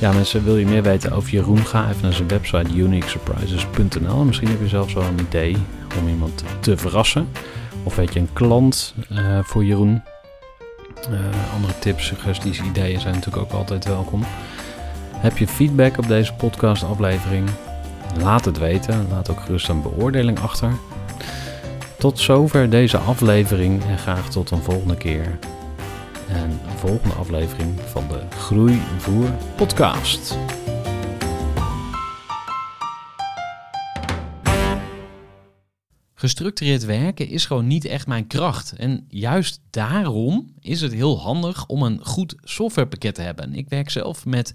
Ja, 0.00 0.12
mensen, 0.12 0.44
wil 0.44 0.56
je 0.56 0.66
meer 0.66 0.82
weten 0.82 1.12
over 1.12 1.30
Jeroen? 1.30 1.58
Ga 1.58 1.88
even 1.88 2.02
naar 2.02 2.12
zijn 2.12 2.28
website 2.28 2.74
uniquesurprises.nl. 2.74 4.24
Misschien 4.24 4.48
heb 4.48 4.60
je 4.60 4.68
zelfs 4.68 4.92
wel 4.92 5.04
een 5.04 5.20
idee 5.20 5.56
om 5.98 6.08
iemand 6.08 6.44
te 6.60 6.76
verrassen. 6.76 7.28
Of 7.82 7.96
weet 7.96 8.12
je 8.12 8.20
een 8.20 8.32
klant 8.32 8.94
uh, 9.12 9.38
voor 9.42 9.64
Jeroen? 9.64 10.02
Uh, 11.10 11.54
andere 11.54 11.78
tips, 11.78 12.06
suggesties, 12.06 12.60
ideeën 12.62 13.00
zijn 13.00 13.14
natuurlijk 13.14 13.42
ook 13.42 13.52
altijd 13.52 13.84
welkom. 13.84 14.22
Heb 15.16 15.38
je 15.38 15.46
feedback 15.46 15.98
op 15.98 16.06
deze 16.06 16.34
podcast 16.34 16.82
aflevering? 16.82 17.48
Laat 18.18 18.44
het 18.44 18.58
weten. 18.58 19.06
Laat 19.08 19.30
ook 19.30 19.40
gerust 19.40 19.68
een 19.68 19.82
beoordeling 19.82 20.40
achter. 20.40 20.72
Tot 21.98 22.18
zover 22.18 22.70
deze 22.70 22.98
aflevering 22.98 23.84
en 23.84 23.98
graag 23.98 24.30
tot 24.30 24.50
een 24.50 24.62
volgende 24.62 24.96
keer. 24.96 25.38
En 26.28 26.60
volgende 26.76 27.14
aflevering 27.14 27.80
van 27.80 28.08
de 28.08 28.36
Groeivoer 28.36 29.30
Podcast. 29.56 30.38
Gestructureerd 36.14 36.84
werken 36.84 37.28
is 37.28 37.46
gewoon 37.46 37.66
niet 37.66 37.84
echt 37.84 38.06
mijn 38.06 38.26
kracht. 38.26 38.72
En 38.72 39.06
juist 39.08 39.60
daarom 39.70 40.54
is 40.60 40.80
het 40.80 40.92
heel 40.92 41.20
handig 41.20 41.66
om 41.66 41.82
een 41.82 42.04
goed 42.04 42.34
softwarepakket 42.42 43.14
te 43.14 43.22
hebben. 43.22 43.54
Ik 43.54 43.68
werk 43.68 43.90
zelf 43.90 44.26
met 44.26 44.54